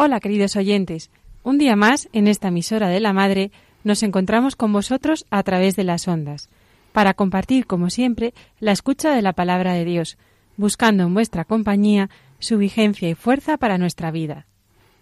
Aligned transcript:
Hola 0.00 0.20
queridos 0.20 0.54
oyentes, 0.54 1.10
un 1.42 1.58
día 1.58 1.74
más 1.74 2.08
en 2.12 2.28
esta 2.28 2.48
emisora 2.48 2.86
de 2.86 3.00
la 3.00 3.12
Madre 3.12 3.50
nos 3.82 4.04
encontramos 4.04 4.54
con 4.54 4.72
vosotros 4.72 5.26
a 5.28 5.42
través 5.42 5.74
de 5.74 5.82
las 5.82 6.06
ondas, 6.06 6.50
para 6.92 7.14
compartir, 7.14 7.66
como 7.66 7.90
siempre, 7.90 8.32
la 8.60 8.70
escucha 8.70 9.12
de 9.12 9.22
la 9.22 9.32
palabra 9.32 9.72
de 9.72 9.84
Dios, 9.84 10.16
buscando 10.56 11.02
en 11.02 11.14
vuestra 11.14 11.44
compañía 11.44 12.10
su 12.38 12.58
vigencia 12.58 13.08
y 13.08 13.16
fuerza 13.16 13.56
para 13.56 13.76
nuestra 13.76 14.12
vida. 14.12 14.46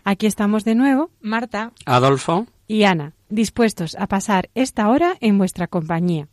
Aquí 0.02 0.24
estamos 0.24 0.64
de 0.64 0.74
nuevo, 0.74 1.10
Marta 1.20 1.72
Adolfo, 1.84 2.46
y 2.66 2.84
Ana, 2.84 3.12
dispuestos 3.28 3.96
a 3.96 4.06
pasar 4.06 4.48
esta 4.54 4.88
hora 4.88 5.18
en 5.20 5.36
vuestra 5.36 5.66
compañía. 5.66 6.28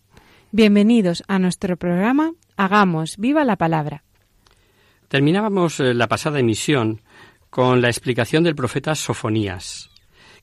Bienvenidos 0.53 1.25
a 1.27 1.37
nuestro 1.37 1.75
programa 1.75 2.31
Hagamos 2.55 3.17
viva 3.17 3.43
la 3.43 3.57
palabra. 3.57 4.05
terminábamos 5.09 5.81
eh, 5.81 5.93
la 5.93 6.07
pasada 6.07 6.39
emisión 6.39 7.01
con 7.53 7.83
la 7.83 7.89
explicación 7.89 8.43
del 8.43 8.55
profeta 8.55 8.95
Sofonías, 8.95 9.91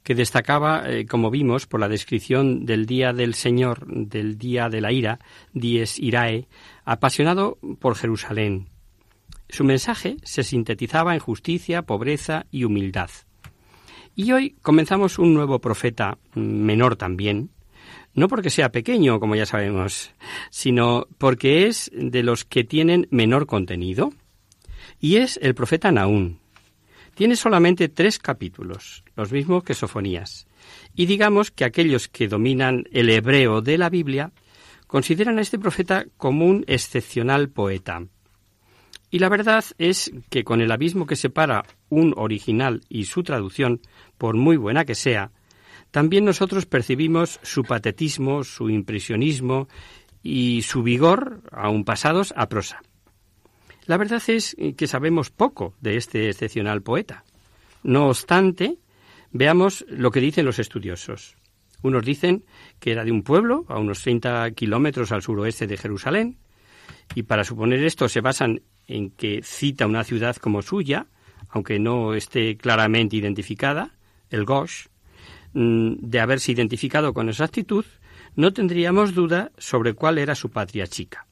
que 0.04 0.14
destacaba, 0.14 0.88
eh, 0.88 1.06
como 1.06 1.28
vimos, 1.28 1.66
por 1.66 1.80
la 1.80 1.88
descripción 1.88 2.64
del 2.64 2.86
día 2.86 3.12
del 3.12 3.34
Señor, 3.34 3.84
del 3.84 4.38
día 4.38 4.68
de 4.68 4.80
la 4.80 4.92
ira, 4.92 5.18
dies 5.52 5.98
irae, 5.98 6.46
apasionado 6.84 7.58
por 7.80 7.96
Jerusalén. 7.96 8.68
Su 9.48 9.64
mensaje 9.64 10.18
se 10.22 10.44
sintetizaba 10.44 11.12
en 11.12 11.18
justicia, 11.18 11.82
pobreza 11.82 12.46
y 12.52 12.62
humildad. 12.62 13.10
Y 14.14 14.30
hoy 14.30 14.54
comenzamos 14.62 15.18
un 15.18 15.34
nuevo 15.34 15.58
profeta, 15.58 16.16
mm, 16.34 16.40
menor 16.40 16.94
también, 16.94 17.50
no 18.14 18.28
porque 18.28 18.50
sea 18.50 18.70
pequeño, 18.70 19.18
como 19.18 19.34
ya 19.34 19.46
sabemos, 19.46 20.14
sino 20.50 21.08
porque 21.18 21.66
es 21.66 21.90
de 21.92 22.22
los 22.22 22.44
que 22.44 22.62
tienen 22.62 23.08
menor 23.10 23.46
contenido, 23.46 24.12
y 25.00 25.16
es 25.16 25.40
el 25.42 25.56
profeta 25.56 25.90
Naún. 25.90 26.38
Tiene 27.20 27.36
solamente 27.36 27.90
tres 27.90 28.18
capítulos, 28.18 29.04
los 29.14 29.30
mismos 29.30 29.62
que 29.62 29.74
Sofonías, 29.74 30.46
y 30.94 31.04
digamos 31.04 31.50
que 31.50 31.66
aquellos 31.66 32.08
que 32.08 32.28
dominan 32.28 32.84
el 32.92 33.10
hebreo 33.10 33.60
de 33.60 33.76
la 33.76 33.90
Biblia 33.90 34.32
consideran 34.86 35.36
a 35.36 35.42
este 35.42 35.58
profeta 35.58 36.06
como 36.16 36.46
un 36.46 36.64
excepcional 36.66 37.50
poeta. 37.50 38.06
Y 39.10 39.18
la 39.18 39.28
verdad 39.28 39.62
es 39.76 40.10
que 40.30 40.44
con 40.44 40.62
el 40.62 40.72
abismo 40.72 41.04
que 41.04 41.14
separa 41.14 41.66
un 41.90 42.14
original 42.16 42.80
y 42.88 43.04
su 43.04 43.22
traducción, 43.22 43.82
por 44.16 44.36
muy 44.36 44.56
buena 44.56 44.86
que 44.86 44.94
sea, 44.94 45.30
también 45.90 46.24
nosotros 46.24 46.64
percibimos 46.64 47.38
su 47.42 47.64
patetismo, 47.64 48.44
su 48.44 48.70
impresionismo 48.70 49.68
y 50.22 50.62
su 50.62 50.82
vigor, 50.82 51.42
aun 51.52 51.84
pasados 51.84 52.32
a 52.34 52.48
prosa. 52.48 52.80
La 53.90 53.96
verdad 53.96 54.22
es 54.28 54.56
que 54.76 54.86
sabemos 54.86 55.30
poco 55.30 55.74
de 55.80 55.96
este 55.96 56.28
excepcional 56.28 56.80
poeta. 56.80 57.24
No 57.82 58.06
obstante, 58.06 58.78
veamos 59.32 59.84
lo 59.88 60.12
que 60.12 60.20
dicen 60.20 60.46
los 60.46 60.60
estudiosos. 60.60 61.34
Unos 61.82 62.04
dicen 62.04 62.44
que 62.78 62.92
era 62.92 63.04
de 63.04 63.10
un 63.10 63.24
pueblo 63.24 63.64
a 63.68 63.80
unos 63.80 64.00
30 64.02 64.48
kilómetros 64.52 65.10
al 65.10 65.22
suroeste 65.22 65.66
de 65.66 65.76
Jerusalén, 65.76 66.38
y 67.16 67.24
para 67.24 67.42
suponer 67.42 67.82
esto 67.82 68.08
se 68.08 68.20
basan 68.20 68.62
en 68.86 69.10
que 69.10 69.40
cita 69.42 69.88
una 69.88 70.04
ciudad 70.04 70.36
como 70.36 70.62
suya, 70.62 71.08
aunque 71.48 71.80
no 71.80 72.14
esté 72.14 72.56
claramente 72.56 73.16
identificada, 73.16 73.96
el 74.30 74.44
Gosh, 74.44 74.86
mm, 75.52 75.94
de 75.98 76.20
haberse 76.20 76.52
identificado 76.52 77.12
con 77.12 77.28
exactitud, 77.28 77.84
no 78.36 78.52
tendríamos 78.52 79.16
duda 79.16 79.50
sobre 79.58 79.94
cuál 79.94 80.18
era 80.18 80.36
su 80.36 80.48
patria 80.48 80.86
chica. 80.86 81.26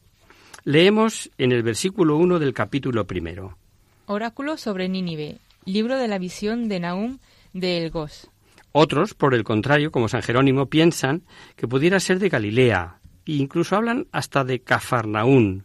Leemos 0.69 1.31
en 1.39 1.53
el 1.53 1.63
versículo 1.63 2.19
1 2.19 2.39
del 2.39 2.53
capítulo 2.53 3.07
primero. 3.07 3.57
Oráculo 4.05 4.59
sobre 4.59 4.87
Nínive. 4.87 5.39
Libro 5.65 5.97
de 5.97 6.09
la 6.09 6.19
visión 6.19 6.69
de 6.69 6.79
Nahum 6.79 7.21
de 7.55 7.79
Elgos. 7.79 8.29
Otros, 8.73 9.15
por 9.15 9.33
el 9.33 9.45
contrario, 9.45 9.91
como 9.91 10.11
San 10.11 10.21
Jerónimo, 10.21 10.67
piensan 10.67 11.23
que 11.57 11.67
pudiera 11.67 12.01
ser 12.01 12.19
de 12.19 12.29
Galilea, 12.29 12.99
e 13.25 13.33
incluso 13.33 13.77
hablan 13.77 14.09
hasta 14.13 14.45
de 14.45 14.61
Cafarnaún, 14.61 15.65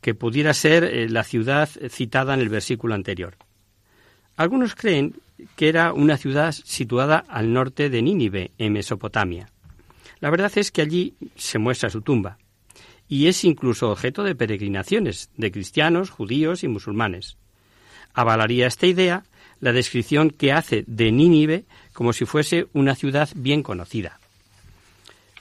que 0.00 0.16
pudiera 0.16 0.52
ser 0.52 0.82
eh, 0.82 1.08
la 1.08 1.22
ciudad 1.22 1.68
citada 1.88 2.34
en 2.34 2.40
el 2.40 2.48
versículo 2.48 2.96
anterior. 2.96 3.36
Algunos 4.36 4.74
creen 4.74 5.14
que 5.54 5.68
era 5.68 5.92
una 5.92 6.16
ciudad 6.16 6.50
situada 6.50 7.24
al 7.28 7.52
norte 7.52 7.88
de 7.88 8.02
Nínive, 8.02 8.50
en 8.58 8.72
Mesopotamia. 8.72 9.48
La 10.18 10.28
verdad 10.28 10.50
es 10.56 10.72
que 10.72 10.82
allí 10.82 11.14
se 11.36 11.60
muestra 11.60 11.88
su 11.88 12.02
tumba, 12.02 12.36
y 13.10 13.26
es 13.26 13.44
incluso 13.44 13.90
objeto 13.90 14.22
de 14.22 14.36
peregrinaciones 14.36 15.30
de 15.36 15.50
cristianos, 15.50 16.10
judíos 16.10 16.62
y 16.62 16.68
musulmanes. 16.68 17.36
Avalaría 18.14 18.68
esta 18.68 18.86
idea 18.86 19.24
la 19.58 19.72
descripción 19.72 20.30
que 20.30 20.52
hace 20.52 20.84
de 20.86 21.10
Nínive 21.10 21.64
como 21.92 22.12
si 22.12 22.24
fuese 22.24 22.68
una 22.72 22.94
ciudad 22.94 23.28
bien 23.34 23.64
conocida. 23.64 24.20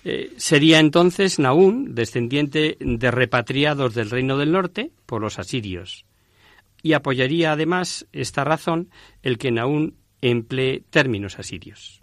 Eh, 0.04 0.34
sería 0.38 0.80
entonces 0.80 1.38
Naún, 1.38 1.94
descendiente 1.94 2.76
de 2.80 3.12
repatriados 3.12 3.94
del 3.94 4.10
reino 4.10 4.38
del 4.40 4.52
norte 4.52 4.90
por 5.06 5.22
los 5.22 5.38
asirios. 5.38 6.06
Y 6.82 6.94
apoyaría 6.94 7.52
además 7.52 8.08
esta 8.14 8.44
razón 8.44 8.90
el 9.22 9.38
que 9.38 9.52
Naún 9.52 9.96
emplee 10.22 10.82
términos 10.90 11.38
asirios. 11.38 11.99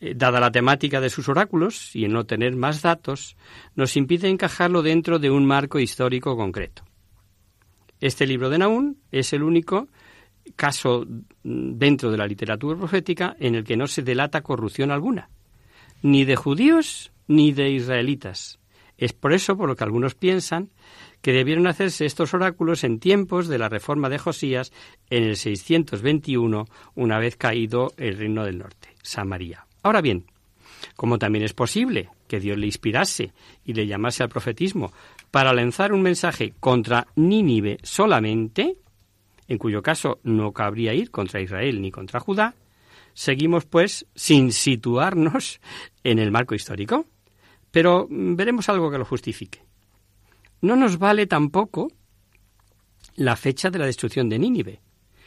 Eh, 0.00 0.14
dada 0.14 0.40
la 0.40 0.50
temática 0.50 1.00
de 1.00 1.10
sus 1.10 1.28
oráculos 1.28 1.94
y 1.94 2.04
el 2.04 2.12
no 2.12 2.24
tener 2.24 2.54
más 2.56 2.82
datos, 2.82 3.36
nos 3.74 3.96
impide 3.96 4.28
encajarlo 4.28 4.82
dentro 4.82 5.18
de 5.18 5.30
un 5.30 5.46
marco 5.46 5.78
histórico 5.78 6.36
concreto. 6.36 6.82
Este 8.00 8.26
libro 8.26 8.50
de 8.50 8.58
Naún 8.58 8.98
es 9.10 9.32
el 9.32 9.42
único 9.42 9.88
caso 10.54 11.04
mm, 11.06 11.78
dentro 11.78 12.10
de 12.10 12.18
la 12.18 12.26
literatura 12.26 12.78
profética 12.78 13.36
en 13.40 13.54
el 13.54 13.64
que 13.64 13.76
no 13.76 13.86
se 13.86 14.02
delata 14.02 14.42
corrupción 14.42 14.90
alguna 14.90 15.30
ni 16.02 16.24
de 16.24 16.36
judíos 16.36 17.12
ni 17.26 17.52
de 17.52 17.70
israelitas. 17.70 18.58
Es 18.98 19.12
por 19.12 19.32
eso 19.32 19.56
por 19.56 19.68
lo 19.68 19.76
que 19.76 19.84
algunos 19.84 20.14
piensan 20.14 20.70
que 21.20 21.32
debieron 21.32 21.66
hacerse 21.66 22.06
estos 22.06 22.32
oráculos 22.34 22.84
en 22.84 23.00
tiempos 23.00 23.48
de 23.48 23.58
la 23.58 23.68
reforma 23.68 24.08
de 24.08 24.18
Josías 24.18 24.72
en 25.10 25.24
el 25.24 25.36
621, 25.36 26.66
una 26.94 27.18
vez 27.18 27.36
caído 27.36 27.92
el 27.96 28.16
reino 28.16 28.44
del 28.44 28.58
norte, 28.58 28.94
Samaria. 29.02 29.65
Ahora 29.86 30.00
bien, 30.00 30.26
como 30.96 31.16
también 31.16 31.44
es 31.44 31.54
posible 31.54 32.08
que 32.26 32.40
Dios 32.40 32.58
le 32.58 32.66
inspirase 32.66 33.32
y 33.64 33.72
le 33.72 33.86
llamase 33.86 34.24
al 34.24 34.28
profetismo 34.28 34.92
para 35.30 35.52
lanzar 35.52 35.92
un 35.92 36.02
mensaje 36.02 36.54
contra 36.58 37.06
Nínive 37.14 37.78
solamente, 37.84 38.78
en 39.46 39.58
cuyo 39.58 39.82
caso 39.82 40.18
no 40.24 40.50
cabría 40.50 40.92
ir 40.92 41.12
contra 41.12 41.40
Israel 41.40 41.80
ni 41.80 41.92
contra 41.92 42.18
Judá, 42.18 42.56
Seguimos, 43.14 43.64
pues, 43.64 44.06
sin 44.16 44.52
situarnos 44.52 45.60
en 46.02 46.18
el 46.18 46.32
marco 46.32 46.56
histórico, 46.56 47.06
pero 47.70 48.08
veremos 48.10 48.68
algo 48.68 48.90
que 48.90 48.98
lo 48.98 49.04
justifique. 49.04 49.62
No 50.62 50.74
nos 50.74 50.98
vale 50.98 51.28
tampoco 51.28 51.92
la 53.14 53.36
fecha 53.36 53.70
de 53.70 53.78
la 53.78 53.86
destrucción 53.86 54.28
de 54.28 54.40
Nínive, 54.40 54.80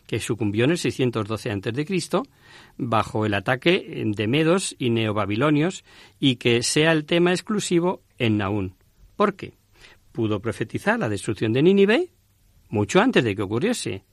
que 0.09 0.19
sucumbió 0.19 0.65
en 0.65 0.71
el 0.71 0.79
612 0.79 1.51
a.C. 1.51 2.23
bajo 2.77 3.27
el 3.27 3.35
ataque 3.35 4.03
de 4.07 4.27
medos 4.27 4.75
y 4.79 4.89
neobabilonios 4.89 5.83
y 6.19 6.37
que 6.37 6.63
sea 6.63 6.93
el 6.93 7.05
tema 7.05 7.31
exclusivo 7.31 8.01
en 8.17 8.39
Naún. 8.39 8.73
¿Por 9.15 9.35
qué? 9.35 9.53
Pudo 10.11 10.39
profetizar 10.39 10.97
la 10.97 11.09
destrucción 11.09 11.53
de 11.53 11.61
Nínive 11.61 12.09
mucho 12.69 13.01
antes 13.01 13.23
de 13.23 13.35
que 13.35 13.43
ocurriese. 13.43 14.03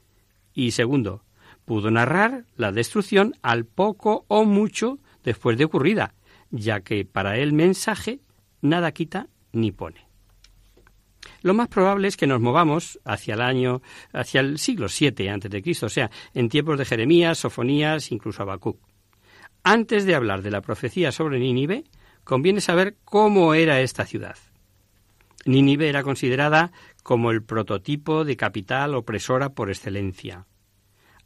Y 0.53 0.73
segundo, 0.73 1.25
pudo 1.65 1.91
narrar 1.91 2.45
la 2.59 2.73
destrucción 2.73 3.35
al 3.41 3.65
poco 3.65 4.27
o 4.29 4.45
mucho 4.45 4.99
después 5.25 5.57
de 5.57 5.65
ocurrida, 5.65 6.13
ya 6.51 6.81
que 6.81 7.07
para 7.07 7.39
el 7.39 7.55
mensaje 7.55 8.21
nada 8.61 8.93
quita 8.93 9.29
ni 9.53 9.73
pone. 9.73 10.06
Lo 11.43 11.55
más 11.55 11.69
probable 11.69 12.09
es 12.09 12.17
que 12.17 12.27
nos 12.27 12.41
movamos 12.41 12.99
hacia 13.05 13.35
el 13.35 13.41
año, 13.41 13.83
hacia 14.13 14.41
el 14.41 14.59
siglo 14.59 14.87
VII 14.89 15.29
antes 15.29 15.51
de 15.51 15.63
Cristo, 15.63 15.87
o 15.87 15.91
sea, 15.91 16.11
en 16.35 16.49
tiempos 16.49 16.79
de 16.79 16.85
Jeremías, 16.85 17.39
Sofonías, 17.39 18.13
incluso 18.13 18.43
Habacuc. 18.43 18.79
Antes 19.63 20.05
de 20.05 20.15
hablar 20.15 20.43
de 20.43 20.51
la 20.51 20.61
profecía 20.61 21.11
sobre 21.11 21.39
Nínive, 21.39 21.85
conviene 22.25 22.61
saber 22.61 22.97
cómo 23.05 23.55
era 23.55 23.81
esta 23.81 24.05
ciudad. 24.05 24.37
Nínive 25.45 25.89
era 25.89 26.03
considerada 26.03 26.73
como 27.03 27.31
el 27.31 27.43
prototipo 27.43 28.25
de 28.25 28.37
capital 28.37 28.95
opresora 28.95 29.51
por 29.51 29.71
excelencia. 29.71 30.47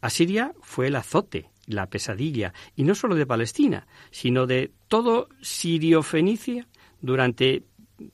Asiria 0.01 0.53
fue 0.61 0.89
el 0.89 0.97
azote, 0.97 1.51
la 1.67 1.89
pesadilla, 1.89 2.53
y 2.77 2.85
no 2.85 2.95
solo 2.95 3.15
de 3.15 3.27
Palestina, 3.27 3.87
sino 4.11 4.47
de 4.47 4.73
todo 4.89 5.29
Sirio-Fenicia 5.41 6.69
durante 7.01 7.65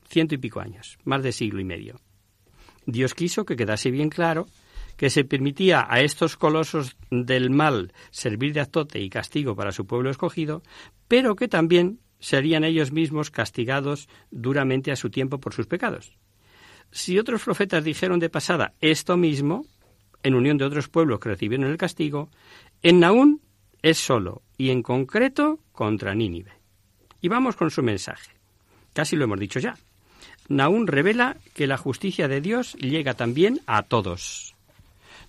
ciento 0.09 0.35
y 0.35 0.39
pico 0.39 0.61
años, 0.61 0.99
más 1.05 1.23
de 1.23 1.33
siglo 1.33 1.61
y 1.61 1.65
medio. 1.65 2.01
Dios 2.87 3.15
quiso 3.15 3.45
que 3.45 3.57
quedase 3.57 3.91
bien 3.91 4.11
claro 4.11 4.47
que 4.97 5.11
se 5.11 5.25
permitía 5.25 5.87
a 5.89 6.01
estos 6.01 6.37
colosos 6.37 6.97
del 7.11 7.51
mal 7.51 7.93
servir 8.11 8.53
de 8.53 8.61
azote 8.61 9.01
y 9.01 9.11
castigo 9.11 9.55
para 9.55 9.73
su 9.73 9.87
pueblo 9.87 10.11
escogido, 10.11 10.63
pero 11.09 11.37
que 11.37 11.49
también 11.49 12.01
serían 12.19 12.65
ellos 12.65 12.93
mismos 12.93 13.31
castigados 13.31 14.09
duramente 14.31 14.91
a 14.91 14.97
su 14.97 15.11
tiempo 15.11 15.39
por 15.39 15.53
sus 15.53 15.67
pecados. 15.67 16.17
Si 16.91 17.19
otros 17.19 17.43
profetas 17.43 17.85
dijeron 17.85 18.21
de 18.21 18.31
pasada 18.31 18.75
esto 18.81 19.17
mismo, 19.17 19.67
en 20.23 20.35
unión 20.35 20.57
de 20.57 20.65
otros 20.65 20.89
pueblos 20.89 21.21
que 21.21 21.29
recibieron 21.29 21.67
el 21.67 21.77
castigo, 21.77 22.31
en 22.83 23.01
Naún 23.01 23.43
es 23.83 23.99
solo 23.99 24.43
y 24.57 24.71
en 24.71 24.83
concreto 24.83 25.61
contra 25.73 26.15
Nínive. 26.15 26.53
Y 27.21 27.29
vamos 27.29 27.57
con 27.57 27.71
su 27.71 27.83
mensaje. 27.83 28.36
Casi 28.97 29.15
lo 29.15 29.25
hemos 29.25 29.39
dicho 29.39 29.61
ya. 29.61 29.77
Naún 30.49 30.87
revela 30.87 31.37
que 31.53 31.67
la 31.67 31.77
justicia 31.77 32.29
de 32.29 32.41
Dios 32.41 32.73
llega 32.77 33.13
también 33.13 33.61
a 33.67 33.83
todos. 33.83 34.55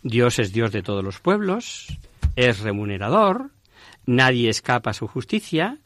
Dios 0.04 0.40
es 0.40 0.54
Dios 0.54 0.72
de 0.72 0.84
todos 0.84 1.04
los 1.04 1.20
pueblos, 1.20 1.88
es 2.38 2.62
remunerador, 2.62 3.50
nadie 4.06 4.50
escapa 4.50 4.92
a 4.92 4.94
su 4.94 5.06
justicia, 5.06 5.80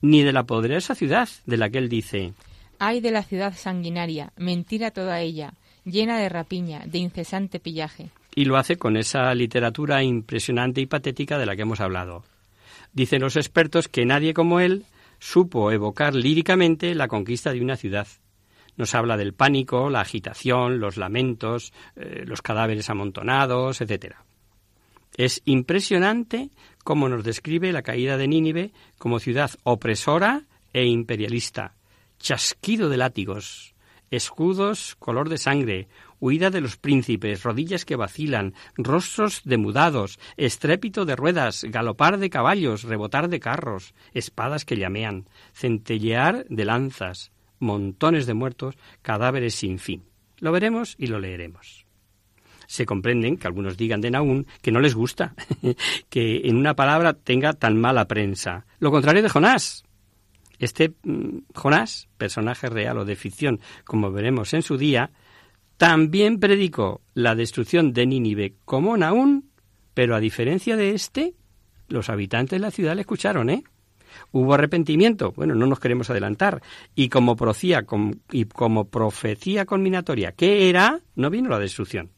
ni 0.00 0.22
de 0.22 0.32
la 0.32 0.44
poderosa 0.44 0.94
ciudad 0.94 1.28
de 1.44 1.58
la 1.58 1.68
que 1.68 1.76
él 1.76 1.90
dice 1.90 2.32
Ay 2.78 3.02
de 3.02 3.10
la 3.10 3.22
ciudad 3.22 3.54
sanguinaria, 3.54 4.32
mentira 4.38 4.90
toda 4.90 5.20
ella, 5.20 5.52
llena 5.84 6.18
de 6.18 6.30
rapiña, 6.30 6.84
de 6.86 6.96
incesante 6.96 7.60
pillaje 7.60 8.08
y 8.34 8.46
lo 8.46 8.56
hace 8.56 8.76
con 8.76 8.96
esa 8.96 9.34
literatura 9.34 10.02
impresionante 10.02 10.80
y 10.80 10.86
patética 10.86 11.36
de 11.38 11.46
la 11.46 11.54
que 11.54 11.62
hemos 11.62 11.80
hablado. 11.80 12.22
Dicen 12.94 13.20
los 13.20 13.36
expertos 13.36 13.88
que 13.88 14.06
nadie 14.06 14.34
como 14.34 14.60
él 14.60 14.84
supo 15.18 15.70
evocar 15.72 16.14
líricamente 16.14 16.94
la 16.94 17.08
conquista 17.08 17.52
de 17.52 17.60
una 17.60 17.76
ciudad. 17.76 18.06
Nos 18.76 18.94
habla 18.94 19.16
del 19.16 19.32
pánico, 19.32 19.88
la 19.88 20.00
agitación, 20.00 20.80
los 20.80 20.96
lamentos, 20.96 21.72
eh, 21.96 22.24
los 22.26 22.42
cadáveres 22.42 22.90
amontonados, 22.90 23.80
etc. 23.80 24.16
Es 25.16 25.42
impresionante 25.46 26.50
cómo 26.84 27.08
nos 27.08 27.24
describe 27.24 27.72
la 27.72 27.82
caída 27.82 28.18
de 28.18 28.28
Nínive 28.28 28.72
como 28.98 29.18
ciudad 29.18 29.50
opresora 29.64 30.44
e 30.72 30.84
imperialista, 30.84 31.74
chasquido 32.18 32.90
de 32.90 32.98
látigos, 32.98 33.74
escudos 34.10 34.94
color 34.96 35.28
de 35.28 35.38
sangre, 35.38 35.88
huida 36.20 36.50
de 36.50 36.60
los 36.60 36.76
príncipes, 36.76 37.42
rodillas 37.42 37.84
que 37.84 37.96
vacilan, 37.96 38.54
rostros 38.76 39.42
demudados, 39.44 40.18
estrépito 40.36 41.04
de 41.04 41.16
ruedas, 41.16 41.64
galopar 41.64 42.18
de 42.18 42.30
caballos, 42.30 42.82
rebotar 42.82 43.28
de 43.28 43.40
carros, 43.40 43.94
espadas 44.12 44.64
que 44.64 44.76
llamean, 44.76 45.28
centellear 45.52 46.46
de 46.48 46.64
lanzas, 46.64 47.32
montones 47.58 48.26
de 48.26 48.34
muertos, 48.34 48.76
cadáveres 49.02 49.54
sin 49.54 49.78
fin. 49.78 50.04
Lo 50.38 50.52
veremos 50.52 50.94
y 50.98 51.06
lo 51.06 51.18
leeremos. 51.18 51.86
Se 52.66 52.84
comprenden 52.84 53.36
que 53.36 53.46
algunos 53.46 53.76
digan 53.76 54.00
de 54.00 54.10
Naún 54.10 54.46
que 54.60 54.72
no 54.72 54.80
les 54.80 54.94
gusta 54.94 55.34
que 56.10 56.42
en 56.44 56.56
una 56.56 56.74
palabra 56.74 57.14
tenga 57.14 57.52
tan 57.52 57.80
mala 57.80 58.08
prensa. 58.08 58.66
Lo 58.80 58.90
contrario 58.90 59.22
de 59.22 59.28
Jonás, 59.28 59.84
este 60.58 60.94
mm, 61.02 61.38
Jonás, 61.54 62.08
personaje 62.18 62.68
real 62.68 62.98
o 62.98 63.04
de 63.04 63.16
ficción, 63.16 63.60
como 63.84 64.10
veremos 64.10 64.52
en 64.54 64.62
su 64.62 64.76
día, 64.76 65.10
también 65.76 66.40
predicó 66.40 67.02
la 67.14 67.34
destrucción 67.34 67.92
de 67.92 68.06
Nínive 68.06 68.54
como 68.64 68.96
Naún, 68.96 69.50
pero 69.94 70.14
a 70.14 70.20
diferencia 70.20 70.76
de 70.76 70.90
este, 70.90 71.34
los 71.88 72.08
habitantes 72.08 72.58
de 72.58 72.60
la 72.60 72.70
ciudad 72.70 72.94
le 72.94 73.02
escucharon, 73.02 73.50
¿eh? 73.50 73.64
Hubo 74.32 74.54
arrepentimiento, 74.54 75.32
bueno, 75.32 75.54
no 75.54 75.66
nos 75.66 75.78
queremos 75.78 76.08
adelantar, 76.08 76.62
y 76.94 77.10
como 77.10 77.36
profecía, 77.36 77.84
y 78.32 78.44
como 78.46 78.86
profecía 78.86 79.66
culminatoria, 79.66 80.32
¿qué 80.32 80.70
era? 80.70 81.00
No 81.14 81.28
vino 81.28 81.50
la 81.50 81.58
destrucción, 81.58 82.10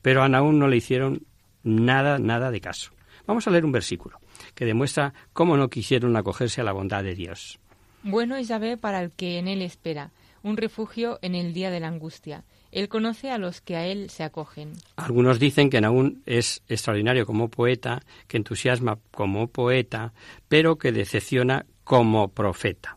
pero 0.00 0.22
a 0.22 0.28
Naún 0.28 0.58
no 0.58 0.68
le 0.68 0.78
hicieron 0.78 1.26
nada, 1.62 2.18
nada 2.18 2.50
de 2.50 2.60
caso. 2.60 2.92
Vamos 3.26 3.46
a 3.46 3.50
leer 3.50 3.64
un 3.64 3.72
versículo 3.72 4.18
que 4.54 4.64
demuestra 4.64 5.12
cómo 5.32 5.56
no 5.56 5.68
quisieron 5.68 6.16
acogerse 6.16 6.60
a 6.60 6.64
la 6.64 6.72
bondad 6.72 7.04
de 7.04 7.14
Dios. 7.14 7.60
Bueno 8.02 8.36
es 8.36 8.50
para 8.80 9.00
el 9.00 9.12
que 9.12 9.38
en 9.38 9.46
él 9.46 9.62
espera, 9.62 10.10
un 10.42 10.56
refugio 10.56 11.18
en 11.22 11.34
el 11.34 11.52
día 11.52 11.70
de 11.70 11.80
la 11.80 11.88
angustia. 11.88 12.44
Él 12.72 12.88
conoce 12.88 13.30
a 13.30 13.36
los 13.36 13.60
que 13.60 13.76
a 13.76 13.86
él 13.86 14.08
se 14.08 14.24
acogen. 14.24 14.72
Algunos 14.96 15.38
dicen 15.38 15.68
que 15.68 15.80
Naún 15.80 16.22
es 16.24 16.62
extraordinario 16.68 17.26
como 17.26 17.50
poeta, 17.50 18.00
que 18.26 18.38
entusiasma 18.38 18.98
como 19.10 19.48
poeta, 19.48 20.14
pero 20.48 20.78
que 20.78 20.90
decepciona 20.90 21.66
como 21.84 22.28
profeta, 22.28 22.96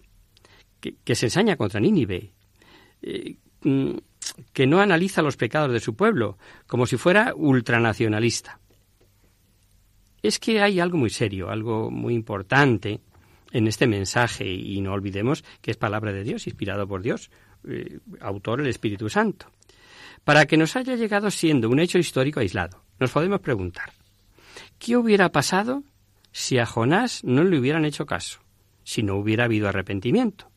que, 0.79 1.15
se 1.15 1.25
ensaña 1.25 1.57
contra 1.57 1.81
Nínive, 1.81 2.31
eh, 3.01 3.35
mm, 3.63 3.97
que 4.53 4.65
no 4.65 4.79
analiza 4.79 5.21
los 5.21 5.35
pecados 5.35 5.73
de 5.73 5.81
su 5.81 5.93
pueblo, 5.93 6.37
como 6.67 6.85
si 6.85 6.95
fuera 6.95 7.33
ultranacionalista. 7.35 8.59
Es 10.21 10.39
que 10.39 10.61
hay 10.61 10.79
algo 10.79 10.97
muy 10.97 11.09
serio, 11.09 11.49
algo 11.49 11.91
muy 11.91 12.13
importante 12.13 13.01
en 13.51 13.67
este 13.67 13.87
mensaje 13.87 14.45
y 14.45 14.79
no 14.79 14.93
olvidemos 14.93 15.43
que 15.61 15.71
es 15.71 15.77
palabra 15.77 16.13
de 16.13 16.23
Dios, 16.23 16.47
inspirado 16.47 16.87
por 16.87 17.01
Dios, 17.01 17.29
eh, 17.67 17.99
autor 18.21 18.61
el 18.61 18.67
Espíritu 18.67 19.09
Santo. 19.09 19.47
Para 20.25 20.47
que 20.47 20.57
nos 20.57 20.75
haya 20.75 20.95
llegado 20.95 21.31
siendo 21.31 21.69
un 21.69 21.79
hecho 21.79 21.97
histórico 21.99 22.41
aislado, 22.41 22.83
nos 22.99 23.11
podemos 23.11 23.39
preguntar, 23.39 23.93
¿qué 24.79 24.97
hubiera 24.97 25.31
pasado 25.31 25.83
si 26.31 26.57
a 26.57 26.65
Jonás 26.65 27.23
no 27.23 27.43
le 27.43 27.57
hubieran 27.57 27.85
hecho 27.85 28.05
caso, 28.05 28.41
si 28.83 29.03
no 29.03 29.15
hubiera 29.15 29.45
habido 29.45 29.69
arrepentimiento? 29.69 30.49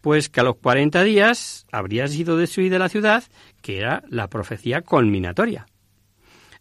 Pues 0.00 0.28
que 0.28 0.40
a 0.40 0.44
los 0.44 0.56
40 0.56 1.02
días 1.02 1.66
habría 1.70 2.08
sido 2.08 2.36
destruida 2.36 2.78
la 2.78 2.88
ciudad, 2.88 3.24
que 3.60 3.78
era 3.78 4.02
la 4.08 4.28
profecía 4.28 4.82
culminatoria. 4.82 5.66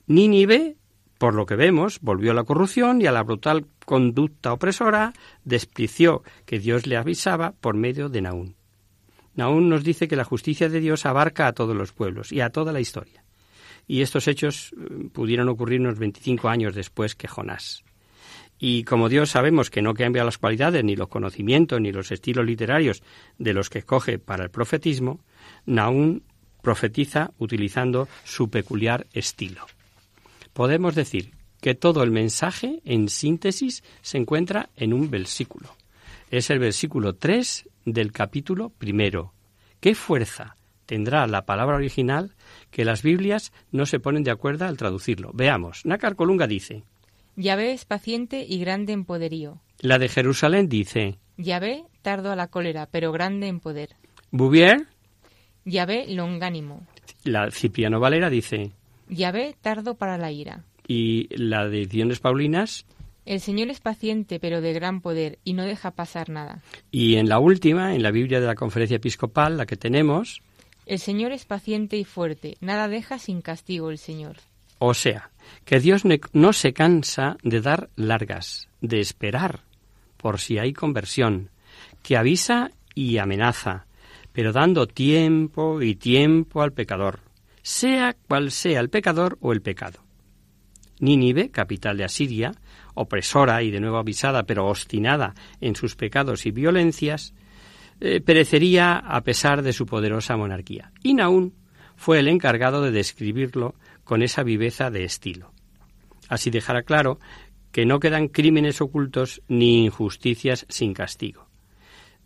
Nínive 0.08 0.76
por 1.22 1.36
lo 1.36 1.46
que 1.46 1.56
vemos, 1.56 2.00
volvió 2.02 2.32
a 2.32 2.34
la 2.34 2.46
corrupción 2.46 3.00
y 3.00 3.06
a 3.06 3.12
la 3.12 3.22
brutal 3.22 3.68
conducta 3.86 4.54
opresora, 4.54 5.14
despreció 5.44 6.24
que 6.48 6.58
Dios 6.58 6.88
le 6.88 6.98
avisaba 6.98 7.52
por 7.52 7.76
medio 7.76 8.10
de 8.10 8.24
Naún. 8.24 8.56
Naún 9.36 9.70
nos 9.70 9.84
dice 9.84 10.08
que 10.08 10.16
la 10.16 10.24
justicia 10.24 10.70
de 10.70 10.80
Dios 10.80 11.06
abarca 11.06 11.48
a 11.48 11.54
todos 11.54 11.76
los 11.76 11.92
pueblos 11.92 12.32
y 12.32 12.42
a 12.42 12.50
toda 12.50 12.72
la 12.72 12.80
historia. 12.80 13.24
Y 13.88 14.02
estos 14.02 14.28
hechos 14.28 14.74
eh, 14.74 15.10
pudieron 15.12 15.50
ocurrir 15.50 15.80
unos 15.80 16.00
25 16.00 16.50
años 16.50 16.76
después 16.76 17.16
que 17.16 17.28
Jonás. 17.28 17.84
Y 18.60 18.84
como 18.84 19.10
Dios 19.10 19.32
sabemos 19.32 19.70
que 19.70 19.82
no 19.82 19.94
cambia 19.94 20.24
las 20.24 20.38
cualidades, 20.38 20.84
ni 20.84 20.96
los 20.96 21.08
conocimientos, 21.08 21.82
ni 21.82 21.92
los 21.92 22.12
estilos 22.12 22.46
literarios 22.46 23.02
de 23.40 23.54
los 23.54 23.70
que 23.70 23.80
escoge 23.80 24.20
para 24.20 24.44
el 24.44 24.52
profetismo, 24.52 25.20
Naún 25.66 26.24
profetiza 26.62 27.32
utilizando 27.40 28.08
su 28.24 28.50
peculiar 28.52 29.08
estilo 29.14 29.66
podemos 30.54 30.96
decir 30.96 31.32
que 31.60 31.76
todo 31.76 32.04
el 32.04 32.12
mensaje, 32.12 32.82
en 32.86 33.10
síntesis, 33.10 33.84
se 34.02 34.18
encuentra 34.18 34.70
en 34.76 34.94
un 34.94 35.10
versículo. 35.10 35.76
Es 36.30 36.50
el 36.50 36.60
versículo 36.60 37.16
3 37.16 37.70
del 37.86 38.12
capítulo 38.12 38.70
primero. 38.70 39.34
¿Qué 39.80 39.96
fuerza 39.96 40.56
tendrá 40.86 41.26
la 41.28 41.46
palabra 41.46 41.76
original 41.76 42.36
que 42.70 42.86
las 42.86 43.02
Biblias 43.02 43.52
no 43.72 43.86
se 43.86 44.00
ponen 44.00 44.24
de 44.24 44.32
acuerdo 44.32 44.66
al 44.66 44.78
traducirlo? 44.78 45.32
Veamos. 45.34 45.86
Nácar 45.86 46.16
Colunga 46.16 46.48
dice: 46.48 46.84
Yahvé 47.36 47.74
es 47.74 47.86
paciente 47.86 48.46
y 48.48 48.60
grande 48.60 48.94
en 48.94 49.06
poderío. 49.06 49.62
La 49.80 49.98
de 49.98 50.10
Jerusalén 50.10 50.70
dice: 50.70 51.18
Yahvé 51.38 51.84
tardo 52.02 52.32
a 52.32 52.36
la 52.36 52.48
cólera, 52.48 52.88
pero 52.92 53.12
grande 53.12 53.48
en 53.48 53.60
poder. 53.60 53.96
Bouvier. 54.32 54.88
Yahvé 55.66 56.08
longánimo. 56.08 56.86
La 57.24 57.50
Cipriano 57.52 58.00
Valera 58.00 58.30
dice: 58.30 58.72
Yahvé 59.10 59.56
tardo 59.62 59.96
para 59.96 60.18
la 60.18 60.32
ira. 60.32 60.64
¿Y 60.88 61.28
la 61.36 61.68
de 61.68 61.84
ediciones 61.84 62.20
Paulinas? 62.20 62.86
El 63.32 63.40
Señor 63.40 63.70
es 63.70 63.80
paciente, 63.80 64.42
pero 64.42 64.60
de 64.60 64.74
gran 64.74 65.00
poder, 65.00 65.40
y 65.46 65.54
no 65.54 65.64
deja 65.64 65.92
pasar 65.92 66.28
nada. 66.28 66.62
Y 66.92 67.16
en 67.16 67.30
la 67.30 67.40
última, 67.40 67.96
en 67.96 68.04
la 68.04 68.12
Biblia 68.12 68.42
de 68.42 68.46
la 68.46 68.56
Conferencia 68.56 68.98
Episcopal, 68.98 69.56
la 69.56 69.66
que 69.66 69.78
tenemos. 69.78 70.42
El 70.86 71.00
Señor 71.00 71.32
es 71.32 71.46
paciente 71.46 71.96
y 71.96 72.04
fuerte, 72.04 72.58
nada 72.60 72.90
deja 72.90 73.20
sin 73.20 73.42
castigo 73.42 73.90
el 73.90 74.00
Señor. 74.00 74.36
O 74.80 74.94
sea, 74.94 75.32
que 75.64 75.80
Dios 75.80 76.04
no 76.34 76.52
se 76.52 76.74
cansa 76.74 77.38
de 77.42 77.62
dar 77.62 77.90
largas, 77.96 78.68
de 78.82 79.00
esperar, 79.00 79.62
por 80.18 80.42
si 80.42 80.58
hay 80.58 80.74
conversión, 80.74 81.52
que 82.04 82.18
avisa 82.18 82.72
y 82.96 83.18
amenaza, 83.18 83.86
pero 84.34 84.52
dando 84.52 84.88
tiempo 84.88 85.82
y 85.82 85.96
tiempo 85.96 86.64
al 86.64 86.74
pecador, 86.74 87.22
sea 87.62 88.14
cual 88.28 88.52
sea 88.52 88.82
el 88.82 88.90
pecador 88.90 89.38
o 89.40 89.54
el 89.54 89.62
pecado. 89.62 90.04
Nínive, 91.00 91.50
capital 91.50 91.96
de 91.96 92.04
Asiria, 92.04 92.52
opresora 92.94 93.64
y 93.64 93.72
de 93.72 93.80
nuevo 93.80 93.98
avisada, 93.98 94.44
pero 94.44 94.68
obstinada 94.68 95.34
en 95.60 95.76
sus 95.76 95.96
pecados 95.96 96.46
y 96.46 96.52
violencias, 96.52 97.34
eh, 98.00 98.22
perecería 98.22 98.98
a 98.98 99.22
pesar 99.22 99.62
de 99.62 99.74
su 99.74 99.86
poderosa 99.86 100.36
monarquía. 100.38 100.92
Y 101.04 101.14
Naún 101.14 101.54
fue 101.96 102.20
el 102.20 102.28
encargado 102.28 102.82
de 102.82 102.92
describirlo 102.92 103.76
con 104.04 104.24
esa 104.24 104.44
viveza 104.44 104.90
de 104.90 105.04
estilo. 105.04 105.54
Así 106.28 106.50
dejará 106.50 106.84
claro 106.84 107.20
que 107.72 107.86
no 107.86 108.00
quedan 108.00 108.28
crímenes 108.28 108.82
ocultos 108.82 109.42
ni 109.48 109.86
injusticias 109.86 110.66
sin 110.70 110.94
castigo. 110.94 111.48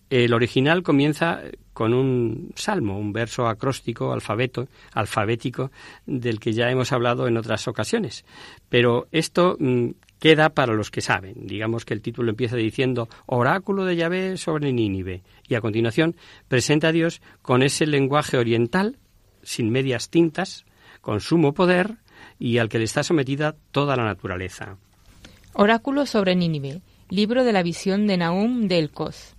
El 0.10 0.34
original 0.34 0.84
comienza 0.84 1.42
con 1.74 1.94
un 1.94 2.52
salmo, 2.56 2.98
un 2.98 3.12
verso 3.12 3.48
acróstico, 3.48 4.14
alfabeto, 4.14 4.68
alfabético, 4.94 5.72
del 6.06 6.40
que 6.40 6.54
ya 6.54 6.70
hemos 6.70 6.92
hablado 6.92 7.28
en 7.28 7.38
otras 7.38 7.68
ocasiones. 7.68 8.24
Pero 8.70 9.08
esto 9.12 9.58
mm, 9.60 9.90
queda 10.26 10.50
para 10.50 10.74
los 10.74 10.90
que 10.90 11.02
saben. 11.02 11.46
Digamos 11.46 11.86
que 11.86 11.94
el 11.94 12.02
título 12.02 12.32
empieza 12.32 12.56
diciendo 12.56 13.08
Oráculo 13.28 13.86
de 13.86 13.96
Yahvé 13.96 14.38
sobre 14.38 14.74
Nínive. 14.74 15.22
Y 15.48 15.54
a 15.54 15.62
continuación 15.62 16.16
presenta 16.48 16.88
a 16.88 16.92
Dios 16.92 17.22
con 17.44 17.62
ese 17.62 17.86
lenguaje 17.86 18.36
oriental, 18.36 18.98
sin 19.44 19.70
medias 19.70 20.10
tintas, 20.10 20.66
con 21.02 21.20
sumo 21.22 21.54
poder 21.54 21.98
y 22.40 22.58
al 22.58 22.70
que 22.70 22.80
le 22.80 22.86
está 22.86 23.04
sometida 23.04 23.56
toda 23.70 23.96
la 23.96 24.04
naturaleza. 24.04 24.78
Oráculo 25.54 26.08
sobre 26.08 26.36
Nínive. 26.36 26.82
Libro 27.08 27.44
de 27.44 27.54
la 27.54 27.62
visión 27.62 28.08
de 28.08 28.18
Nahum 28.18 28.68
de 28.68 28.80
Elcos. 28.80 29.36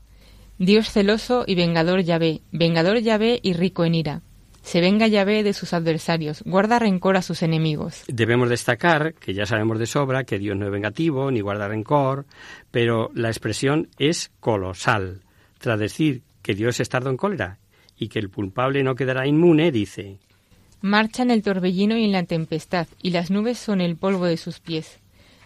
Dios 0.56 0.88
celoso 0.88 1.42
y 1.48 1.56
vengador 1.56 2.02
Yahvé, 2.02 2.42
vengador 2.52 3.00
Yahvé 3.00 3.40
y 3.42 3.54
rico 3.54 3.84
en 3.84 3.96
ira. 3.96 4.22
Se 4.66 4.80
venga 4.80 5.06
Yahvé 5.06 5.44
de 5.44 5.52
sus 5.52 5.72
adversarios, 5.72 6.42
guarda 6.44 6.80
rencor 6.80 7.16
a 7.16 7.22
sus 7.22 7.44
enemigos. 7.44 8.02
Debemos 8.08 8.48
destacar, 8.48 9.14
que 9.14 9.32
ya 9.32 9.46
sabemos 9.46 9.78
de 9.78 9.86
sobra, 9.86 10.24
que 10.24 10.40
Dios 10.40 10.56
no 10.56 10.66
es 10.66 10.72
vengativo 10.72 11.30
ni 11.30 11.40
guarda 11.40 11.68
rencor, 11.68 12.26
pero 12.72 13.12
la 13.14 13.28
expresión 13.28 13.88
es 13.96 14.32
colosal. 14.40 15.20
Tras 15.58 15.78
decir 15.78 16.22
que 16.42 16.56
Dios 16.56 16.80
es 16.80 16.88
tardo 16.88 17.10
en 17.10 17.16
cólera 17.16 17.58
y 17.96 18.08
que 18.08 18.18
el 18.18 18.28
culpable 18.28 18.82
no 18.82 18.96
quedará 18.96 19.28
inmune, 19.28 19.70
dice 19.70 20.18
Marcha 20.80 21.22
en 21.22 21.30
el 21.30 21.44
torbellino 21.44 21.96
y 21.96 22.02
en 22.02 22.10
la 22.10 22.24
tempestad, 22.24 22.88
y 23.00 23.10
las 23.10 23.30
nubes 23.30 23.58
son 23.58 23.80
el 23.80 23.94
polvo 23.94 24.24
de 24.24 24.36
sus 24.36 24.58
pies. 24.58 24.98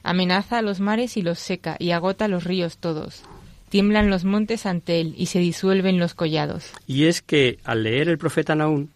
Amenaza 0.02 0.56
a 0.56 0.62
los 0.62 0.80
mares 0.80 1.18
y 1.18 1.22
los 1.22 1.38
seca, 1.38 1.76
y 1.78 1.90
agota 1.90 2.26
los 2.26 2.44
ríos 2.44 2.78
todos. 2.78 3.24
Tiemblan 3.68 4.08
los 4.08 4.24
montes 4.24 4.64
ante 4.64 4.98
él 4.98 5.14
y 5.18 5.26
se 5.26 5.40
disuelven 5.40 5.98
los 5.98 6.14
collados. 6.14 6.72
Y 6.86 7.04
es 7.04 7.20
que 7.20 7.58
al 7.64 7.82
leer 7.82 8.08
el 8.08 8.16
profeta 8.16 8.54
Naún 8.54 8.90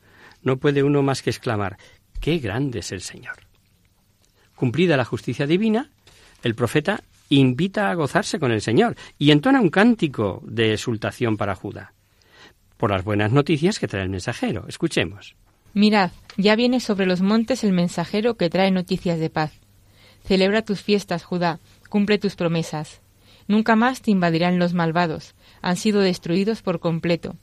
no 0.44 0.58
puede 0.58 0.82
uno 0.82 1.02
más 1.02 1.22
que 1.22 1.30
exclamar, 1.30 1.78
¡qué 2.20 2.38
grande 2.38 2.78
es 2.78 2.92
el 2.92 3.00
Señor! 3.00 3.36
Cumplida 4.54 4.96
la 4.96 5.04
justicia 5.04 5.46
divina, 5.46 5.90
el 6.42 6.54
profeta 6.54 7.02
invita 7.28 7.90
a 7.90 7.94
gozarse 7.94 8.38
con 8.38 8.52
el 8.52 8.60
Señor 8.60 8.96
y 9.18 9.30
entona 9.30 9.60
un 9.60 9.70
cántico 9.70 10.42
de 10.46 10.74
exultación 10.74 11.36
para 11.36 11.54
Judá, 11.54 11.92
por 12.76 12.90
las 12.90 13.02
buenas 13.04 13.32
noticias 13.32 13.78
que 13.78 13.88
trae 13.88 14.02
el 14.02 14.10
mensajero. 14.10 14.66
Escuchemos. 14.68 15.34
Mirad, 15.72 16.12
ya 16.36 16.54
viene 16.54 16.80
sobre 16.80 17.06
los 17.06 17.20
montes 17.20 17.64
el 17.64 17.72
mensajero 17.72 18.36
que 18.36 18.50
trae 18.50 18.70
noticias 18.70 19.18
de 19.18 19.30
paz. 19.30 19.52
Celebra 20.24 20.62
tus 20.62 20.82
fiestas, 20.82 21.24
Judá, 21.24 21.58
cumple 21.88 22.18
tus 22.18 22.36
promesas. 22.36 23.00
Nunca 23.48 23.76
más 23.76 24.00
te 24.00 24.10
invadirán 24.10 24.58
los 24.58 24.72
malvados, 24.72 25.34
han 25.62 25.76
sido 25.76 26.00
destruidos 26.00 26.62
por 26.62 26.78
completo. 26.78 27.34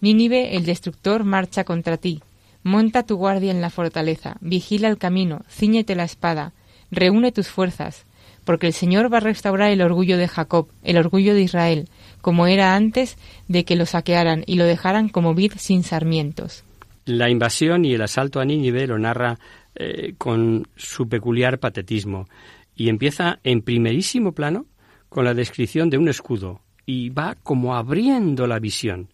Nínive, 0.00 0.56
el 0.56 0.64
destructor, 0.64 1.24
marcha 1.24 1.64
contra 1.64 1.96
ti. 1.96 2.22
Monta 2.62 3.02
tu 3.04 3.16
guardia 3.16 3.50
en 3.50 3.60
la 3.60 3.70
fortaleza, 3.70 4.36
vigila 4.40 4.88
el 4.88 4.98
camino, 4.98 5.42
ciñete 5.48 5.94
la 5.94 6.04
espada, 6.04 6.52
reúne 6.90 7.32
tus 7.32 7.48
fuerzas, 7.48 8.06
porque 8.44 8.66
el 8.66 8.72
Señor 8.72 9.12
va 9.12 9.18
a 9.18 9.20
restaurar 9.20 9.70
el 9.70 9.82
orgullo 9.82 10.16
de 10.16 10.28
Jacob, 10.28 10.68
el 10.82 10.96
orgullo 10.96 11.34
de 11.34 11.42
Israel, 11.42 11.88
como 12.20 12.46
era 12.46 12.74
antes 12.74 13.16
de 13.48 13.64
que 13.64 13.76
lo 13.76 13.86
saquearan 13.86 14.44
y 14.46 14.56
lo 14.56 14.64
dejaran 14.64 15.08
como 15.08 15.34
vid 15.34 15.52
sin 15.56 15.82
sarmientos. 15.82 16.64
La 17.04 17.28
invasión 17.28 17.84
y 17.84 17.94
el 17.94 18.02
asalto 18.02 18.40
a 18.40 18.44
Nínive 18.44 18.86
lo 18.86 18.98
narra 18.98 19.38
eh, 19.74 20.14
con 20.18 20.68
su 20.76 21.08
peculiar 21.08 21.58
patetismo 21.58 22.28
y 22.76 22.88
empieza 22.88 23.40
en 23.42 23.62
primerísimo 23.62 24.32
plano 24.32 24.66
con 25.08 25.24
la 25.24 25.34
descripción 25.34 25.90
de 25.90 25.98
un 25.98 26.08
escudo 26.08 26.60
y 26.86 27.10
va 27.10 27.36
como 27.42 27.74
abriendo 27.74 28.46
la 28.46 28.58
visión 28.58 29.08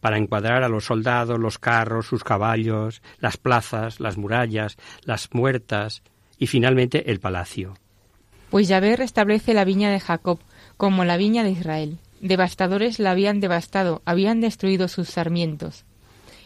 para 0.00 0.18
encuadrar 0.18 0.62
a 0.62 0.68
los 0.68 0.84
soldados, 0.84 1.38
los 1.38 1.58
carros, 1.58 2.06
sus 2.06 2.24
caballos, 2.24 3.02
las 3.18 3.36
plazas, 3.36 4.00
las 4.00 4.16
murallas, 4.16 4.76
las 5.04 5.32
muertas 5.32 6.02
y 6.38 6.46
finalmente 6.46 7.10
el 7.10 7.20
palacio. 7.20 7.74
Pues 8.50 8.68
Yahvé 8.68 8.96
restablece 8.96 9.54
la 9.54 9.64
viña 9.64 9.90
de 9.90 10.00
Jacob 10.00 10.40
como 10.76 11.04
la 11.04 11.16
viña 11.16 11.44
de 11.44 11.50
Israel. 11.50 11.98
Devastadores 12.20 12.98
la 12.98 13.12
habían 13.12 13.40
devastado, 13.40 14.02
habían 14.04 14.40
destruido 14.40 14.88
sus 14.88 15.08
sarmientos. 15.08 15.84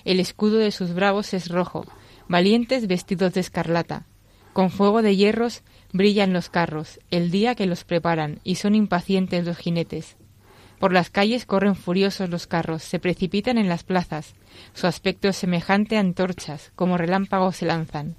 El 0.05 0.21
escudo 0.21 0.59
de 0.59 0.71
sus 0.71 0.93
bravos 0.93 1.33
es 1.33 1.49
rojo, 1.49 1.87
valientes 2.29 2.87
vestidos 2.87 3.33
de 3.35 3.41
escarlata. 3.41 4.07
Con 4.53 4.71
fuego 4.71 5.03
de 5.03 5.17
hierros 5.17 5.63
Brillan 5.95 6.33
los 6.33 6.49
carros, 6.49 6.99
el 7.13 7.31
día 7.31 7.55
que 7.55 7.67
los 7.67 7.85
preparan, 7.85 8.41
y 8.43 8.57
son 8.57 8.75
impacientes 8.75 9.45
los 9.45 9.57
jinetes. 9.57 10.17
Por 10.79 10.93
las 10.93 11.11
calles 11.11 11.47
corren 11.47 11.75
furiosos 11.75 12.29
los 12.29 12.47
carros, 12.47 12.83
se 12.83 12.99
precipitan 12.99 13.59
en 13.59 13.69
las 13.69 13.85
plazas. 13.85 14.35
Su 14.75 14.87
aspecto 14.87 15.29
es 15.29 15.37
semejante 15.37 15.97
a 15.97 16.01
antorchas, 16.01 16.73
como 16.75 16.99
relámpagos 16.99 17.57
se 17.57 17.67
lanzan. 17.67 18.17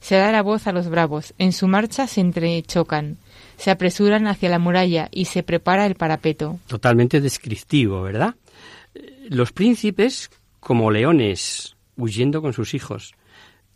Se 0.00 0.16
da 0.16 0.32
la 0.32 0.42
voz 0.42 0.66
a 0.66 0.72
los 0.72 0.88
bravos, 0.88 1.32
en 1.38 1.52
su 1.52 1.68
marcha 1.68 2.06
se 2.06 2.20
entrechocan, 2.20 3.18
se 3.56 3.70
apresuran 3.70 4.26
hacia 4.26 4.48
la 4.48 4.58
muralla 4.58 5.08
y 5.12 5.26
se 5.26 5.44
prepara 5.44 5.86
el 5.86 5.94
parapeto. 5.94 6.58
Totalmente 6.66 7.20
descriptivo, 7.20 8.02
¿verdad? 8.02 8.34
Los 9.28 9.52
príncipes, 9.52 10.30
como 10.58 10.90
leones, 10.90 11.76
huyendo 11.96 12.42
con 12.42 12.52
sus 12.52 12.74
hijos, 12.74 13.14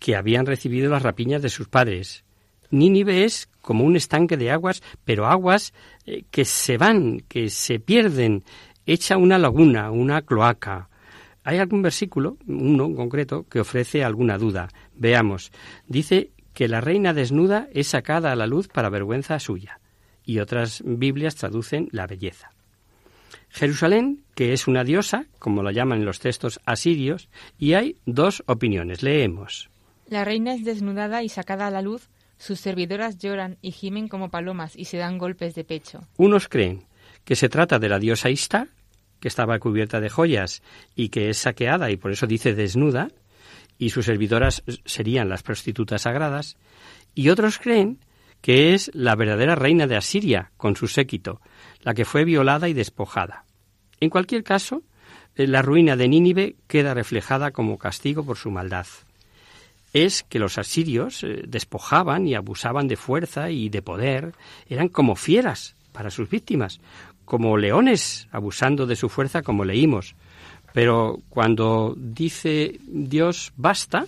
que 0.01 0.17
habían 0.17 0.47
recibido 0.47 0.91
las 0.91 1.03
rapiñas 1.03 1.43
de 1.43 1.49
sus 1.49 1.69
padres, 1.69 2.25
Nínive 2.71 3.25
es 3.25 3.49
como 3.67 3.85
un 3.85 3.97
estanque 3.97 4.37
de 4.37 4.53
aguas, 4.53 4.81
pero 5.05 5.27
aguas 5.27 5.75
eh, 6.07 6.23
que 6.31 6.45
se 6.45 6.79
van, 6.79 7.19
que 7.29 7.51
se 7.51 7.81
pierden, 7.81 8.45
hecha 8.87 9.17
una 9.17 9.39
laguna, 9.39 9.91
una 9.91 10.23
cloaca. 10.23 10.89
Hay 11.43 11.59
algún 11.59 11.83
versículo, 11.83 12.37
uno 12.47 12.85
en 12.87 12.95
concreto, 12.95 13.45
que 13.51 13.59
ofrece 13.59 14.05
alguna 14.05 14.39
duda. 14.39 14.69
Veamos. 14.95 15.51
Dice 15.89 16.31
que 16.55 16.69
la 16.69 16.81
reina 16.81 17.13
desnuda 17.13 17.67
es 17.73 17.89
sacada 17.89 18.31
a 18.31 18.37
la 18.37 18.47
luz 18.47 18.69
para 18.69 18.89
vergüenza 18.89 19.41
suya. 19.41 19.81
Y 20.25 20.39
otras 20.39 20.85
Biblias 20.87 21.35
traducen 21.35 21.89
la 21.91 22.07
belleza. 22.07 22.53
Jerusalén, 23.49 24.23
que 24.37 24.53
es 24.53 24.69
una 24.69 24.85
diosa, 24.85 25.27
como 25.41 25.65
la 25.65 25.73
llaman 25.73 25.99
en 25.99 26.05
los 26.05 26.21
textos 26.21 26.61
asirios, 26.67 27.29
y 27.59 27.75
hay 27.75 27.97
dos 28.07 28.45
opiniones. 28.47 29.03
Leemos. 29.03 29.71
La 30.07 30.25
reina 30.25 30.55
es 30.55 30.65
desnudada 30.65 31.25
y 31.25 31.29
sacada 31.29 31.67
a 31.67 31.71
la 31.73 31.83
luz 31.83 32.09
sus 32.39 32.61
servidoras 32.61 33.19
lloran 33.19 33.59
y 33.63 33.73
gimen 33.73 34.09
como 34.09 34.31
palomas 34.31 34.77
y 34.77 34.85
se 34.87 34.99
dan 34.99 35.19
golpes 35.19 35.55
de 35.55 35.65
pecho. 35.65 36.07
Unos 36.17 36.49
creen 36.49 36.85
que 37.25 37.37
se 37.37 37.49
trata 37.49 37.79
de 37.79 37.89
la 37.89 37.99
diosa 37.99 38.31
Istar, 38.31 38.69
que 39.21 39.29
estaba 39.29 39.59
cubierta 39.59 40.01
de 40.01 40.11
joyas 40.11 40.63
y 40.95 41.09
que 41.09 41.31
es 41.31 41.39
saqueada 41.39 41.91
y 41.91 41.97
por 41.97 42.13
eso 42.13 42.27
dice 42.27 42.55
desnuda, 42.55 43.09
y 43.79 43.91
sus 43.91 44.07
servidoras 44.07 44.63
serían 44.85 45.29
las 45.29 45.43
prostitutas 45.43 46.03
sagradas, 46.03 46.57
y 47.15 47.29
otros 47.29 47.59
creen 47.59 47.99
que 48.41 48.75
es 48.75 48.91
la 48.95 49.17
verdadera 49.17 49.55
reina 49.55 49.87
de 49.87 49.97
Asiria 49.97 50.53
con 50.57 50.77
su 50.77 50.89
séquito, 50.89 51.41
la 51.81 51.95
que 51.95 52.05
fue 52.05 52.25
violada 52.25 52.69
y 52.69 52.75
despojada. 52.75 53.45
En 54.01 54.11
cualquier 54.11 54.45
caso, 54.45 54.83
la 55.35 55.63
ruina 55.63 55.97
de 55.97 56.09
Nínive 56.09 56.57
queda 56.67 56.95
reflejada 56.95 57.51
como 57.51 57.79
castigo 57.79 58.25
por 58.25 58.37
su 58.37 58.51
maldad 58.51 58.87
es 59.93 60.23
que 60.23 60.39
los 60.39 60.59
asirios 60.59 61.23
eh, 61.23 61.43
despojaban 61.47 62.27
y 62.27 62.35
abusaban 62.35 62.89
de 62.89 62.97
fuerza 62.97 63.51
y 63.51 63.69
de 63.69 63.83
poder, 63.83 64.35
eran 64.69 64.89
como 64.89 65.17
fieras 65.17 65.75
para 65.93 66.11
sus 66.11 66.29
víctimas, 66.29 66.81
como 67.25 67.57
leones 67.57 68.29
abusando 68.31 68.87
de 68.87 68.97
su 68.97 69.09
fuerza, 69.09 69.43
como 69.43 69.65
leímos. 69.65 70.15
Pero 70.73 71.21
cuando 71.29 71.95
dice 71.97 72.79
Dios 72.87 73.53
basta, 73.57 74.07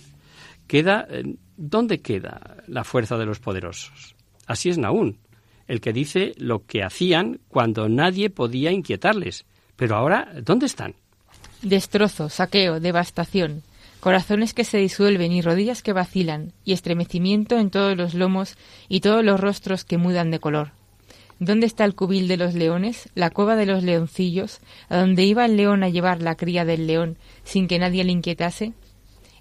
queda 0.67 1.07
eh, 1.09 1.23
¿dónde 1.57 2.01
queda 2.01 2.57
la 2.67 2.83
fuerza 2.83 3.17
de 3.17 3.25
los 3.25 3.39
poderosos? 3.39 4.15
Así 4.47 4.69
es 4.69 4.77
Naún, 4.77 5.19
el 5.67 5.81
que 5.81 5.93
dice 5.93 6.33
lo 6.37 6.65
que 6.65 6.83
hacían 6.83 7.39
cuando 7.49 7.89
nadie 7.89 8.29
podía 8.29 8.71
inquietarles. 8.71 9.45
Pero 9.75 9.95
ahora, 9.95 10.31
¿dónde 10.41 10.65
están? 10.65 10.95
Destrozo, 11.61 12.29
saqueo, 12.29 12.79
devastación. 12.79 13.63
Corazones 13.99 14.53
que 14.53 14.63
se 14.63 14.77
disuelven 14.77 15.31
y 15.31 15.41
rodillas 15.41 15.81
que 15.81 15.93
vacilan, 15.93 16.53
y 16.63 16.73
estremecimiento 16.73 17.57
en 17.57 17.69
todos 17.69 17.97
los 17.97 18.13
lomos 18.13 18.57
y 18.87 19.01
todos 19.01 19.23
los 19.23 19.39
rostros 19.39 19.85
que 19.85 19.97
mudan 19.97 20.31
de 20.31 20.39
color. 20.39 20.71
¿Dónde 21.39 21.67
está 21.67 21.85
el 21.85 21.95
cubil 21.95 22.27
de 22.27 22.35
los 22.35 22.53
leones, 22.53 23.09
la 23.15 23.29
cueva 23.29 23.55
de 23.55 23.65
los 23.65 23.83
leoncillos, 23.83 24.59
a 24.89 24.97
donde 24.97 25.23
iba 25.23 25.45
el 25.45 25.55
león 25.55 25.83
a 25.83 25.89
llevar 25.89 26.21
la 26.21 26.35
cría 26.35 26.65
del 26.65 26.85
león 26.85 27.17
sin 27.43 27.67
que 27.67 27.79
nadie 27.79 28.03
le 28.03 28.11
inquietase? 28.11 28.73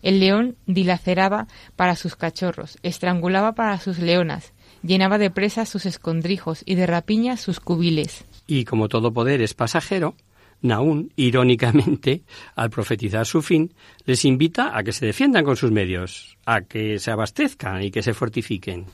El 0.01 0.21
león 0.21 0.57
dilaceraba 0.67 1.49
para 1.75 1.97
sus 1.97 2.15
cachorros, 2.15 2.79
estrangulaba 2.85 3.55
para 3.55 3.79
sus 3.81 3.99
leonas, 3.99 4.53
llenaba 4.83 5.19
de 5.19 5.31
presas 5.31 5.69
sus 5.69 5.87
escondrijos 5.87 6.63
y 6.65 6.77
de 6.77 6.87
rapiñas 6.87 7.41
sus 7.41 7.59
cubiles. 7.59 8.25
Y 8.47 8.65
como 8.65 8.89
todo 8.89 9.13
poder 9.13 9.43
es 9.43 9.55
pasajero, 9.55 10.15
Naún, 10.63 11.13
irónicamente, 11.17 12.23
al 12.55 12.71
profetizar 12.71 13.27
su 13.27 13.43
fin, 13.43 13.73
les 14.05 14.25
invita 14.25 14.77
a 14.77 14.83
que 14.83 14.93
se 14.93 15.07
defiendan 15.07 15.45
con 15.45 15.57
sus 15.57 15.71
medios, 15.71 16.37
a 16.45 16.63
que 16.63 16.99
se 16.99 17.11
abastezcan 17.11 17.83
y 17.83 17.91
que 17.91 18.03
se 18.03 18.15
fortifiquen. 18.15 18.87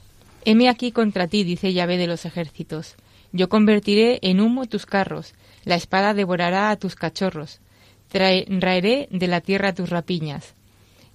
Heme 0.44 0.68
aquí 0.68 0.92
contra 0.92 1.26
ti, 1.26 1.42
dice 1.42 1.72
Yahvé 1.72 1.96
de 1.96 2.06
los 2.06 2.26
ejércitos. 2.26 2.96
Yo 3.32 3.48
convertiré 3.48 4.18
en 4.22 4.40
humo 4.40 4.66
tus 4.66 4.86
carros, 4.86 5.34
la 5.64 5.74
espada 5.74 6.14
devorará 6.14 6.70
a 6.70 6.76
tus 6.76 6.94
cachorros, 6.94 7.60
traeré 8.08 9.08
de 9.10 9.26
la 9.26 9.40
tierra 9.40 9.74
tus 9.74 9.90
rapiñas. 9.90 10.54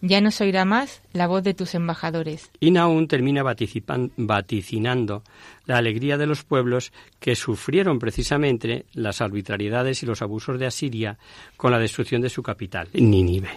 Ya 0.01 0.21
no 0.21 0.31
se 0.31 0.45
oirá 0.45 0.65
más 0.65 1.01
la 1.13 1.27
voz 1.27 1.43
de 1.43 1.53
tus 1.53 1.75
embajadores. 1.75 2.49
Y 2.59 2.71
Naún 2.71 3.07
termina 3.07 3.43
vaticinando 3.43 5.23
la 5.65 5.77
alegría 5.77 6.17
de 6.17 6.25
los 6.25 6.43
pueblos 6.43 6.91
que 7.19 7.35
sufrieron 7.35 7.99
precisamente 7.99 8.85
las 8.93 9.21
arbitrariedades 9.21 10.01
y 10.03 10.05
los 10.05 10.21
abusos 10.21 10.59
de 10.59 10.67
Asiria 10.67 11.17
con 11.57 11.71
la 11.71 11.79
destrucción 11.79 12.21
de 12.21 12.29
su 12.29 12.43
capital, 12.43 12.87
Nínive. 12.93 13.49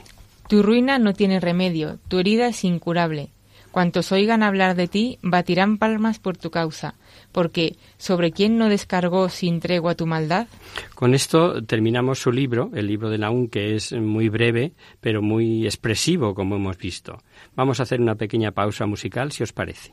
Tu 0.48 0.62
ruina 0.62 0.98
no 0.98 1.14
tiene 1.14 1.40
remedio, 1.40 1.98
tu 2.08 2.18
herida 2.18 2.48
es 2.48 2.64
incurable. 2.64 3.30
Cuantos 3.70 4.12
oigan 4.12 4.42
hablar 4.42 4.76
de 4.76 4.86
ti, 4.86 5.18
batirán 5.22 5.78
palmas 5.78 6.18
por 6.18 6.36
tu 6.36 6.50
causa, 6.50 6.94
porque 7.32 7.76
¿sobre 7.96 8.30
quién 8.30 8.58
no 8.58 8.68
descargó 8.68 9.28
sin 9.28 9.60
tregua 9.60 9.94
tu 9.94 10.06
maldad? 10.06 10.46
Con 10.94 11.14
esto 11.14 11.64
terminamos 11.64 12.20
su 12.20 12.30
libro, 12.30 12.70
el 12.74 12.86
libro 12.86 13.10
de 13.10 13.18
Naún, 13.18 13.48
que 13.48 13.74
es 13.74 13.92
muy 13.92 14.28
breve, 14.28 14.72
pero 15.00 15.22
muy 15.22 15.64
expresivo, 15.64 16.34
como 16.34 16.56
hemos 16.56 16.78
visto. 16.78 17.18
Vamos 17.56 17.80
a 17.80 17.84
hacer 17.84 18.00
una 18.00 18.14
pequeña 18.14 18.52
pausa 18.52 18.86
musical, 18.86 19.32
si 19.32 19.42
os 19.42 19.52
parece. 19.52 19.92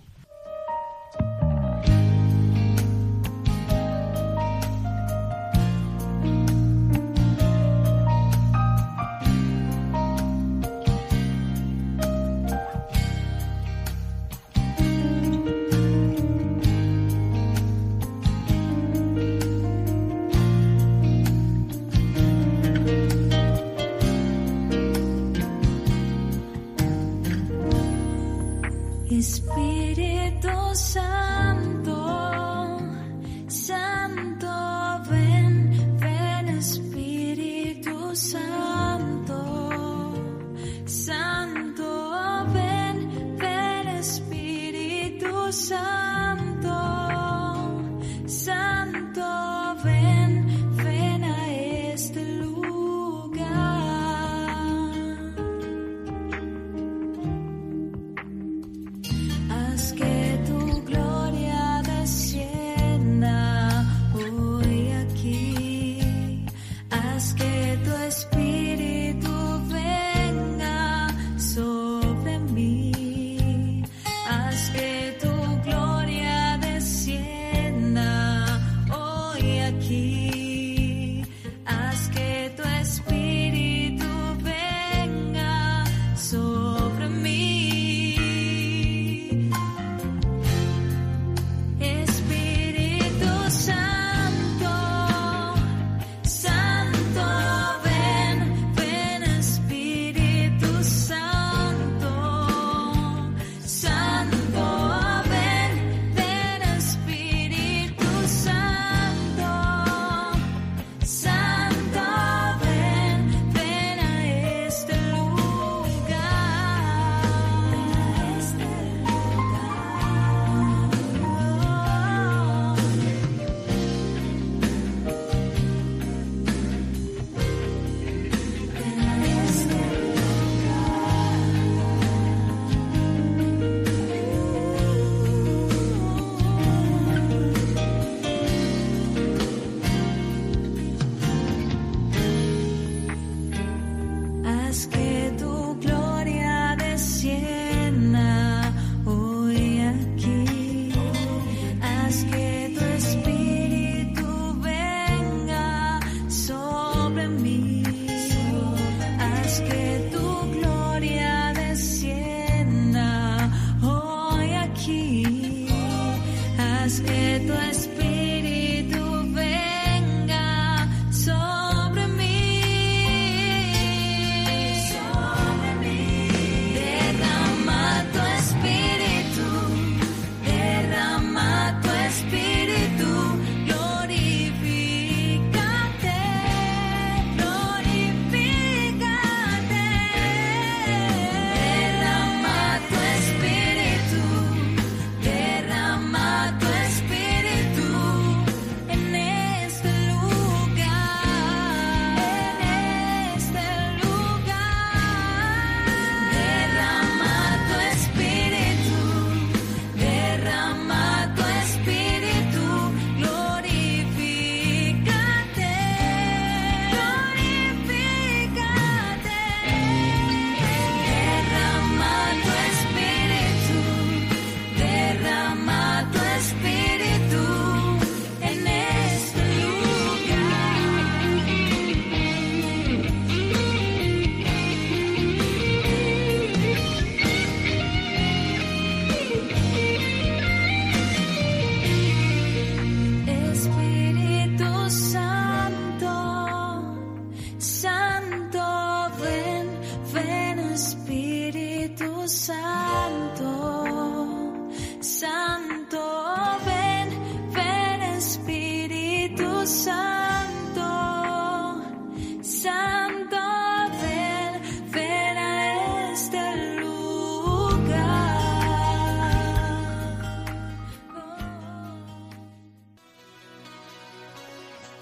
Is. 29.19 29.58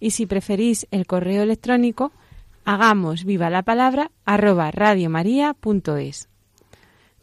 y 0.00 0.10
si 0.10 0.26
preferís 0.26 0.88
el 0.90 1.06
correo 1.06 1.42
electrónico, 1.42 2.12
hagamos 2.64 3.24
viva 3.24 3.50
la 3.50 3.62
palabra 3.62 4.10
arroba 4.24 4.70
radiomaria.es. 4.70 6.28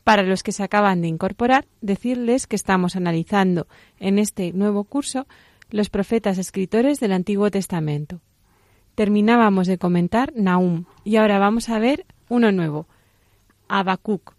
Para 0.03 0.23
los 0.23 0.43
que 0.43 0.53
se 0.53 0.63
acaban 0.63 1.01
de 1.01 1.09
incorporar, 1.09 1.67
decirles 1.81 2.47
que 2.47 2.55
estamos 2.55 2.95
analizando 2.95 3.67
en 3.99 4.19
este 4.19 4.53
nuevo 4.53 4.85
curso 4.85 5.27
los 5.69 5.89
profetas 5.89 6.37
escritores 6.37 7.01
del 7.01 7.11
Antiguo 7.11 7.51
Testamento. 7.51 8.21
Terminábamos 8.95 9.67
de 9.67 9.77
comentar 9.77 10.31
Nahum 10.35 10.85
y 11.03 11.17
ahora 11.17 11.39
vamos 11.39 11.67
a 11.69 11.79
ver 11.79 12.05
uno 12.29 12.51
nuevo, 12.51 12.87
Habacuc. 13.67 14.33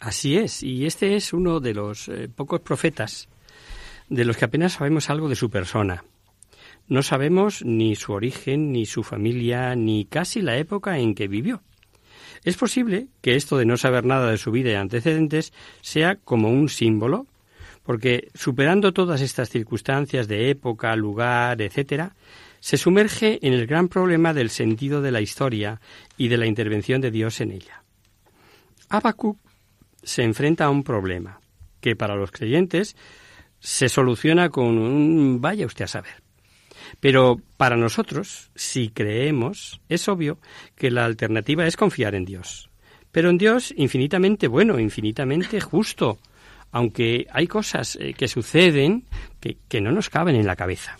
Así 0.00 0.36
es, 0.36 0.62
y 0.62 0.86
este 0.86 1.14
es 1.14 1.32
uno 1.32 1.60
de 1.60 1.74
los 1.74 2.08
eh, 2.08 2.28
pocos 2.34 2.60
profetas 2.60 3.28
de 4.08 4.24
los 4.24 4.36
que 4.36 4.46
apenas 4.46 4.72
sabemos 4.72 5.10
algo 5.10 5.28
de 5.28 5.36
su 5.36 5.50
persona. 5.50 6.04
No 6.88 7.02
sabemos 7.02 7.64
ni 7.64 7.94
su 7.96 8.12
origen, 8.12 8.72
ni 8.72 8.86
su 8.86 9.02
familia, 9.02 9.74
ni 9.74 10.04
casi 10.04 10.42
la 10.42 10.56
época 10.56 10.98
en 10.98 11.14
que 11.14 11.28
vivió. 11.28 11.62
Es 12.44 12.56
posible 12.56 13.08
que 13.20 13.36
esto 13.36 13.56
de 13.56 13.64
no 13.64 13.76
saber 13.76 14.04
nada 14.04 14.30
de 14.30 14.38
su 14.38 14.50
vida 14.50 14.70
y 14.70 14.74
antecedentes 14.74 15.52
sea 15.80 16.16
como 16.16 16.50
un 16.50 16.68
símbolo, 16.68 17.26
porque 17.82 18.28
superando 18.34 18.92
todas 18.92 19.20
estas 19.20 19.48
circunstancias 19.48 20.28
de 20.28 20.50
época, 20.50 20.94
lugar, 20.96 21.62
etcétera, 21.62 22.14
se 22.60 22.76
sumerge 22.76 23.38
en 23.46 23.54
el 23.54 23.66
gran 23.66 23.88
problema 23.88 24.32
del 24.32 24.50
sentido 24.50 25.02
de 25.02 25.10
la 25.10 25.20
historia 25.20 25.80
y 26.16 26.28
de 26.28 26.36
la 26.36 26.46
intervención 26.46 27.00
de 27.00 27.10
Dios 27.10 27.40
en 27.40 27.52
ella. 27.52 27.82
Habacuc 28.88 29.38
se 30.02 30.22
enfrenta 30.22 30.66
a 30.66 30.70
un 30.70 30.84
problema 30.84 31.40
que 31.80 31.96
para 31.96 32.14
los 32.14 32.30
creyentes 32.30 32.96
se 33.58 33.88
soluciona 33.88 34.50
con 34.50 34.78
un 34.78 35.40
vaya 35.40 35.66
usted 35.66 35.84
a 35.84 35.88
saber. 35.88 36.21
Pero 37.02 37.40
para 37.56 37.76
nosotros, 37.76 38.52
si 38.54 38.90
creemos, 38.90 39.80
es 39.88 40.06
obvio 40.06 40.38
que 40.76 40.92
la 40.92 41.04
alternativa 41.04 41.66
es 41.66 41.76
confiar 41.76 42.14
en 42.14 42.24
Dios. 42.24 42.70
Pero 43.10 43.28
en 43.28 43.38
Dios 43.38 43.74
infinitamente 43.76 44.46
bueno, 44.46 44.78
infinitamente 44.78 45.60
justo, 45.60 46.20
aunque 46.70 47.26
hay 47.32 47.48
cosas 47.48 47.98
eh, 48.00 48.14
que 48.14 48.28
suceden 48.28 49.02
que, 49.40 49.80
no 49.80 49.90
nos 49.90 50.10
caben 50.10 50.36
en 50.36 50.46
la 50.46 50.54
cabeza. 50.54 50.96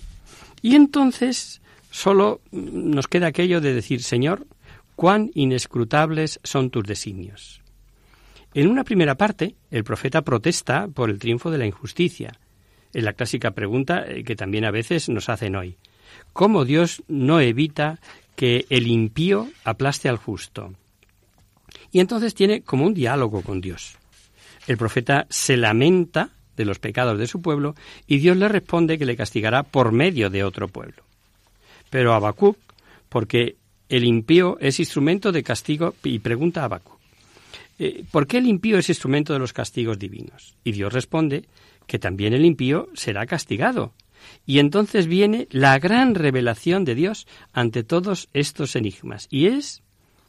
Y 0.60 0.74
entonces 0.74 1.62
solo 1.92 2.40
nos 2.50 3.06
queda 3.06 3.28
aquello 3.28 3.60
de 3.60 3.72
decir, 3.72 4.02
Señor, 4.02 4.48
cuán 4.96 5.30
inescrutables 5.34 6.40
son 6.42 6.70
tus 6.70 6.82
designios. 6.82 7.62
En 8.54 8.66
una 8.66 8.82
primera 8.82 9.14
parte, 9.14 9.54
el 9.70 9.84
profeta 9.84 10.22
protesta 10.22 10.88
por 10.88 11.10
el 11.10 11.20
triunfo 11.20 11.52
de 11.52 11.58
la 11.58 11.66
injusticia, 11.66 12.40
es 12.92 13.04
la 13.04 13.12
clásica 13.12 13.52
pregunta 13.52 14.04
eh, 14.04 14.24
que 14.24 14.34
también 14.34 14.64
a 14.64 14.72
veces 14.72 15.08
nos 15.08 15.28
hacen 15.28 15.54
hoy. 15.54 15.78
¿Cómo 16.32 16.64
Dios 16.64 17.02
no 17.08 17.40
evita 17.40 17.98
que 18.36 18.66
el 18.70 18.86
impío 18.86 19.48
aplaste 19.64 20.08
al 20.08 20.16
justo? 20.16 20.74
Y 21.90 22.00
entonces 22.00 22.34
tiene 22.34 22.62
como 22.62 22.86
un 22.86 22.94
diálogo 22.94 23.42
con 23.42 23.60
Dios. 23.60 23.96
El 24.66 24.76
profeta 24.76 25.26
se 25.28 25.56
lamenta 25.56 26.30
de 26.56 26.64
los 26.64 26.78
pecados 26.78 27.18
de 27.18 27.26
su 27.26 27.40
pueblo 27.40 27.74
y 28.06 28.18
Dios 28.18 28.36
le 28.36 28.48
responde 28.48 28.98
que 28.98 29.06
le 29.06 29.16
castigará 29.16 29.62
por 29.62 29.92
medio 29.92 30.30
de 30.30 30.44
otro 30.44 30.68
pueblo. 30.68 31.02
Pero 31.90 32.14
Habacuc, 32.14 32.56
porque 33.08 33.56
el 33.88 34.04
impío 34.04 34.56
es 34.60 34.80
instrumento 34.80 35.32
de 35.32 35.42
castigo, 35.42 35.94
y 36.02 36.18
pregunta 36.20 36.62
a 36.62 36.64
Habacuc, 36.64 36.98
eh, 37.78 38.04
¿por 38.10 38.26
qué 38.26 38.38
el 38.38 38.46
impío 38.46 38.78
es 38.78 38.88
instrumento 38.88 39.32
de 39.32 39.38
los 39.38 39.52
castigos 39.52 39.98
divinos? 39.98 40.56
Y 40.64 40.72
Dios 40.72 40.92
responde 40.92 41.44
que 41.86 41.98
también 41.98 42.32
el 42.32 42.44
impío 42.44 42.88
será 42.94 43.26
castigado. 43.26 43.92
Y 44.46 44.58
entonces 44.58 45.06
viene 45.06 45.48
la 45.50 45.78
gran 45.78 46.14
revelación 46.14 46.84
de 46.84 46.94
Dios 46.94 47.26
ante 47.52 47.84
todos 47.84 48.28
estos 48.32 48.76
enigmas. 48.76 49.28
Y 49.30 49.46
es... 49.46 49.82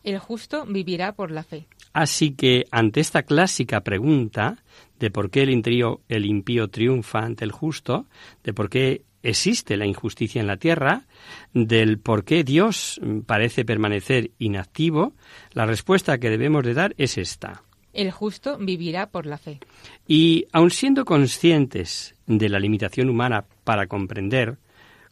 El 0.03 0.19
justo 0.19 0.65
vivirá 0.65 1.13
por 1.13 1.31
la 1.31 1.43
fe. 1.43 1.65
Así 1.93 2.31
que 2.31 2.65
ante 2.71 2.99
esta 2.99 3.23
clásica 3.23 3.81
pregunta 3.81 4.63
de 4.99 5.11
por 5.11 5.29
qué 5.29 5.43
el 5.43 5.51
impío, 5.51 6.01
el 6.09 6.25
impío 6.25 6.67
triunfa 6.69 7.19
ante 7.19 7.45
el 7.45 7.51
justo, 7.51 8.07
de 8.43 8.53
por 8.53 8.69
qué 8.69 9.03
existe 9.21 9.77
la 9.77 9.85
injusticia 9.85 10.41
en 10.41 10.47
la 10.47 10.57
tierra, 10.57 11.05
del 11.53 11.97
por 11.99 12.25
qué 12.25 12.43
Dios 12.43 12.99
parece 13.25 13.63
permanecer 13.63 14.31
inactivo, 14.37 15.13
la 15.53 15.65
respuesta 15.65 16.17
que 16.17 16.29
debemos 16.29 16.63
de 16.63 16.73
dar 16.73 16.93
es 16.97 17.17
esta. 17.17 17.63
El 17.93 18.11
justo 18.11 18.57
vivirá 18.57 19.09
por 19.09 19.25
la 19.25 19.37
fe. 19.37 19.59
Y 20.07 20.45
aun 20.51 20.71
siendo 20.71 21.05
conscientes 21.05 22.12
de 22.27 22.49
la 22.49 22.59
limitación 22.59 23.09
humana 23.09 23.45
para 23.63 23.87
comprender 23.87 24.57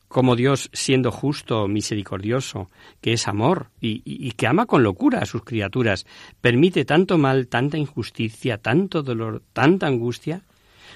cómo 0.08 0.36
Dios, 0.36 0.70
siendo 0.74 1.12
justo, 1.12 1.68
misericordioso, 1.68 2.70
que 3.00 3.14
es 3.14 3.28
amor 3.28 3.70
y, 3.80 4.02
y, 4.06 4.32
que 4.34 4.46
ama 4.46 4.66
con 4.66 4.84
locura 4.84 5.20
a 5.20 5.26
sus 5.26 5.44
criaturas, 5.44 6.06
permite 6.42 6.86
tanto 6.86 7.18
mal, 7.18 7.48
tanta 7.48 7.78
injusticia, 7.78 8.58
tanto 8.58 9.02
dolor, 9.02 9.42
tanta 9.54 9.88
angustia, 9.88 10.44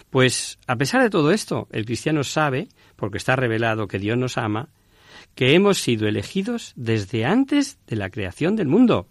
pues 0.09 0.59
a 0.67 0.75
pesar 0.75 1.01
de 1.01 1.09
todo 1.09 1.31
esto, 1.31 1.67
el 1.71 1.85
cristiano 1.85 2.23
sabe, 2.23 2.67
porque 2.95 3.17
está 3.17 3.35
revelado 3.35 3.87
que 3.87 3.99
Dios 3.99 4.17
nos 4.17 4.37
ama, 4.37 4.69
que 5.33 5.55
hemos 5.55 5.79
sido 5.79 6.07
elegidos 6.07 6.73
desde 6.75 7.25
antes 7.25 7.77
de 7.87 7.95
la 7.95 8.09
creación 8.09 8.55
del 8.55 8.67
mundo. 8.67 9.07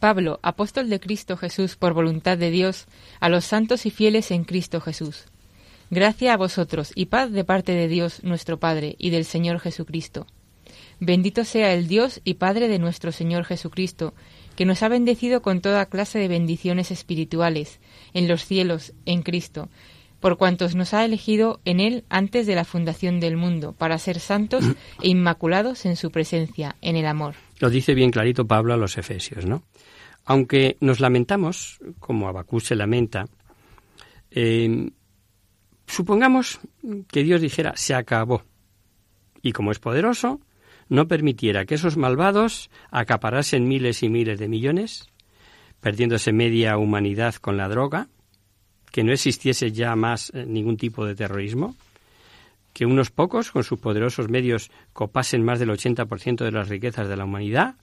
Pablo, 0.00 0.38
apóstol 0.42 0.90
de 0.90 1.00
Cristo 1.00 1.36
Jesús 1.36 1.76
por 1.76 1.94
voluntad 1.94 2.36
de 2.36 2.50
Dios, 2.50 2.86
a 3.20 3.28
los 3.28 3.44
santos 3.44 3.86
y 3.86 3.90
fieles 3.90 4.30
en 4.30 4.44
Cristo 4.44 4.80
Jesús. 4.80 5.26
Gracia 5.94 6.34
a 6.34 6.36
vosotros 6.36 6.90
y 6.96 7.06
paz 7.06 7.30
de 7.30 7.44
parte 7.44 7.70
de 7.70 7.86
Dios 7.86 8.24
nuestro 8.24 8.58
Padre 8.58 8.96
y 8.98 9.10
del 9.10 9.24
Señor 9.24 9.60
Jesucristo. 9.60 10.26
Bendito 10.98 11.44
sea 11.44 11.72
el 11.72 11.86
Dios 11.86 12.20
y 12.24 12.34
Padre 12.34 12.66
de 12.66 12.80
nuestro 12.80 13.12
Señor 13.12 13.44
Jesucristo, 13.44 14.12
que 14.56 14.64
nos 14.64 14.82
ha 14.82 14.88
bendecido 14.88 15.40
con 15.40 15.60
toda 15.60 15.86
clase 15.86 16.18
de 16.18 16.26
bendiciones 16.26 16.90
espirituales 16.90 17.78
en 18.12 18.26
los 18.26 18.44
cielos 18.44 18.92
en 19.06 19.22
Cristo, 19.22 19.68
por 20.18 20.36
cuantos 20.36 20.74
nos 20.74 20.94
ha 20.94 21.04
elegido 21.04 21.60
en 21.64 21.78
Él 21.78 22.02
antes 22.08 22.48
de 22.48 22.56
la 22.56 22.64
fundación 22.64 23.20
del 23.20 23.36
mundo, 23.36 23.72
para 23.72 23.96
ser 23.98 24.18
santos 24.18 24.64
e 25.00 25.08
inmaculados 25.08 25.86
en 25.86 25.94
su 25.94 26.10
presencia, 26.10 26.74
en 26.80 26.96
el 26.96 27.06
amor. 27.06 27.36
Lo 27.60 27.70
dice 27.70 27.94
bien 27.94 28.10
clarito 28.10 28.48
Pablo 28.48 28.74
a 28.74 28.76
los 28.76 28.98
Efesios, 28.98 29.46
¿no? 29.46 29.62
Aunque 30.24 30.76
nos 30.80 30.98
lamentamos, 30.98 31.78
como 32.00 32.26
Abacú 32.26 32.58
se 32.58 32.74
lamenta, 32.74 33.26
eh, 34.32 34.90
supongamos 35.86 36.60
que 37.08 37.22
Dios 37.22 37.40
dijera 37.40 37.74
se 37.76 37.94
acabó 37.94 38.44
y 39.42 39.52
como 39.52 39.70
es 39.70 39.78
poderoso, 39.78 40.40
no 40.88 41.06
permitiera 41.06 41.66
que 41.66 41.74
esos 41.74 41.96
malvados 41.96 42.70
acaparasen 42.90 43.68
miles 43.68 44.02
y 44.02 44.08
miles 44.08 44.38
de 44.38 44.48
millones, 44.48 45.10
perdiéndose 45.80 46.32
media 46.32 46.78
humanidad 46.78 47.34
con 47.34 47.56
la 47.56 47.68
droga, 47.68 48.08
que 48.90 49.04
no 49.04 49.12
existiese 49.12 49.72
ya 49.72 49.94
más 49.96 50.30
eh, 50.34 50.46
ningún 50.46 50.76
tipo 50.76 51.04
de 51.04 51.14
terrorismo, 51.14 51.76
que 52.72 52.86
unos 52.86 53.10
pocos, 53.10 53.50
con 53.50 53.64
sus 53.64 53.78
poderosos 53.78 54.28
medios, 54.28 54.70
copasen 54.92 55.44
más 55.44 55.58
del 55.58 55.70
80% 55.70 56.44
de 56.44 56.50
las 56.50 56.68
riquezas 56.68 57.08
de 57.08 57.16
la 57.16 57.24
humanidad, 57.24 57.76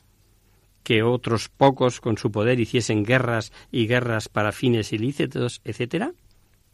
que 0.84 1.04
otros 1.04 1.50
pocos 1.50 2.02
con 2.02 2.18
su 2.18 2.32
poder 2.32 2.60
hiciesen 2.60 3.04
guerras 3.04 3.54
y 3.72 3.88
guerras 3.88 4.30
para 4.30 4.52
fines 4.52 4.94
ilícitos, 4.94 5.62
etc., 5.64 6.14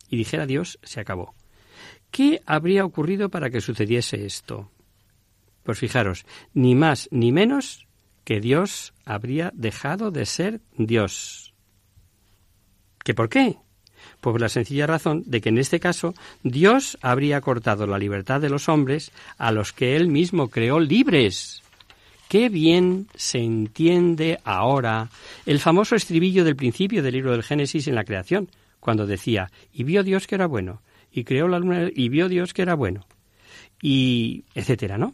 y 0.10 0.18
dijera 0.18 0.46
Dios, 0.46 0.80
se 0.84 1.00
acabó. 1.00 1.36
¿Qué 2.12 2.42
habría 2.46 2.86
ocurrido 2.86 3.30
para 3.30 3.50
que 3.50 3.62
sucediese 3.62 4.26
esto? 4.26 4.72
Pues 5.64 5.78
fijaros, 5.78 6.26
ni 6.54 6.76
más 6.76 7.10
ni 7.12 7.32
menos 7.32 7.88
que 8.24 8.40
Dios 8.40 8.94
habría 9.06 9.52
dejado 9.54 10.12
de 10.12 10.26
ser 10.26 10.62
Dios. 10.78 11.54
¿Qué 13.04 13.14
por 13.14 13.30
qué? 13.30 13.58
Pues 14.22 14.34
por 14.34 14.42
la 14.42 14.50
sencilla 14.50 14.88
razón 14.88 15.24
de 15.26 15.42
que 15.42 15.50
en 15.50 15.58
este 15.58 15.80
caso 15.80 16.14
Dios 16.44 16.98
habría 17.02 17.42
cortado 17.42 17.88
la 17.88 17.98
libertad 17.98 18.42
de 18.42 18.50
los 18.50 18.70
hombres 18.70 19.12
a 19.38 19.52
los 19.52 19.74
que 19.74 19.96
Él 19.96 20.08
mismo 20.08 20.50
creó 20.50 20.80
libres. 20.80 21.64
Qué 22.28 22.50
bien 22.50 23.08
se 23.16 23.40
entiende 23.40 24.40
ahora 24.44 25.10
el 25.46 25.60
famoso 25.60 25.96
estribillo 25.96 26.44
del 26.44 26.58
principio 26.58 27.02
del 27.02 27.14
libro 27.14 27.32
del 27.32 27.44
Génesis 27.44 27.88
en 27.88 27.96
la 27.96 28.04
creación, 28.04 28.50
cuando 28.88 29.06
decía, 29.06 29.52
y 29.74 29.84
vio 29.84 30.02
Dios 30.02 30.28
que 30.28 30.36
era 30.36 30.46
bueno, 30.46 30.82
y 31.12 31.26
creó 31.26 31.50
la 31.50 31.60
luna, 31.60 31.90
y 31.94 32.08
vio 32.08 32.30
Dios 32.30 32.54
que 32.54 32.62
era 32.62 32.74
bueno, 32.74 33.06
y 33.82 34.46
etcétera, 34.56 34.98
¿no? 34.98 35.14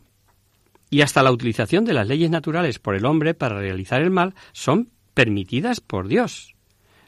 y 0.91 1.01
hasta 1.01 1.23
la 1.23 1.31
utilización 1.31 1.85
de 1.85 1.93
las 1.93 2.07
leyes 2.07 2.29
naturales 2.29 2.77
por 2.77 2.93
el 2.93 3.05
hombre 3.05 3.33
para 3.33 3.57
realizar 3.57 4.03
el 4.03 4.11
mal 4.11 4.35
son 4.51 4.91
permitidas 5.15 5.79
por 5.79 6.07
Dios. 6.07 6.53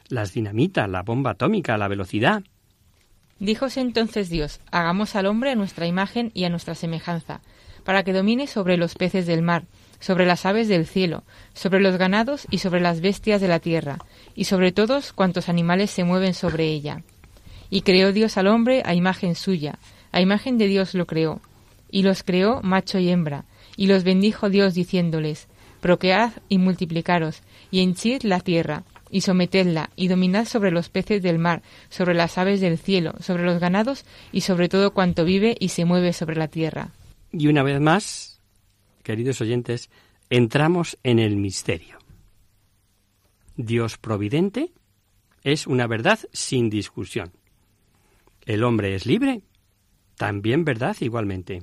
Las 0.08 0.32
dinamitas, 0.32 0.90
la 0.90 1.04
bomba 1.04 1.30
atómica, 1.30 1.78
la 1.78 1.86
velocidad. 1.86 2.42
Díjose 3.38 3.80
entonces 3.80 4.28
Dios, 4.28 4.58
hagamos 4.72 5.14
al 5.14 5.26
hombre 5.26 5.52
a 5.52 5.54
nuestra 5.54 5.86
imagen 5.86 6.32
y 6.34 6.42
a 6.42 6.48
nuestra 6.48 6.74
semejanza, 6.74 7.42
para 7.84 8.02
que 8.02 8.12
domine 8.12 8.48
sobre 8.48 8.76
los 8.76 8.96
peces 8.96 9.24
del 9.24 9.42
mar, 9.42 9.66
sobre 10.00 10.26
las 10.26 10.46
aves 10.46 10.68
del 10.68 10.86
cielo, 10.86 11.24
sobre 11.54 11.80
los 11.80 11.96
ganados 11.96 12.46
y 12.50 12.58
sobre 12.58 12.80
las 12.80 13.00
bestias 13.00 13.40
de 13.40 13.48
la 13.48 13.60
tierra, 13.60 13.98
y 14.34 14.44
sobre 14.44 14.72
todos 14.72 15.12
cuantos 15.12 15.48
animales 15.48 15.90
se 15.90 16.04
mueven 16.04 16.34
sobre 16.34 16.66
ella. 16.66 17.02
Y 17.70 17.82
creó 17.82 18.12
Dios 18.12 18.36
al 18.36 18.46
hombre 18.46 18.82
a 18.84 18.94
imagen 18.94 19.34
suya, 19.34 19.78
a 20.12 20.20
imagen 20.20 20.58
de 20.58 20.68
Dios 20.68 20.94
lo 20.94 21.06
creó, 21.06 21.40
y 21.90 22.02
los 22.02 22.22
creó 22.22 22.60
macho 22.62 22.98
y 22.98 23.08
hembra, 23.08 23.44
y 23.76 23.86
los 23.86 24.04
bendijo 24.04 24.50
Dios 24.50 24.74
diciéndoles, 24.74 25.48
Proquead 25.80 26.32
y 26.48 26.58
multiplicaros, 26.58 27.42
y 27.70 27.80
henchid 27.80 28.22
la 28.22 28.40
tierra, 28.40 28.84
y 29.10 29.20
sometedla, 29.20 29.90
y 29.94 30.08
dominad 30.08 30.46
sobre 30.46 30.70
los 30.70 30.88
peces 30.88 31.22
del 31.22 31.38
mar, 31.38 31.62
sobre 31.90 32.14
las 32.14 32.38
aves 32.38 32.60
del 32.60 32.78
cielo, 32.78 33.14
sobre 33.20 33.44
los 33.44 33.60
ganados, 33.60 34.04
y 34.32 34.40
sobre 34.40 34.68
todo 34.68 34.92
cuanto 34.92 35.24
vive 35.24 35.56
y 35.60 35.68
se 35.68 35.84
mueve 35.84 36.12
sobre 36.12 36.36
la 36.36 36.48
tierra. 36.48 36.90
Y 37.32 37.48
una 37.48 37.62
vez 37.62 37.80
más, 37.80 38.35
queridos 39.06 39.40
oyentes, 39.40 39.88
entramos 40.30 40.98
en 41.04 41.20
el 41.20 41.36
misterio. 41.36 41.98
Dios 43.56 43.98
providente 43.98 44.72
es 45.44 45.68
una 45.68 45.86
verdad 45.86 46.18
sin 46.32 46.68
discusión. 46.68 47.30
El 48.44 48.64
hombre 48.64 48.96
es 48.96 49.06
libre, 49.06 49.42
también 50.16 50.64
verdad 50.64 50.96
igualmente. 50.98 51.62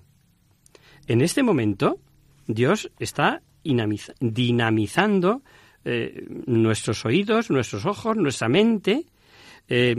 En 1.08 1.19
este 1.19 1.43
momento, 1.43 1.99
Dios 2.47 2.89
está 2.97 3.41
dinamizando 3.62 5.43
eh, 5.84 6.25
nuestros 6.47 7.03
oídos, 7.03 7.49
nuestros 7.49 7.86
ojos, 7.86 8.15
nuestra 8.15 8.47
mente, 8.47 9.06
eh, 9.67 9.95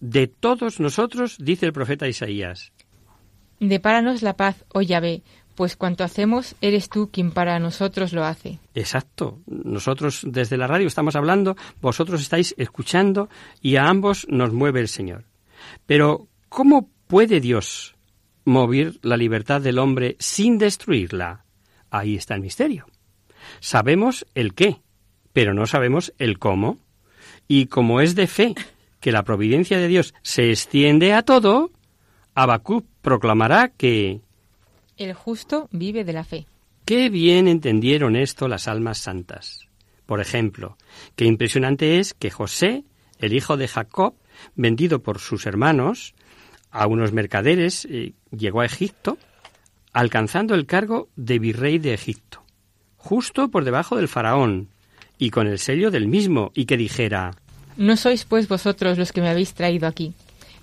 de 0.00 0.26
todos 0.26 0.80
nosotros, 0.80 1.38
dice 1.40 1.64
el 1.64 1.72
profeta 1.72 2.06
Isaías. 2.08 2.74
Depáranos 3.58 4.20
la 4.20 4.36
paz, 4.36 4.66
oh 4.74 4.82
Yahvé, 4.82 5.22
pues 5.54 5.76
cuanto 5.76 6.04
hacemos, 6.04 6.56
eres 6.60 6.88
tú 6.88 7.10
quien 7.10 7.30
para 7.30 7.58
nosotros 7.58 8.12
lo 8.12 8.24
hace. 8.24 8.58
Exacto. 8.74 9.40
Nosotros 9.46 10.22
desde 10.24 10.56
la 10.56 10.66
radio 10.66 10.86
estamos 10.86 11.16
hablando, 11.16 11.56
vosotros 11.80 12.20
estáis 12.20 12.54
escuchando 12.58 13.28
y 13.60 13.76
a 13.76 13.88
ambos 13.88 14.26
nos 14.28 14.52
mueve 14.52 14.80
el 14.80 14.88
Señor. 14.88 15.24
Pero, 15.86 16.28
¿cómo 16.48 16.90
puede 17.06 17.40
Dios 17.40 17.94
mover 18.44 18.94
la 19.02 19.16
libertad 19.16 19.60
del 19.60 19.78
hombre 19.78 20.16
sin 20.18 20.58
destruirla? 20.58 21.44
Ahí 21.90 22.16
está 22.16 22.34
el 22.34 22.40
misterio. 22.40 22.86
Sabemos 23.60 24.26
el 24.34 24.54
qué, 24.54 24.80
pero 25.32 25.54
no 25.54 25.66
sabemos 25.66 26.12
el 26.18 26.38
cómo. 26.38 26.78
Y 27.46 27.66
como 27.66 28.00
es 28.00 28.14
de 28.14 28.26
fe 28.26 28.54
que 29.00 29.12
la 29.12 29.22
providencia 29.22 29.78
de 29.78 29.88
Dios 29.88 30.14
se 30.22 30.50
extiende 30.50 31.12
a 31.12 31.22
todo, 31.22 31.70
Habacuc 32.34 32.86
proclamará 33.02 33.68
que 33.68 34.20
el 34.96 35.14
justo 35.14 35.68
vive 35.72 36.04
de 36.04 36.12
la 36.12 36.24
fe. 36.24 36.46
Qué 36.84 37.08
bien 37.08 37.48
entendieron 37.48 38.16
esto 38.16 38.48
las 38.48 38.68
almas 38.68 38.98
santas. 38.98 39.68
Por 40.06 40.20
ejemplo, 40.20 40.76
qué 41.16 41.24
impresionante 41.24 41.98
es 41.98 42.12
que 42.14 42.30
José, 42.30 42.84
el 43.18 43.32
hijo 43.32 43.56
de 43.56 43.68
Jacob, 43.68 44.14
vendido 44.54 45.02
por 45.02 45.18
sus 45.18 45.46
hermanos 45.46 46.14
a 46.70 46.86
unos 46.86 47.12
mercaderes, 47.12 47.86
eh, 47.90 48.12
llegó 48.36 48.60
a 48.60 48.66
Egipto, 48.66 49.16
alcanzando 49.92 50.54
el 50.54 50.66
cargo 50.66 51.08
de 51.16 51.38
virrey 51.38 51.78
de 51.78 51.94
Egipto, 51.94 52.42
justo 52.96 53.48
por 53.48 53.64
debajo 53.64 53.96
del 53.96 54.08
faraón, 54.08 54.68
y 55.16 55.30
con 55.30 55.46
el 55.46 55.58
sello 55.58 55.90
del 55.90 56.08
mismo, 56.08 56.50
y 56.54 56.66
que 56.66 56.76
dijera 56.76 57.30
No 57.76 57.96
sois 57.96 58.24
pues 58.24 58.48
vosotros 58.48 58.98
los 58.98 59.12
que 59.12 59.20
me 59.20 59.28
habéis 59.28 59.54
traído 59.54 59.86
aquí, 59.86 60.12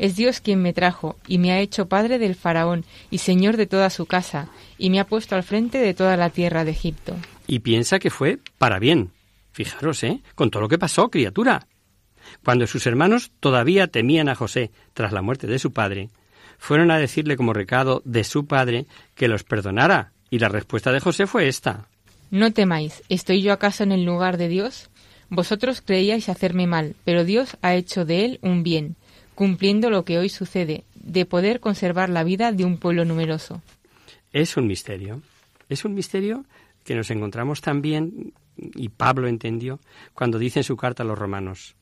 es 0.02 0.16
Dios 0.16 0.42
quien 0.42 0.64
me 0.64 0.74
trajo 0.74 1.16
y 1.28 1.38
me 1.38 1.52
ha 1.52 1.60
hecho 1.60 1.88
padre 1.88 2.18
del 2.18 2.34
faraón 2.34 2.86
y 3.12 3.20
señor 3.20 3.56
de 3.56 3.68
toda 3.68 3.92
su 3.92 4.08
casa, 4.08 4.50
y 4.80 4.90
me 4.90 5.00
ha 5.00 5.06
puesto 5.06 5.36
al 5.36 5.44
frente 5.44 5.78
de 5.78 5.94
toda 5.94 6.18
la 6.18 6.32
tierra 6.32 6.66
de 6.66 6.72
Egipto. 6.72 7.16
Y 7.46 7.60
piensa 7.60 8.00
que 8.00 8.10
fue 8.10 8.40
para 8.58 8.80
bien. 8.80 9.12
Fijaros, 9.52 10.04
¿eh? 10.04 10.22
Con 10.34 10.50
todo 10.50 10.64
lo 10.64 10.70
que 10.70 10.80
pasó, 10.80 11.12
criatura. 11.12 11.68
Cuando 12.44 12.66
sus 12.66 12.88
hermanos 12.88 13.32
todavía 13.40 13.88
temían 13.88 14.28
a 14.28 14.34
José 14.34 14.72
tras 14.96 15.12
la 15.12 15.22
muerte 15.22 15.46
de 15.46 15.60
su 15.60 15.72
padre, 15.72 16.10
fueron 16.58 16.90
a 16.90 16.98
decirle 16.98 17.38
como 17.38 17.54
recado 17.54 18.02
de 18.04 18.24
su 18.24 18.48
padre 18.48 18.88
que 19.14 19.28
los 19.28 19.44
perdonara, 19.44 20.14
y 20.32 20.40
la 20.40 20.50
respuesta 20.50 20.92
de 20.92 21.00
José 21.00 21.28
fue 21.28 21.48
esta. 21.48 21.86
No 22.32 22.52
temáis, 22.52 23.04
¿estoy 23.08 23.44
yo 23.44 23.54
acaso 23.54 23.84
en 23.84 23.92
el 23.92 24.04
lugar 24.04 24.38
de 24.38 24.48
Dios? 24.48 24.90
Vosotros 25.30 25.82
creíais 25.82 26.28
hacerme 26.28 26.66
mal, 26.66 26.96
pero 27.06 27.24
Dios 27.24 27.56
ha 27.62 27.76
hecho 27.76 28.04
de 28.04 28.26
él 28.26 28.40
un 28.42 28.64
bien, 28.64 28.96
cumpliendo 29.36 29.89
lo 29.89 30.06
que 30.06 30.17
hoy 30.17 30.30
sucede, 30.30 30.84
de 30.96 31.26
poder 31.26 31.60
conservar 31.60 32.10
la 32.10 32.24
vida 32.24 32.52
de 32.52 32.65
un 32.65 32.78
pueblo 32.78 33.06
numeroso. 33.06 33.62
Es 34.34 34.58
un 34.58 34.67
misterio. 34.67 35.22
Es 35.70 35.86
un 35.86 35.94
misterio 35.94 36.46
que 36.84 36.96
nos 36.96 37.12
encontramos 37.12 37.62
también, 37.62 38.34
y 38.58 38.89
Pablo 38.89 39.28
entendió, 39.28 39.80
cuando 40.13 40.39
dice 40.39 40.60
en 40.60 40.63
su 40.63 40.78
carta 40.78 41.04
a 41.04 41.06
los 41.06 41.17
romanos. 41.17 41.76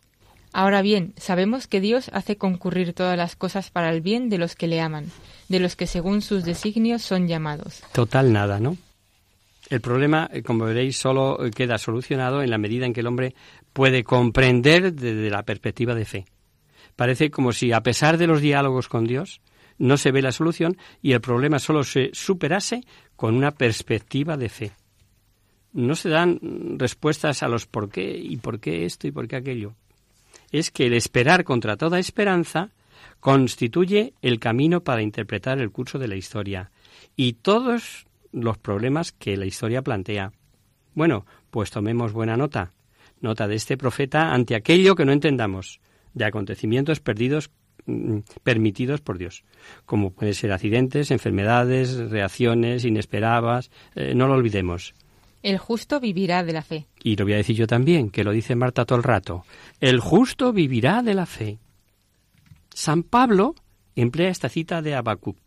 Ahora 0.51 0.81
bien, 0.81 1.13
sabemos 1.17 1.67
que 1.67 1.79
Dios 1.79 2.09
hace 2.13 2.37
concurrir 2.37 2.93
todas 2.93 3.17
las 3.17 3.35
cosas 3.35 3.69
para 3.69 3.89
el 3.91 4.01
bien 4.01 4.29
de 4.29 4.39
los 4.39 4.55
que 4.55 4.67
le 4.67 4.81
aman, 4.81 5.05
de 5.47 5.59
los 5.59 5.75
que 5.75 5.85
según 5.85 6.21
sus 6.21 6.43
designios 6.43 7.03
son 7.03 7.27
llamados. 7.27 7.83
Total 7.93 8.33
nada, 8.33 8.59
¿no? 8.59 8.75
El 9.69 9.81
problema, 9.81 10.29
eh, 10.33 10.41
como 10.41 10.65
veréis, 10.65 10.97
solo 10.97 11.45
eh, 11.45 11.51
queda 11.51 11.77
solucionado 11.77 12.41
en 12.41 12.49
la 12.49 12.57
medida 12.57 12.87
en 12.87 12.93
que 12.93 13.01
el 13.01 13.07
hombre 13.07 13.35
puede 13.73 14.03
comprender 14.03 14.93
desde 14.93 15.29
la 15.29 15.43
perspectiva 15.43 15.93
de 15.93 16.05
fe. 16.05 16.25
Parece 16.99 17.31
como 17.31 17.53
si, 17.53 17.71
a 17.71 17.81
pesar 17.81 18.17
de 18.17 18.27
los 18.27 18.41
diálogos 18.41 18.89
con 18.89 19.05
Dios, 19.05 19.39
no 19.77 19.95
se 19.95 20.11
ve 20.11 20.21
la 20.21 20.33
solución 20.33 20.75
y 21.01 21.13
el 21.13 21.21
problema 21.21 21.57
solo 21.57 21.85
se 21.85 22.09
superase 22.11 22.83
con 23.15 23.35
una 23.35 23.51
perspectiva 23.51 24.35
de 24.35 24.49
fe. 24.49 24.71
No 25.71 25.95
se 25.95 26.09
dan 26.09 26.41
respuestas 26.77 27.41
a 27.41 27.47
los 27.47 27.67
por 27.67 27.89
qué 27.89 28.17
y 28.17 28.35
por 28.35 28.59
qué 28.59 28.83
esto 28.83 29.07
y 29.07 29.11
por 29.11 29.29
qué 29.29 29.37
aquello. 29.37 29.75
Es 30.51 30.71
que 30.71 30.87
el 30.87 30.93
esperar 30.93 31.45
contra 31.45 31.77
toda 31.77 31.99
esperanza 31.99 32.71
constituye 33.21 34.13
el 34.21 34.37
camino 34.37 34.83
para 34.83 35.01
interpretar 35.01 35.59
el 35.59 35.71
curso 35.71 35.99
de 35.99 36.09
la 36.09 36.17
historia 36.17 36.69
y 37.15 37.31
todos 37.31 38.07
los 38.33 38.57
problemas 38.57 39.13
que 39.13 39.37
la 39.37 39.45
historia 39.45 39.83
plantea. 39.83 40.33
Bueno, 40.95 41.25
pues 41.49 41.71
tomemos 41.71 42.11
buena 42.11 42.35
nota, 42.35 42.73
nota 43.21 43.47
de 43.47 43.55
este 43.55 43.77
profeta 43.77 44.33
ante 44.33 44.53
aquello 44.53 44.95
que 44.95 45.05
no 45.05 45.13
entendamos, 45.13 45.79
de 46.13 46.25
acontecimientos 46.25 46.99
perdidos 46.99 47.51
mm, 47.85 48.19
permitidos 48.43 49.01
por 49.01 49.17
Dios, 49.17 49.43
como 49.85 50.11
pueden 50.11 50.33
ser 50.33 50.51
accidentes, 50.51 51.11
enfermedades, 51.11 51.95
reacciones 52.09 52.85
inesperadas, 52.85 53.71
eh, 53.95 54.13
no 54.15 54.27
lo 54.27 54.35
olvidemos. 54.35 54.93
El 55.41 55.57
justo 55.57 55.99
vivirá 55.99 56.43
de 56.43 56.53
la 56.53 56.61
fe. 56.61 56.87
Y 57.01 57.15
lo 57.15 57.23
voy 57.23 57.33
a 57.33 57.37
decir 57.37 57.55
yo 57.55 57.65
también, 57.65 58.09
que 58.09 58.25
lo 58.25 58.31
dice 58.31 58.55
Marta 58.55 58.85
todo 58.85 58.97
el 58.97 59.03
rato. 59.03 59.45
El 59.79 59.99
justo 60.01 60.51
vivirá 60.51 61.01
de 61.01 61.13
la 61.13 61.25
fe. 61.25 61.59
San 62.73 63.03
Pablo 63.03 63.55
emplea 63.95 64.29
esta 64.29 64.49
cita 64.49 64.81
de 64.81 64.95
Habacuc 64.95 65.37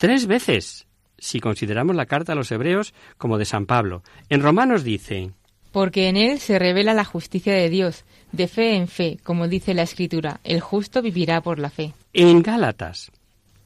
tres 0.00 0.26
veces, 0.26 0.86
si 1.18 1.40
consideramos 1.40 1.94
la 1.94 2.06
carta 2.06 2.32
a 2.32 2.34
los 2.34 2.50
hebreos 2.50 2.94
como 3.18 3.36
de 3.36 3.44
San 3.44 3.66
Pablo. 3.66 4.02
En 4.30 4.40
Romanos 4.40 4.82
dice, 4.82 5.32
porque 5.72 6.08
en 6.08 6.16
él 6.16 6.40
se 6.40 6.58
revela 6.58 6.94
la 6.94 7.04
justicia 7.04 7.54
de 7.54 7.68
Dios, 7.70 8.04
de 8.32 8.48
fe 8.48 8.76
en 8.76 8.88
fe, 8.88 9.18
como 9.22 9.48
dice 9.48 9.74
la 9.74 9.82
Escritura, 9.82 10.40
el 10.44 10.60
justo 10.60 11.02
vivirá 11.02 11.40
por 11.40 11.58
la 11.58 11.70
fe. 11.70 11.92
En 12.12 12.42
Gálatas. 12.42 13.10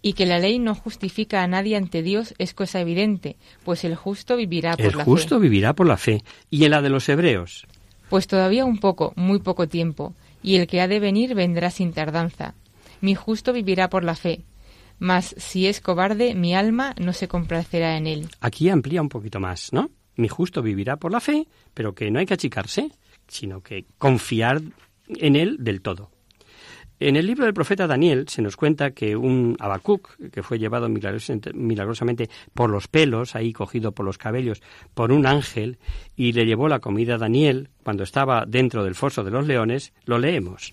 Y 0.03 0.13
que 0.13 0.27
la 0.27 0.39
ley 0.39 0.59
no 0.59 0.75
justifica 0.75 1.43
a 1.43 1.47
nadie 1.47 1.77
ante 1.77 2.03
Dios 2.03 2.35
es 2.39 2.53
cosa 2.53 2.81
evidente, 2.81 3.37
pues 3.65 3.85
el 3.85 3.97
justo 3.97 4.37
vivirá 4.37 4.77
por 4.77 4.85
la 4.85 4.91
fe. 4.93 4.99
El 4.99 5.05
justo 5.05 5.41
vivirá 5.41 5.73
por 5.73 5.87
la 5.87 5.97
fe. 5.97 6.23
¿Y 6.51 6.65
en 6.65 6.73
la 6.73 6.83
de 6.83 6.91
los 6.91 7.09
hebreos? 7.09 7.67
Pues 8.11 8.27
todavía 8.27 8.67
un 8.67 8.79
poco, 8.79 9.15
muy 9.17 9.39
poco 9.39 9.67
tiempo, 9.67 10.13
y 10.43 10.57
el 10.57 10.67
que 10.67 10.83
ha 10.83 10.89
de 10.89 11.01
venir 11.01 11.35
vendrá 11.35 11.71
sin 11.71 11.93
tardanza. 11.93 12.55
Mi 13.01 13.15
justo 13.15 13.53
vivirá 13.53 13.89
por 13.89 14.05
la 14.05 14.15
fe, 14.15 14.43
mas 14.99 15.35
si 15.39 15.67
es 15.67 15.81
cobarde, 15.81 16.35
mi 16.35 16.55
alma 16.55 16.95
no 16.99 17.13
se 17.13 17.29
complacerá 17.29 17.97
en 17.97 18.07
él. 18.07 18.29
Aquí 18.41 18.69
amplía 18.69 19.03
un 19.03 19.09
poquito 19.09 19.41
más, 19.41 19.73
¿no? 19.73 19.91
Mi 20.17 20.29
justo 20.29 20.63
vivirá 20.63 20.97
por 20.97 21.13
la 21.13 21.21
fe, 21.21 21.47
pero 21.73 21.95
que 21.95 22.11
no 22.11 22.19
hay 22.19 22.27
que 22.27 22.35
achicarse, 22.35 22.91
sino 23.29 23.61
que 23.63 23.87
confiar 23.99 24.61
en 25.09 25.37
él 25.37 25.57
del 25.61 25.81
todo. 25.81 26.11
En 27.01 27.17
el 27.17 27.27
libro 27.27 27.45
del 27.45 27.55
profeta 27.55 27.89
Daniel 27.89 28.29
se 28.29 28.41
nos 28.41 28.57
cuenta 28.57 28.93
que 28.93 29.17
un 29.17 29.57
Habacuc, 29.59 30.17
que 30.31 30.45
fue 30.45 30.59
llevado 30.59 30.89
milagrosamente 30.89 32.31
por 32.55 32.71
los 32.71 32.87
pelos, 32.87 33.35
ahí 33.35 33.53
cogido 33.53 33.93
por 33.93 34.07
los 34.07 34.17
cabellos, 34.17 34.63
por 34.95 35.11
un 35.11 35.27
ángel, 35.27 35.79
y 36.17 36.33
le 36.33 36.47
llevó 36.47 36.69
la 36.69 36.79
comida 36.79 37.17
a 37.17 37.19
Daniel 37.19 37.69
cuando 37.83 38.05
estaba 38.05 38.47
dentro 38.47 38.85
del 38.85 38.95
foso 38.95 39.25
de 39.25 39.33
los 39.33 39.47
leones, 39.47 39.93
lo 40.05 40.19
leemos. 40.19 40.73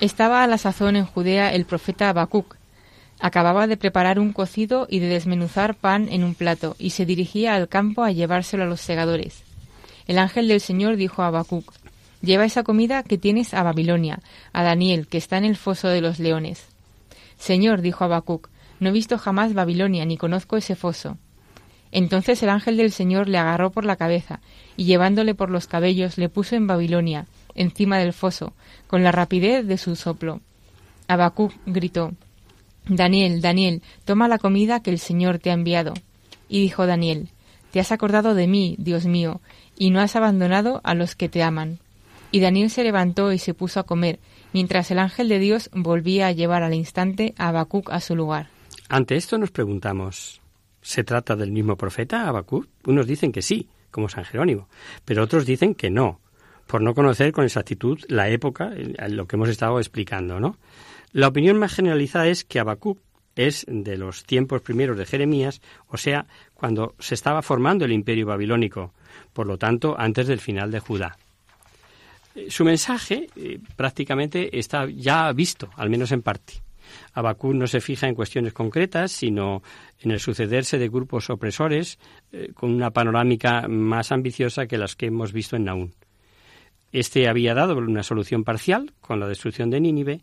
Estaba 0.00 0.42
a 0.42 0.46
la 0.48 0.58
sazón 0.58 0.96
en 0.96 1.04
Judea 1.04 1.54
el 1.54 1.66
profeta 1.66 2.10
Habacuc, 2.10 2.56
Acababa 3.20 3.66
de 3.66 3.76
preparar 3.76 4.18
un 4.18 4.32
cocido 4.32 4.86
y 4.88 4.98
de 4.98 5.08
desmenuzar 5.08 5.74
pan 5.74 6.08
en 6.10 6.24
un 6.24 6.34
plato, 6.34 6.74
y 6.78 6.90
se 6.90 7.04
dirigía 7.04 7.54
al 7.54 7.68
campo 7.68 8.02
a 8.02 8.12
llevárselo 8.12 8.62
a 8.64 8.66
los 8.66 8.80
segadores. 8.80 9.42
El 10.06 10.18
ángel 10.18 10.48
del 10.48 10.60
Señor 10.60 10.96
dijo 10.96 11.22
a 11.22 11.26
Habacuc, 11.26 11.72
Lleva 12.22 12.44
esa 12.44 12.62
comida 12.62 13.02
que 13.02 13.18
tienes 13.18 13.54
a 13.54 13.62
Babilonia, 13.62 14.20
a 14.52 14.62
Daniel, 14.62 15.06
que 15.06 15.18
está 15.18 15.38
en 15.38 15.44
el 15.44 15.56
foso 15.56 15.88
de 15.88 16.00
los 16.00 16.18
leones. 16.18 16.66
Señor, 17.38 17.80
dijo 17.80 18.04
Habacuc, 18.04 18.48
no 18.78 18.88
he 18.88 18.92
visto 18.92 19.18
jamás 19.18 19.54
Babilonia, 19.54 20.04
ni 20.04 20.16
conozco 20.16 20.56
ese 20.56 20.74
foso. 20.74 21.16
Entonces 21.92 22.42
el 22.42 22.50
ángel 22.50 22.76
del 22.76 22.92
Señor 22.92 23.28
le 23.28 23.38
agarró 23.38 23.70
por 23.70 23.84
la 23.84 23.96
cabeza, 23.96 24.40
y 24.76 24.84
llevándole 24.84 25.34
por 25.34 25.50
los 25.50 25.66
cabellos 25.66 26.18
le 26.18 26.28
puso 26.28 26.56
en 26.56 26.66
Babilonia, 26.66 27.26
encima 27.54 27.98
del 27.98 28.12
foso, 28.12 28.54
con 28.86 29.02
la 29.02 29.12
rapidez 29.12 29.66
de 29.66 29.78
su 29.78 29.96
soplo. 29.96 30.40
Habacuc 31.08 31.52
gritó, 31.66 32.14
Daniel, 32.88 33.40
Daniel, 33.40 33.82
toma 34.04 34.28
la 34.28 34.38
comida 34.38 34.82
que 34.82 34.90
el 34.90 34.98
Señor 34.98 35.38
te 35.38 35.50
ha 35.50 35.54
enviado. 35.54 35.94
Y 36.48 36.62
dijo 36.62 36.86
Daniel, 36.86 37.28
Te 37.70 37.80
has 37.80 37.92
acordado 37.92 38.34
de 38.34 38.46
mí, 38.46 38.76
Dios 38.78 39.06
mío, 39.06 39.40
y 39.76 39.90
no 39.90 40.00
has 40.00 40.16
abandonado 40.16 40.80
a 40.84 40.94
los 40.94 41.14
que 41.14 41.28
te 41.28 41.42
aman. 41.42 41.78
Y 42.32 42.40
Daniel 42.40 42.70
se 42.70 42.84
levantó 42.84 43.32
y 43.32 43.38
se 43.38 43.54
puso 43.54 43.80
a 43.80 43.84
comer, 43.84 44.18
mientras 44.52 44.90
el 44.90 44.98
ángel 44.98 45.28
de 45.28 45.38
Dios 45.38 45.70
volvía 45.72 46.28
a 46.28 46.32
llevar 46.32 46.62
al 46.62 46.74
instante 46.74 47.34
a 47.38 47.48
Habacuc 47.48 47.90
a 47.90 48.00
su 48.00 48.14
lugar. 48.14 48.48
Ante 48.88 49.16
esto 49.16 49.38
nos 49.38 49.50
preguntamos, 49.50 50.40
¿se 50.82 51.04
trata 51.04 51.36
del 51.36 51.52
mismo 51.52 51.76
profeta, 51.76 52.28
Habacuc? 52.28 52.66
Unos 52.86 53.06
dicen 53.06 53.32
que 53.32 53.42
sí, 53.42 53.68
como 53.90 54.08
San 54.08 54.24
Jerónimo, 54.24 54.68
pero 55.04 55.22
otros 55.22 55.46
dicen 55.46 55.74
que 55.74 55.90
no, 55.90 56.20
por 56.66 56.82
no 56.82 56.94
conocer 56.94 57.32
con 57.32 57.44
exactitud 57.44 57.98
la 58.08 58.28
época, 58.28 58.70
lo 59.08 59.26
que 59.26 59.36
hemos 59.36 59.48
estado 59.48 59.78
explicando, 59.78 60.38
¿no? 60.38 60.56
La 61.12 61.28
opinión 61.28 61.58
más 61.58 61.74
generalizada 61.74 62.28
es 62.28 62.44
que 62.44 62.60
Habacuc 62.60 62.98
es 63.34 63.64
de 63.68 63.96
los 63.96 64.24
tiempos 64.24 64.62
primeros 64.62 64.96
de 64.96 65.06
Jeremías, 65.06 65.60
o 65.88 65.96
sea, 65.96 66.26
cuando 66.54 66.94
se 66.98 67.14
estaba 67.14 67.42
formando 67.42 67.84
el 67.84 67.92
imperio 67.92 68.26
babilónico, 68.26 68.92
por 69.32 69.46
lo 69.46 69.56
tanto, 69.56 69.96
antes 69.98 70.26
del 70.26 70.40
final 70.40 70.70
de 70.70 70.80
Judá. 70.80 71.16
Eh, 72.34 72.46
su 72.50 72.64
mensaje 72.64 73.28
eh, 73.34 73.58
prácticamente 73.76 74.58
está 74.58 74.86
ya 74.86 75.32
visto, 75.32 75.70
al 75.76 75.90
menos 75.90 76.12
en 76.12 76.22
parte. 76.22 76.54
Habacuc 77.14 77.54
no 77.54 77.66
se 77.66 77.80
fija 77.80 78.08
en 78.08 78.14
cuestiones 78.14 78.52
concretas, 78.52 79.12
sino 79.12 79.62
en 80.00 80.10
el 80.10 80.20
sucederse 80.20 80.78
de 80.78 80.88
grupos 80.88 81.30
opresores 81.30 81.98
eh, 82.32 82.52
con 82.54 82.70
una 82.70 82.90
panorámica 82.90 83.66
más 83.68 84.12
ambiciosa 84.12 84.66
que 84.66 84.78
las 84.78 84.96
que 84.96 85.06
hemos 85.06 85.32
visto 85.32 85.56
en 85.56 85.64
Naún. 85.64 85.94
Este 86.92 87.28
había 87.28 87.54
dado 87.54 87.76
una 87.76 88.02
solución 88.02 88.42
parcial 88.42 88.92
con 89.00 89.20
la 89.20 89.28
destrucción 89.28 89.70
de 89.70 89.80
Nínive, 89.80 90.22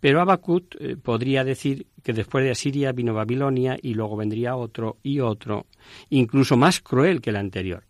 pero 0.00 0.20
Abacut 0.20 0.74
eh, 0.80 0.96
podría 0.96 1.44
decir 1.44 1.86
que 2.02 2.12
después 2.12 2.44
de 2.44 2.50
Asiria 2.50 2.92
vino 2.92 3.14
Babilonia 3.14 3.76
y 3.80 3.94
luego 3.94 4.16
vendría 4.16 4.56
otro 4.56 4.98
y 5.02 5.20
otro, 5.20 5.66
incluso 6.10 6.56
más 6.56 6.80
cruel 6.80 7.20
que 7.20 7.30
el 7.30 7.36
anterior. 7.36 7.84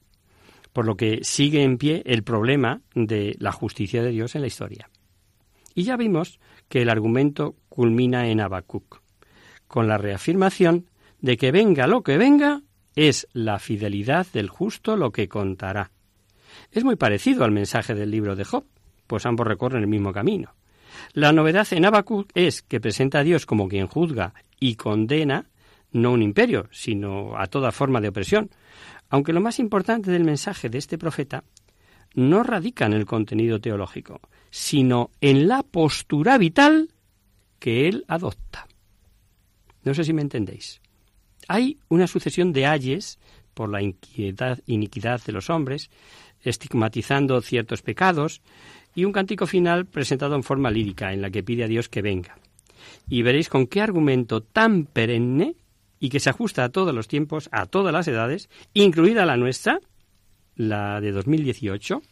Por 0.72 0.84
lo 0.84 0.96
que 0.96 1.20
sigue 1.22 1.62
en 1.62 1.78
pie 1.78 2.02
el 2.04 2.22
problema 2.22 2.82
de 2.94 3.34
la 3.38 3.52
justicia 3.52 4.02
de 4.02 4.10
Dios 4.10 4.34
en 4.34 4.42
la 4.42 4.46
historia. 4.46 4.90
Y 5.74 5.84
ya 5.84 5.96
vimos 5.96 6.38
que 6.68 6.82
el 6.82 6.90
argumento 6.90 7.56
culmina 7.68 8.28
en 8.28 8.40
Habacuc, 8.40 9.00
con 9.66 9.88
la 9.88 9.96
reafirmación 9.96 10.90
de 11.20 11.36
que 11.36 11.50
venga 11.50 11.86
lo 11.86 12.02
que 12.02 12.18
venga, 12.18 12.62
es 12.94 13.28
la 13.32 13.58
fidelidad 13.58 14.26
del 14.32 14.48
justo 14.48 14.96
lo 14.96 15.12
que 15.12 15.28
contará. 15.28 15.92
Es 16.72 16.84
muy 16.84 16.96
parecido 16.96 17.44
al 17.44 17.50
mensaje 17.50 17.94
del 17.94 18.10
libro 18.10 18.36
de 18.36 18.44
Job, 18.44 18.64
pues 19.06 19.24
ambos 19.26 19.46
recorren 19.46 19.82
el 19.82 19.88
mismo 19.88 20.12
camino. 20.12 20.54
La 21.12 21.32
novedad 21.32 21.66
en 21.70 21.84
Habacuc 21.84 22.30
es 22.34 22.62
que 22.62 22.80
presenta 22.80 23.20
a 23.20 23.24
Dios 23.24 23.46
como 23.46 23.68
quien 23.68 23.86
juzga 23.86 24.34
y 24.60 24.76
condena 24.76 25.46
no 25.92 26.12
un 26.12 26.22
imperio, 26.22 26.68
sino 26.70 27.38
a 27.38 27.46
toda 27.46 27.72
forma 27.72 28.00
de 28.00 28.08
opresión. 28.08 28.50
Aunque 29.08 29.32
lo 29.32 29.40
más 29.40 29.58
importante 29.58 30.10
del 30.10 30.24
mensaje 30.24 30.68
de 30.68 30.78
este 30.78 30.98
profeta 30.98 31.44
no 32.14 32.42
radica 32.42 32.86
en 32.86 32.92
el 32.92 33.06
contenido 33.06 33.60
teológico, 33.60 34.20
sino 34.50 35.10
en 35.20 35.48
la 35.48 35.62
postura 35.62 36.36
vital 36.36 36.90
que 37.58 37.88
él 37.88 38.04
adopta. 38.08 38.66
No 39.84 39.94
sé 39.94 40.04
si 40.04 40.12
me 40.12 40.22
entendéis. 40.22 40.80
Hay 41.48 41.78
una 41.88 42.06
sucesión 42.06 42.52
de 42.52 42.66
ayes 42.66 43.18
por 43.54 43.70
la 43.70 43.80
iniquidad 43.82 45.20
de 45.24 45.32
los 45.32 45.50
hombres, 45.50 45.90
estigmatizando 46.42 47.40
ciertos 47.40 47.82
pecados, 47.82 48.40
y 48.94 49.04
un 49.04 49.12
cántico 49.12 49.46
final 49.46 49.86
presentado 49.86 50.34
en 50.34 50.42
forma 50.42 50.70
lírica, 50.70 51.12
en 51.12 51.22
la 51.22 51.30
que 51.30 51.42
pide 51.42 51.64
a 51.64 51.68
Dios 51.68 51.88
que 51.88 52.02
venga. 52.02 52.38
Y 53.08 53.22
veréis 53.22 53.48
con 53.48 53.66
qué 53.66 53.80
argumento 53.80 54.40
tan 54.40 54.84
perenne 54.84 55.54
y 56.00 56.08
que 56.08 56.20
se 56.20 56.30
ajusta 56.30 56.64
a 56.64 56.68
todos 56.68 56.94
los 56.94 57.08
tiempos, 57.08 57.48
a 57.52 57.66
todas 57.66 57.92
las 57.92 58.08
edades, 58.08 58.48
incluida 58.74 59.26
la 59.26 59.36
nuestra, 59.36 59.80
la 60.56 61.00
de 61.00 61.12
2018, 61.12 62.02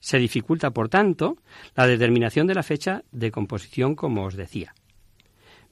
se 0.00 0.18
dificulta, 0.18 0.70
por 0.70 0.88
tanto, 0.88 1.36
la 1.74 1.86
determinación 1.86 2.46
de 2.46 2.54
la 2.54 2.62
fecha 2.62 3.02
de 3.12 3.30
composición, 3.30 3.94
como 3.94 4.24
os 4.24 4.34
decía. 4.34 4.74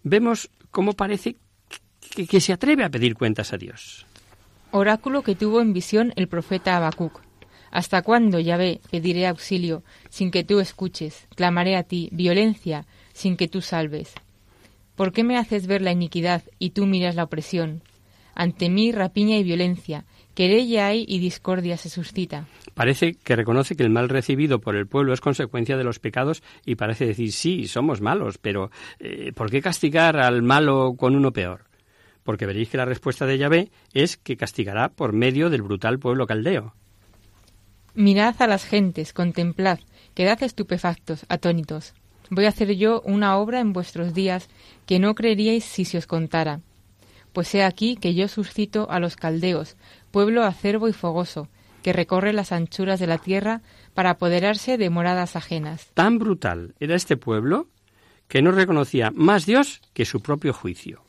Vemos 0.02 0.50
cómo 0.70 0.92
parece 0.94 1.36
que, 2.00 2.40
se 2.40 2.52
atreve 2.52 2.84
a 2.84 2.90
pedir 2.90 3.14
cuentas 3.14 3.52
a 3.52 3.56
Dios. 3.56 4.06
Oráculo 4.70 5.22
que 5.22 5.34
tuvo 5.34 5.60
en 5.60 5.72
visión 5.72 6.12
el 6.16 6.28
profeta 6.28 6.76
Habacuc. 6.76 7.23
¿Hasta 7.74 8.02
cuándo, 8.02 8.38
Yahvé, 8.38 8.80
pediré 8.92 9.26
auxilio 9.26 9.82
sin 10.08 10.30
que 10.30 10.44
tú 10.44 10.60
escuches? 10.60 11.26
Clamaré 11.34 11.74
a 11.74 11.82
ti 11.82 12.08
violencia 12.12 12.86
sin 13.12 13.36
que 13.36 13.48
tú 13.48 13.62
salves. 13.62 14.14
¿Por 14.94 15.12
qué 15.12 15.24
me 15.24 15.36
haces 15.36 15.66
ver 15.66 15.82
la 15.82 15.90
iniquidad 15.90 16.44
y 16.60 16.70
tú 16.70 16.86
miras 16.86 17.16
la 17.16 17.24
opresión? 17.24 17.82
Ante 18.36 18.70
mí 18.70 18.92
rapiña 18.92 19.38
y 19.38 19.42
violencia, 19.42 20.04
querella 20.36 20.86
hay 20.86 21.04
y 21.08 21.18
discordia 21.18 21.76
se 21.76 21.90
suscita. 21.90 22.46
Parece 22.74 23.14
que 23.14 23.34
reconoce 23.34 23.74
que 23.74 23.82
el 23.82 23.90
mal 23.90 24.08
recibido 24.08 24.60
por 24.60 24.76
el 24.76 24.86
pueblo 24.86 25.12
es 25.12 25.20
consecuencia 25.20 25.76
de 25.76 25.82
los 25.82 25.98
pecados 25.98 26.44
y 26.64 26.76
parece 26.76 27.06
decir 27.06 27.32
sí, 27.32 27.66
somos 27.66 28.00
malos, 28.00 28.38
pero 28.38 28.70
eh, 29.00 29.32
¿por 29.34 29.50
qué 29.50 29.60
castigar 29.60 30.20
al 30.20 30.42
malo 30.42 30.94
con 30.96 31.16
uno 31.16 31.32
peor? 31.32 31.64
Porque 32.22 32.46
veréis 32.46 32.68
que 32.68 32.76
la 32.76 32.84
respuesta 32.84 33.26
de 33.26 33.36
Yahvé 33.36 33.72
es 33.92 34.16
que 34.16 34.36
castigará 34.36 34.90
por 34.90 35.12
medio 35.12 35.50
del 35.50 35.62
brutal 35.62 35.98
pueblo 35.98 36.28
caldeo. 36.28 36.72
Mirad 37.94 38.34
a 38.40 38.46
las 38.46 38.64
gentes, 38.64 39.12
contemplad, 39.12 39.78
quedad 40.14 40.42
estupefactos, 40.42 41.26
atónitos. 41.28 41.94
Voy 42.28 42.46
a 42.46 42.48
hacer 42.48 42.74
yo 42.74 43.00
una 43.02 43.36
obra 43.36 43.60
en 43.60 43.72
vuestros 43.72 44.14
días 44.14 44.48
que 44.86 44.98
no 44.98 45.14
creeríais 45.14 45.64
si 45.64 45.84
se 45.84 45.98
os 45.98 46.06
contara. 46.06 46.60
Pues 47.32 47.54
he 47.54 47.62
aquí 47.62 47.96
que 47.96 48.14
yo 48.14 48.28
suscito 48.28 48.90
a 48.90 48.98
los 48.98 49.16
caldeos, 49.16 49.76
pueblo 50.10 50.42
acerbo 50.42 50.88
y 50.88 50.92
fogoso, 50.92 51.48
que 51.82 51.92
recorre 51.92 52.32
las 52.32 52.50
anchuras 52.50 52.98
de 52.98 53.06
la 53.06 53.18
tierra 53.18 53.60
para 53.92 54.10
apoderarse 54.10 54.78
de 54.78 54.90
moradas 54.90 55.36
ajenas. 55.36 55.86
Tan 55.94 56.18
brutal 56.18 56.74
era 56.80 56.96
este 56.96 57.16
pueblo 57.16 57.68
que 58.26 58.42
no 58.42 58.52
reconocía 58.52 59.12
más 59.14 59.46
Dios 59.46 59.82
que 59.92 60.04
su 60.04 60.20
propio 60.20 60.52
juicio. 60.52 61.02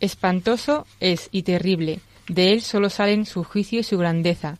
Espantoso 0.00 0.86
es 1.00 1.28
y 1.32 1.42
terrible, 1.42 2.00
de 2.28 2.52
él 2.52 2.60
solo 2.60 2.90
salen 2.90 3.26
su 3.26 3.42
juicio 3.42 3.80
y 3.80 3.84
su 3.84 3.96
grandeza, 3.96 4.58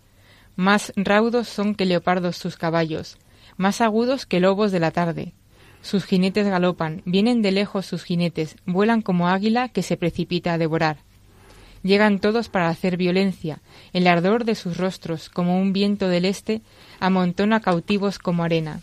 más 0.56 0.92
raudos 0.96 1.48
son 1.48 1.74
que 1.74 1.84
leopardos 1.84 2.36
sus 2.36 2.56
caballos, 2.56 3.18
más 3.56 3.80
agudos 3.80 4.26
que 4.26 4.40
lobos 4.40 4.72
de 4.72 4.80
la 4.80 4.90
tarde. 4.90 5.32
Sus 5.82 6.04
jinetes 6.04 6.46
galopan, 6.46 7.02
vienen 7.04 7.42
de 7.42 7.52
lejos 7.52 7.86
sus 7.86 8.04
jinetes, 8.04 8.56
vuelan 8.64 9.02
como 9.02 9.28
águila 9.28 9.68
que 9.68 9.82
se 9.82 9.96
precipita 9.96 10.54
a 10.54 10.58
devorar. 10.58 10.98
Llegan 11.82 12.18
todos 12.18 12.48
para 12.48 12.70
hacer 12.70 12.96
violencia, 12.96 13.60
el 13.92 14.06
ardor 14.06 14.46
de 14.46 14.54
sus 14.54 14.78
rostros, 14.78 15.28
como 15.28 15.60
un 15.60 15.74
viento 15.74 16.08
del 16.08 16.24
este, 16.24 16.62
amontona 17.00 17.60
cautivos 17.60 18.18
como 18.18 18.42
arena. 18.42 18.80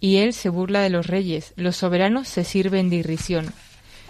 Y 0.00 0.16
él 0.16 0.32
se 0.32 0.48
burla 0.48 0.80
de 0.80 0.88
los 0.88 1.06
reyes, 1.06 1.52
los 1.56 1.76
soberanos 1.76 2.26
se 2.28 2.44
sirven 2.44 2.88
de 2.88 2.96
irrisión. 2.96 3.52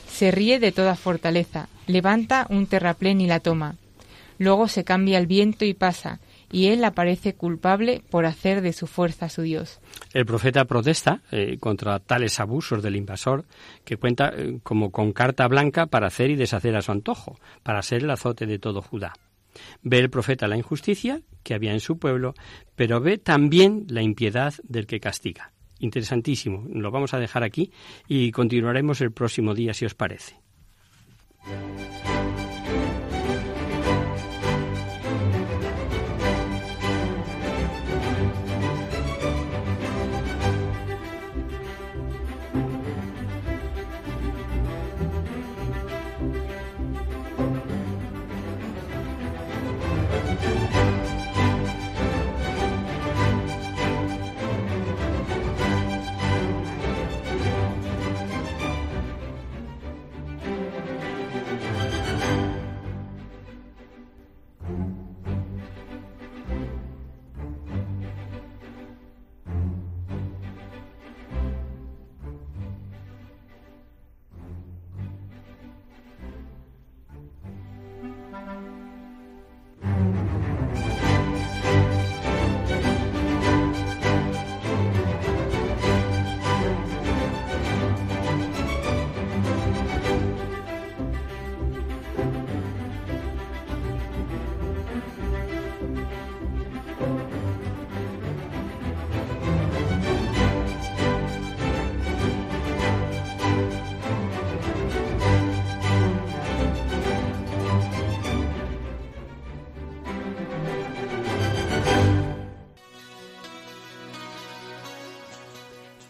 Se 0.09 0.31
ríe 0.31 0.61
de 0.61 0.71
toda 0.71 0.95
fortaleza, 0.95 1.69
levanta 1.89 2.47
un 2.49 2.67
terraplén 2.67 3.21
y 3.21 3.27
la 3.27 3.41
toma. 3.41 3.75
Luego 4.39 4.69
se 4.69 4.85
cambia 4.85 5.19
el 5.19 5.27
viento 5.27 5.65
y 5.65 5.75
pasa, 5.75 6.21
y 6.51 6.67
él 6.67 6.85
aparece 6.85 7.35
culpable 7.35 8.03
por 8.11 8.27
hacer 8.27 8.61
de 8.61 8.73
su 8.73 8.87
fuerza 8.87 9.29
su 9.29 9.43
Dios. 9.43 9.81
El 10.13 10.27
profeta 10.27 10.65
protesta 10.65 11.23
eh, 11.31 11.59
contra 11.59 11.99
tales 11.99 12.41
abusos 12.41 12.83
del 12.83 12.97
invasor 12.97 13.45
que 13.85 13.97
cuenta 13.97 14.33
eh, 14.37 14.59
como 14.63 14.91
con 14.91 15.13
carta 15.13 15.47
blanca 15.49 15.87
para 15.87 16.09
hacer 16.09 16.31
y 16.31 16.37
deshacer 16.37 16.77
a 16.77 16.83
su 16.83 16.93
antojo, 16.93 17.39
para 17.63 17.83
ser 17.83 18.03
el 18.03 18.11
azote 18.11 18.47
de 18.47 18.59
todo 18.59 18.83
Judá. 18.83 19.13
Ve 19.83 19.99
el 19.99 20.11
profeta 20.11 20.49
la 20.49 20.57
injusticia 20.57 21.21
que 21.43 21.55
había 21.55 21.73
en 21.73 21.81
su 21.81 21.99
pueblo, 21.99 22.35
pero 22.75 23.01
ve 23.01 23.19
también 23.19 23.87
la 23.89 24.03
impiedad 24.03 24.55
del 24.65 24.87
que 24.87 25.01
castiga. 25.01 25.53
Interesantísimo. 25.79 26.67
Lo 26.73 26.91
vamos 26.91 27.15
a 27.15 27.19
dejar 27.19 27.45
aquí 27.45 27.71
y 28.09 28.31
continuaremos 28.31 29.01
el 29.01 29.13
próximo 29.13 29.55
día 29.55 29.75
si 29.75 29.85
os 29.85 29.95
parece. 29.95 30.37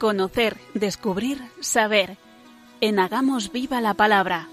Conocer, 0.04 0.58
descubrir, 0.74 1.40
saber. 1.60 2.18
En 2.82 2.98
Hagamos 2.98 3.50
Viva 3.50 3.80
la 3.80 3.94
Palabra. 3.94 4.50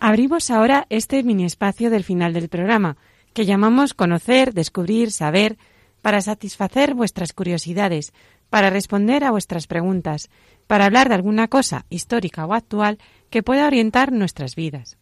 Abrimos 0.00 0.50
ahora 0.50 0.84
este 0.90 1.22
mini 1.22 1.44
espacio 1.44 1.90
del 1.90 2.02
final 2.02 2.32
del 2.32 2.48
programa, 2.48 2.96
que 3.32 3.44
llamamos 3.44 3.94
Conocer, 3.94 4.52
Descubrir, 4.52 5.12
Saber, 5.12 5.58
para 6.00 6.20
satisfacer 6.20 6.94
vuestras 6.94 7.32
curiosidades, 7.32 8.12
para 8.50 8.68
responder 8.68 9.22
a 9.22 9.30
vuestras 9.30 9.68
preguntas, 9.68 10.28
para 10.66 10.86
hablar 10.86 11.08
de 11.08 11.14
alguna 11.14 11.46
cosa 11.46 11.86
histórica 11.88 12.46
o 12.46 12.52
actual 12.52 12.98
que 13.30 13.44
pueda 13.44 13.68
orientar 13.68 14.10
nuestras 14.10 14.56
vidas. 14.56 14.98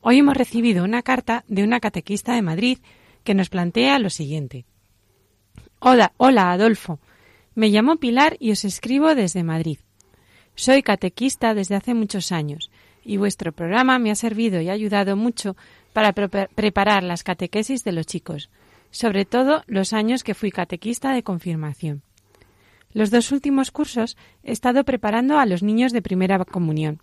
Hoy 0.00 0.18
hemos 0.18 0.36
recibido 0.36 0.82
una 0.82 1.02
carta 1.02 1.44
de 1.46 1.62
una 1.62 1.78
catequista 1.78 2.34
de 2.34 2.42
Madrid 2.42 2.78
que 3.22 3.34
nos 3.34 3.48
plantea 3.48 4.00
lo 4.00 4.10
siguiente. 4.10 4.66
Hola, 5.84 6.12
hola 6.16 6.52
Adolfo. 6.52 7.00
Me 7.56 7.68
llamo 7.68 7.96
Pilar 7.96 8.36
y 8.38 8.52
os 8.52 8.64
escribo 8.64 9.16
desde 9.16 9.42
Madrid. 9.42 9.78
Soy 10.54 10.84
catequista 10.84 11.54
desde 11.54 11.74
hace 11.74 11.92
muchos 11.92 12.30
años 12.30 12.70
y 13.04 13.16
vuestro 13.16 13.50
programa 13.50 13.98
me 13.98 14.12
ha 14.12 14.14
servido 14.14 14.60
y 14.60 14.70
ayudado 14.70 15.16
mucho 15.16 15.56
para 15.92 16.12
preparar 16.12 17.02
las 17.02 17.24
catequesis 17.24 17.82
de 17.82 17.90
los 17.90 18.06
chicos, 18.06 18.48
sobre 18.92 19.24
todo 19.24 19.64
los 19.66 19.92
años 19.92 20.22
que 20.22 20.34
fui 20.34 20.52
catequista 20.52 21.12
de 21.14 21.24
confirmación. 21.24 22.02
Los 22.92 23.10
dos 23.10 23.32
últimos 23.32 23.72
cursos 23.72 24.16
he 24.44 24.52
estado 24.52 24.84
preparando 24.84 25.40
a 25.40 25.46
los 25.46 25.64
niños 25.64 25.92
de 25.92 26.00
primera 26.00 26.44
comunión. 26.44 27.02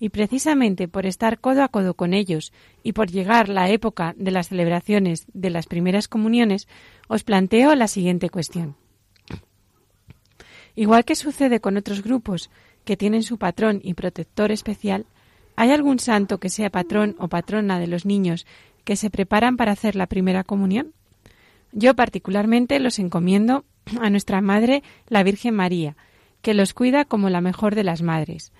Y 0.00 0.10
precisamente 0.10 0.86
por 0.88 1.06
estar 1.06 1.40
codo 1.40 1.62
a 1.62 1.68
codo 1.68 1.94
con 1.94 2.14
ellos 2.14 2.52
y 2.82 2.92
por 2.92 3.10
llegar 3.10 3.48
la 3.48 3.68
época 3.68 4.14
de 4.16 4.30
las 4.30 4.48
celebraciones 4.48 5.26
de 5.32 5.50
las 5.50 5.66
primeras 5.66 6.08
comuniones, 6.08 6.68
os 7.08 7.24
planteo 7.24 7.74
la 7.74 7.88
siguiente 7.88 8.30
cuestión. 8.30 8.76
Igual 10.76 11.04
que 11.04 11.16
sucede 11.16 11.60
con 11.60 11.76
otros 11.76 12.02
grupos 12.02 12.50
que 12.84 12.96
tienen 12.96 13.22
su 13.22 13.38
patrón 13.38 13.80
y 13.82 13.94
protector 13.94 14.52
especial, 14.52 15.06
¿Hay 15.60 15.72
algún 15.72 15.98
santo 15.98 16.38
que 16.38 16.50
sea 16.50 16.70
patrón 16.70 17.16
o 17.18 17.26
patrona 17.26 17.80
de 17.80 17.88
los 17.88 18.06
niños 18.06 18.46
que 18.84 18.94
se 18.94 19.10
preparan 19.10 19.56
para 19.56 19.72
hacer 19.72 19.96
la 19.96 20.06
primera 20.06 20.44
comunión? 20.44 20.92
Yo 21.72 21.96
particularmente 21.96 22.78
los 22.78 23.00
encomiendo 23.00 23.64
a 24.00 24.08
nuestra 24.08 24.40
Madre, 24.40 24.84
la 25.08 25.24
Virgen 25.24 25.56
María, 25.56 25.96
que 26.42 26.54
los 26.54 26.74
cuida 26.74 27.04
como 27.04 27.28
la 27.28 27.40
mejor 27.40 27.74
de 27.74 27.82
las 27.82 28.02
madres. 28.02 28.52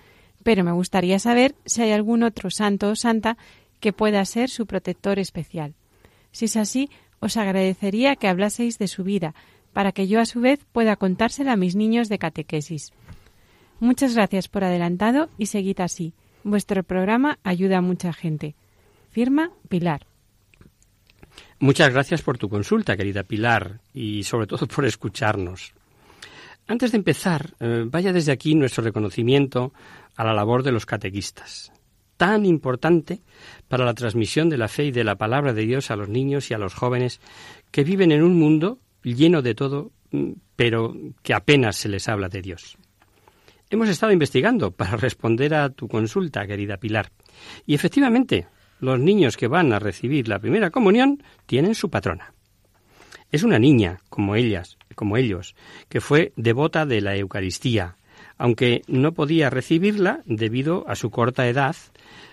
Pero 0.43 0.63
me 0.63 0.71
gustaría 0.71 1.19
saber 1.19 1.55
si 1.65 1.81
hay 1.81 1.91
algún 1.91 2.23
otro 2.23 2.49
santo 2.49 2.89
o 2.89 2.95
santa 2.95 3.37
que 3.79 3.93
pueda 3.93 4.23
ser 4.25 4.49
su 4.49 4.65
protector 4.65 5.19
especial. 5.19 5.75
Si 6.31 6.45
es 6.45 6.57
así, 6.57 6.89
os 7.19 7.37
agradecería 7.37 8.15
que 8.15 8.27
hablaseis 8.27 8.77
de 8.77 8.87
su 8.87 9.03
vida, 9.03 9.33
para 9.73 9.91
que 9.91 10.07
yo 10.07 10.19
a 10.19 10.25
su 10.25 10.41
vez 10.41 10.59
pueda 10.71 10.95
contársela 10.95 11.53
a 11.53 11.57
mis 11.57 11.75
niños 11.75 12.09
de 12.09 12.19
catequesis. 12.19 12.91
Muchas 13.79 14.15
gracias 14.15 14.47
por 14.47 14.63
adelantado 14.63 15.29
y 15.37 15.45
seguid 15.45 15.79
así. 15.81 16.13
Vuestro 16.43 16.83
programa 16.83 17.39
ayuda 17.43 17.77
a 17.77 17.81
mucha 17.81 18.13
gente. 18.13 18.55
Firma 19.09 19.51
Pilar. 19.67 20.05
Muchas 21.59 21.91
gracias 21.91 22.21
por 22.21 22.37
tu 22.37 22.49
consulta, 22.49 22.95
querida 22.95 23.23
Pilar, 23.23 23.79
y 23.93 24.23
sobre 24.23 24.47
todo 24.47 24.67
por 24.67 24.85
escucharnos. 24.85 25.73
Antes 26.67 26.91
de 26.91 26.97
empezar, 26.97 27.55
eh, 27.59 27.85
vaya 27.87 28.13
desde 28.13 28.31
aquí 28.31 28.55
nuestro 28.55 28.83
reconocimiento 28.83 29.73
a 30.19 30.25
la 30.25 30.33
labor 30.33 30.63
de 30.63 30.73
los 30.73 30.85
catequistas, 30.85 31.71
tan 32.17 32.45
importante 32.45 33.21
para 33.69 33.85
la 33.85 33.93
transmisión 33.93 34.49
de 34.49 34.57
la 34.57 34.67
fe 34.67 34.83
y 34.87 34.91
de 34.91 35.05
la 35.05 35.15
palabra 35.15 35.53
de 35.53 35.65
Dios 35.65 35.91
a 35.91 35.95
los 35.95 36.09
niños 36.09 36.51
y 36.51 36.53
a 36.53 36.57
los 36.57 36.73
jóvenes 36.73 37.21
que 37.71 37.85
viven 37.85 38.11
en 38.11 38.21
un 38.21 38.37
mundo 38.37 38.79
lleno 39.01 39.41
de 39.41 39.55
todo, 39.55 39.93
mm, 40.11 40.31
pero 40.57 40.93
que 41.23 41.33
apenas 41.33 41.77
se 41.77 41.87
les 41.87 42.09
habla 42.09 42.27
de 42.27 42.41
Dios. 42.41 42.77
Hemos 43.69 43.87
estado 43.87 44.11
investigando 44.11 44.71
para 44.71 44.97
responder 44.97 45.53
a 45.53 45.69
tu 45.69 45.87
consulta, 45.87 46.45
querida 46.45 46.75
Pilar. 46.75 47.13
Y 47.65 47.73
efectivamente, 47.73 48.47
los 48.81 48.99
niños 48.99 49.37
que 49.37 49.47
van 49.47 49.71
a 49.71 49.79
recibir 49.79 50.27
la 50.27 50.39
primera 50.39 50.69
comunión 50.69 51.23
tienen 51.45 51.75
su 51.75 51.89
patrona. 51.89 52.33
Es 53.31 53.43
una 53.43 53.57
niña, 53.57 54.01
como 54.09 54.35
ellas, 54.35 54.77
como 54.95 55.15
ellos, 55.15 55.55
que 55.87 56.01
fue 56.01 56.33
devota 56.35 56.85
de 56.85 56.99
la 56.99 57.15
Eucaristía, 57.15 57.95
aunque 58.39 58.81
no 58.87 59.13
podía 59.13 59.51
recibirla 59.51 60.21
debido 60.25 60.89
a 60.89 60.95
su 60.95 61.11
corta 61.11 61.47
edad, 61.47 61.75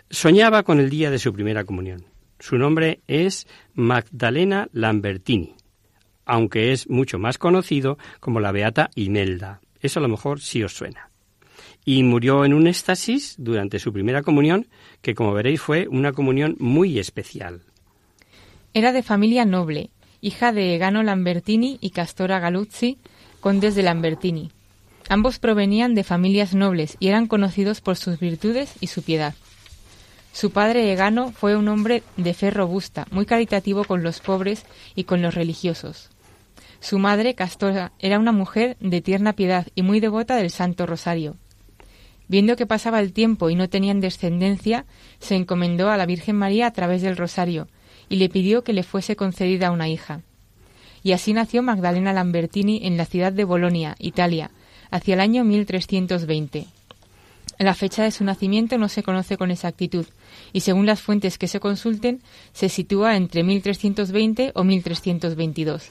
soñaba 0.09 0.63
con 0.63 0.81
el 0.81 0.89
día 0.89 1.11
de 1.11 1.19
su 1.19 1.35
primera 1.35 1.65
comunión. 1.65 2.07
Su 2.39 2.57
nombre 2.57 3.01
es 3.07 3.47
Magdalena 3.75 4.69
Lambertini, 4.73 5.55
aunque 6.25 6.73
es 6.73 6.89
mucho 6.89 7.19
más 7.19 7.37
conocido 7.37 7.99
como 8.21 8.41
la 8.41 8.53
Beata 8.53 8.89
Imelda. 8.95 9.61
Eso 9.81 10.01
a 10.01 10.03
lo 10.03 10.09
mejor 10.09 10.41
sí 10.41 10.63
os 10.63 10.75
suena 10.75 11.11
y 11.85 12.03
murió 12.03 12.45
en 12.45 12.53
un 12.53 12.67
éxtasis 12.67 13.37
durante 13.39 13.79
su 13.79 13.93
primera 13.93 14.23
comunión, 14.23 14.67
que 15.03 15.15
como 15.15 15.33
veréis 15.33 15.61
fue 15.61 15.87
una 15.89 16.13
comunión 16.13 16.57
muy 16.59 16.99
especial. 16.99 17.63
Era 18.75 18.93
de 18.93 19.05
familia 19.05 19.45
noble, 19.45 19.91
hija 20.21 20.53
de 20.53 20.75
Egano 20.75 21.05
Lambertini 21.05 21.79
y 21.81 21.91
Castora 21.91 22.41
Galuzzi, 22.41 22.99
condes 23.41 23.77
de 23.77 23.85
Lambertini. 23.85 24.51
Ambos 25.09 25.39
provenían 25.39 25.95
de 25.95 26.05
familias 26.05 26.55
nobles 26.55 26.97
y 26.99 27.09
eran 27.09 27.27
conocidos 27.27 27.81
por 27.81 27.97
sus 27.97 28.19
virtudes 28.19 28.75
y 28.81 28.89
su 28.89 29.03
piedad. 29.03 29.35
Su 30.33 30.51
padre 30.51 30.93
Egano 30.93 31.33
fue 31.33 31.57
un 31.57 31.69
hombre 31.69 32.03
de 32.17 32.35
fe 32.35 32.51
robusta, 32.51 33.07
muy 33.11 33.25
caritativo 33.25 33.85
con 33.85 34.03
los 34.03 34.21
pobres 34.21 34.67
y 34.95 35.05
con 35.05 35.23
los 35.23 35.35
religiosos. 35.35 36.11
Su 36.81 36.99
madre, 36.99 37.35
Castora, 37.35 37.93
era 37.99 38.19
una 38.19 38.33
mujer 38.33 38.77
de 38.81 39.01
tierna 39.01 39.33
piedad 39.33 39.67
y 39.75 39.83
muy 39.83 40.01
devota 40.01 40.37
del 40.37 40.51
Santo 40.51 40.87
Rosario. 40.87 41.37
Viendo 42.29 42.57
que 42.57 42.67
pasaba 42.67 43.01
el 43.01 43.13
tiempo 43.13 43.49
y 43.51 43.55
no 43.55 43.69
tenían 43.69 44.01
descendencia, 44.01 44.85
se 45.21 45.37
encomendó 45.37 45.89
a 45.89 45.97
la 45.97 46.07
Virgen 46.07 46.37
María 46.37 46.67
a 46.67 46.73
través 46.73 47.01
del 47.01 47.17
rosario 47.17 47.69
y 48.09 48.17
le 48.17 48.29
pidió 48.29 48.63
que 48.63 48.73
le 48.73 48.83
fuese 48.83 49.17
concedida 49.17 49.71
una 49.71 49.89
hija. 49.89 50.23
Y 51.03 51.13
así 51.13 51.33
nació 51.33 51.63
Magdalena 51.63 52.13
Lambertini 52.13 52.81
en 52.85 52.97
la 52.97 53.05
ciudad 53.05 53.33
de 53.33 53.45
Bolonia, 53.45 53.95
Italia, 53.99 54.51
hacia 54.91 55.14
el 55.14 55.20
año 55.20 55.45
1320. 55.45 56.66
La 57.59 57.74
fecha 57.74 58.03
de 58.03 58.11
su 58.11 58.24
nacimiento 58.24 58.76
no 58.76 58.89
se 58.89 59.03
conoce 59.03 59.37
con 59.37 59.51
exactitud 59.51 60.07
y 60.53 60.61
según 60.61 60.87
las 60.87 61.01
fuentes 61.01 61.39
que 61.39 61.49
se 61.49 61.61
consulten 61.61 62.20
se 62.53 62.68
sitúa 62.68 63.16
entre 63.16 63.43
1320 63.43 64.53
o 64.55 64.64
1322. 64.64 65.91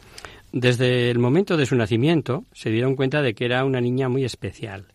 Desde 0.52 1.10
el 1.10 1.20
momento 1.20 1.58
de 1.58 1.66
su 1.66 1.76
nacimiento 1.76 2.46
se 2.54 2.70
dieron 2.70 2.96
cuenta 2.96 3.22
de 3.22 3.34
que 3.34 3.46
era 3.46 3.66
una 3.66 3.82
niña 3.82 4.10
muy 4.10 4.24
especial 4.24 4.86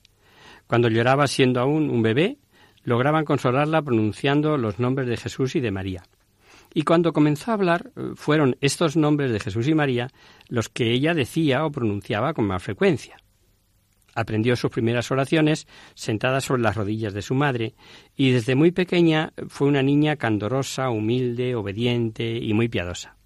cuando 0.71 0.89
lloraba 0.89 1.27
siendo 1.27 1.59
aún 1.59 1.91
un 1.91 2.01
bebé, 2.01 2.39
lograban 2.85 3.25
consolarla 3.25 3.83
pronunciando 3.83 4.57
los 4.57 4.79
nombres 4.79 5.09
de 5.09 5.17
Jesús 5.17 5.57
y 5.57 5.61
de 5.61 5.73
María. 5.73 6.05
Y 6.73 6.83
cuando 6.83 7.13
comenzó 7.13 7.51
a 7.51 7.55
hablar, 7.55 7.91
eh, 7.97 8.13
fueron 8.15 8.55
estos 8.61 8.97
nombres 8.97 9.33
de 9.33 9.41
Jesús 9.41 9.67
y 9.67 9.75
María 9.75 10.13
los 10.49 10.69
que 10.69 10.93
ella 10.93 11.13
decía 11.13 11.65
o 11.65 11.73
pronunciaba 11.73 12.35
con 12.35 12.47
más 12.47 12.63
frecuencia. 12.63 13.17
Aprendió 14.15 14.57
sus 14.57 14.71
primeras 14.71 15.11
oraciones 15.11 15.67
sentada 15.95 16.41
sobre 16.41 16.63
las 16.63 16.77
rodillas 16.77 17.15
de 17.15 17.23
su 17.23 17.35
madre 17.35 17.75
y 18.17 18.31
desde 18.31 18.55
muy 18.55 18.73
pequeña 18.73 19.33
fue 19.49 19.69
una 19.69 19.83
niña 19.83 20.17
candorosa, 20.17 20.91
humilde, 20.91 21.55
obediente 21.55 22.39
y 22.39 22.53
muy 22.53 22.69
piadosa. 22.69 23.17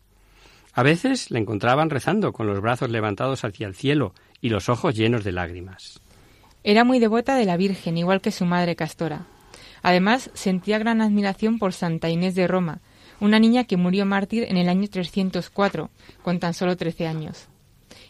A 0.75 0.83
veces 0.83 1.31
la 1.31 1.39
encontraban 1.39 1.89
rezando 1.89 2.33
con 2.33 2.47
los 2.47 2.61
brazos 2.61 2.91
levantados 2.91 3.45
hacia 3.45 3.67
el 3.67 3.75
cielo 3.75 4.13
y 4.41 4.49
los 4.49 4.69
ojos 4.69 4.95
llenos 4.95 5.23
de 5.25 5.33
lágrimas. 5.33 6.01
Era 6.65 6.83
muy 6.83 6.99
devota 6.99 7.37
de 7.37 7.45
la 7.45 7.57
Virgen, 7.57 7.97
igual 7.97 8.21
que 8.21 8.33
su 8.33 8.45
madre 8.45 8.75
Castora. 8.75 9.27
Además, 9.83 10.31
sentía 10.35 10.79
gran 10.79 11.01
admiración 11.01 11.59
por 11.59 11.75
Santa 11.75 12.09
Inés 12.09 12.35
de 12.35 12.47
Roma, 12.47 12.81
una 13.21 13.39
niña 13.39 13.65
que 13.65 13.77
murió 13.77 14.05
mártir 14.07 14.45
en 14.49 14.57
el 14.57 14.69
año 14.69 14.89
304, 14.89 15.91
con 16.23 16.41
tan 16.41 16.55
solo 16.55 16.77
13 16.77 17.07
años. 17.07 17.49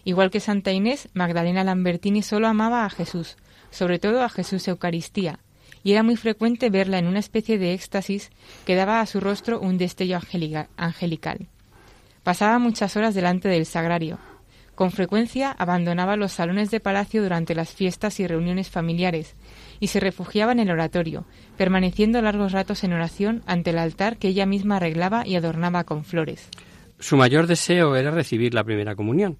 Igual 0.04 0.30
que 0.30 0.40
Santa 0.40 0.72
Inés, 0.72 1.08
Magdalena 1.14 1.64
Lambertini 1.64 2.22
solo 2.22 2.46
amaba 2.46 2.84
a 2.84 2.90
Jesús, 2.90 3.36
sobre 3.70 3.98
todo 3.98 4.22
a 4.22 4.28
Jesús 4.28 4.68
Eucaristía, 4.68 5.38
y 5.82 5.92
era 5.92 6.02
muy 6.02 6.16
frecuente 6.16 6.70
verla 6.70 6.98
en 6.98 7.06
una 7.06 7.18
especie 7.18 7.58
de 7.58 7.74
éxtasis 7.74 8.30
que 8.64 8.74
daba 8.74 9.00
a 9.00 9.06
su 9.06 9.20
rostro 9.20 9.60
un 9.60 9.78
destello 9.78 10.18
angelical. 10.76 11.46
Pasaba 12.22 12.58
muchas 12.58 12.96
horas 12.96 13.14
delante 13.14 13.48
del 13.48 13.66
sagrario, 13.66 14.18
con 14.74 14.90
frecuencia 14.90 15.52
abandonaba 15.52 16.16
los 16.16 16.32
salones 16.32 16.70
de 16.70 16.80
palacio 16.80 17.22
durante 17.22 17.54
las 17.54 17.72
fiestas 17.72 18.18
y 18.18 18.26
reuniones 18.26 18.70
familiares 18.70 19.36
y 19.78 19.86
se 19.86 20.00
refugiaba 20.00 20.52
en 20.52 20.58
el 20.58 20.70
oratorio, 20.70 21.26
permaneciendo 21.56 22.20
largos 22.20 22.50
ratos 22.50 22.82
en 22.82 22.92
oración 22.92 23.42
ante 23.46 23.70
el 23.70 23.78
altar 23.78 24.16
que 24.16 24.28
ella 24.28 24.46
misma 24.46 24.76
arreglaba 24.76 25.26
y 25.26 25.36
adornaba 25.36 25.84
con 25.84 26.04
flores. 26.04 26.48
Su 26.98 27.16
mayor 27.16 27.46
deseo 27.46 27.94
era 27.94 28.10
recibir 28.10 28.52
la 28.52 28.64
primera 28.64 28.96
comunión, 28.96 29.38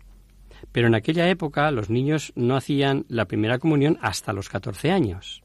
pero 0.73 0.89
en 0.89 0.95
aquella 0.95 1.29
época 1.29 1.71
los 1.71 1.91
niños 1.91 2.33
no 2.37 2.57
hacían 2.57 3.05
la 3.09 3.27
primera 3.27 3.59
comunión 3.59 3.99
hasta 4.01 4.33
los 4.33 4.49
catorce 4.49 4.91
años. 4.91 5.43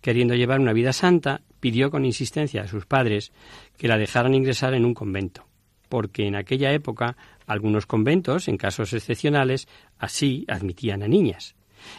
Queriendo 0.00 0.34
llevar 0.34 0.60
una 0.60 0.72
vida 0.72 0.92
santa, 0.92 1.42
pidió 1.60 1.90
con 1.90 2.04
insistencia 2.04 2.62
a 2.62 2.68
sus 2.68 2.86
padres 2.86 3.32
que 3.76 3.88
la 3.88 3.98
dejaran 3.98 4.34
ingresar 4.34 4.74
en 4.74 4.84
un 4.84 4.94
convento 4.94 5.46
porque 5.88 6.26
en 6.26 6.36
aquella 6.36 6.72
época 6.72 7.16
algunos 7.46 7.86
conventos, 7.86 8.48
en 8.48 8.56
casos 8.56 8.92
excepcionales, 8.92 9.68
así 9.98 10.44
admitían 10.48 11.02
a 11.02 11.08
niñas. 11.08 11.54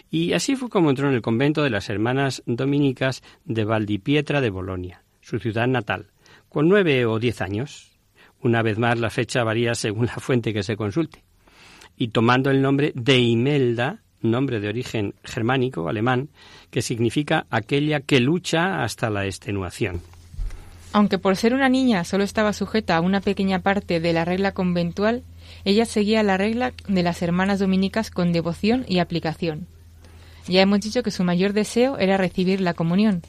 Y 0.10 0.34
así 0.34 0.56
fue 0.56 0.70
como 0.70 0.90
entró 0.90 1.08
en 1.08 1.16
el 1.16 1.22
convento 1.22 1.64
de 1.64 1.70
las 1.70 1.90
hermanas 1.90 2.44
dominicas 2.46 3.24
de 3.46 3.64
Valdipietra 3.64 4.42
de 4.42 4.50
Bolonia, 4.50 5.04
su 5.22 5.40
ciudad 5.40 5.68
natal, 5.68 6.12
con 6.50 6.68
nueve 6.68 7.06
o 7.06 7.20
diez 7.20 7.42
años. 7.42 7.98
Una 8.42 8.62
vez 8.62 8.78
más, 8.78 9.00
la 9.00 9.10
fecha 9.10 9.44
varía 9.44 9.76
según 9.76 10.08
la 10.08 10.16
fuente 10.16 10.54
que 10.54 10.64
se 10.64 10.76
consulte. 10.76 11.24
Y 11.98 12.10
tomando 12.10 12.52
el 12.52 12.62
nombre 12.62 12.92
de 12.96 13.18
Imelda, 13.18 14.02
nombre 14.22 14.60
de 14.60 14.70
origen 14.70 15.16
germánico, 15.24 15.90
alemán, 15.90 16.30
que 16.70 16.82
significa 16.82 17.46
aquella 17.50 18.02
que 18.02 18.20
lucha 18.20 18.84
hasta 18.84 19.10
la 19.10 19.26
extenuación. 19.26 20.02
Aunque 20.94 21.18
por 21.18 21.36
ser 21.36 21.54
una 21.54 21.70
niña 21.70 22.04
solo 22.04 22.24
estaba 22.24 22.54
sujeta 22.54 22.96
a 22.96 23.02
una 23.02 23.22
pequeña 23.22 23.60
parte 23.60 24.00
de 24.00 24.14
la 24.14 24.26
regla 24.26 24.54
conventual, 24.54 25.24
ella 25.66 25.86
seguía 25.86 26.24
la 26.24 26.38
regla 26.38 26.74
de 26.88 27.04
las 27.04 27.22
hermanas 27.22 27.60
dominicas 27.60 28.10
con 28.10 28.32
devoción 28.32 28.86
y 28.88 29.00
aplicación. 29.00 29.68
Ya 30.48 30.62
hemos 30.62 30.80
dicho 30.80 31.04
que 31.04 31.12
su 31.12 31.24
mayor 31.24 31.54
deseo 31.54 31.98
era 31.98 32.18
recibir 32.18 32.62
la 32.62 32.74
comunión. 32.74 33.22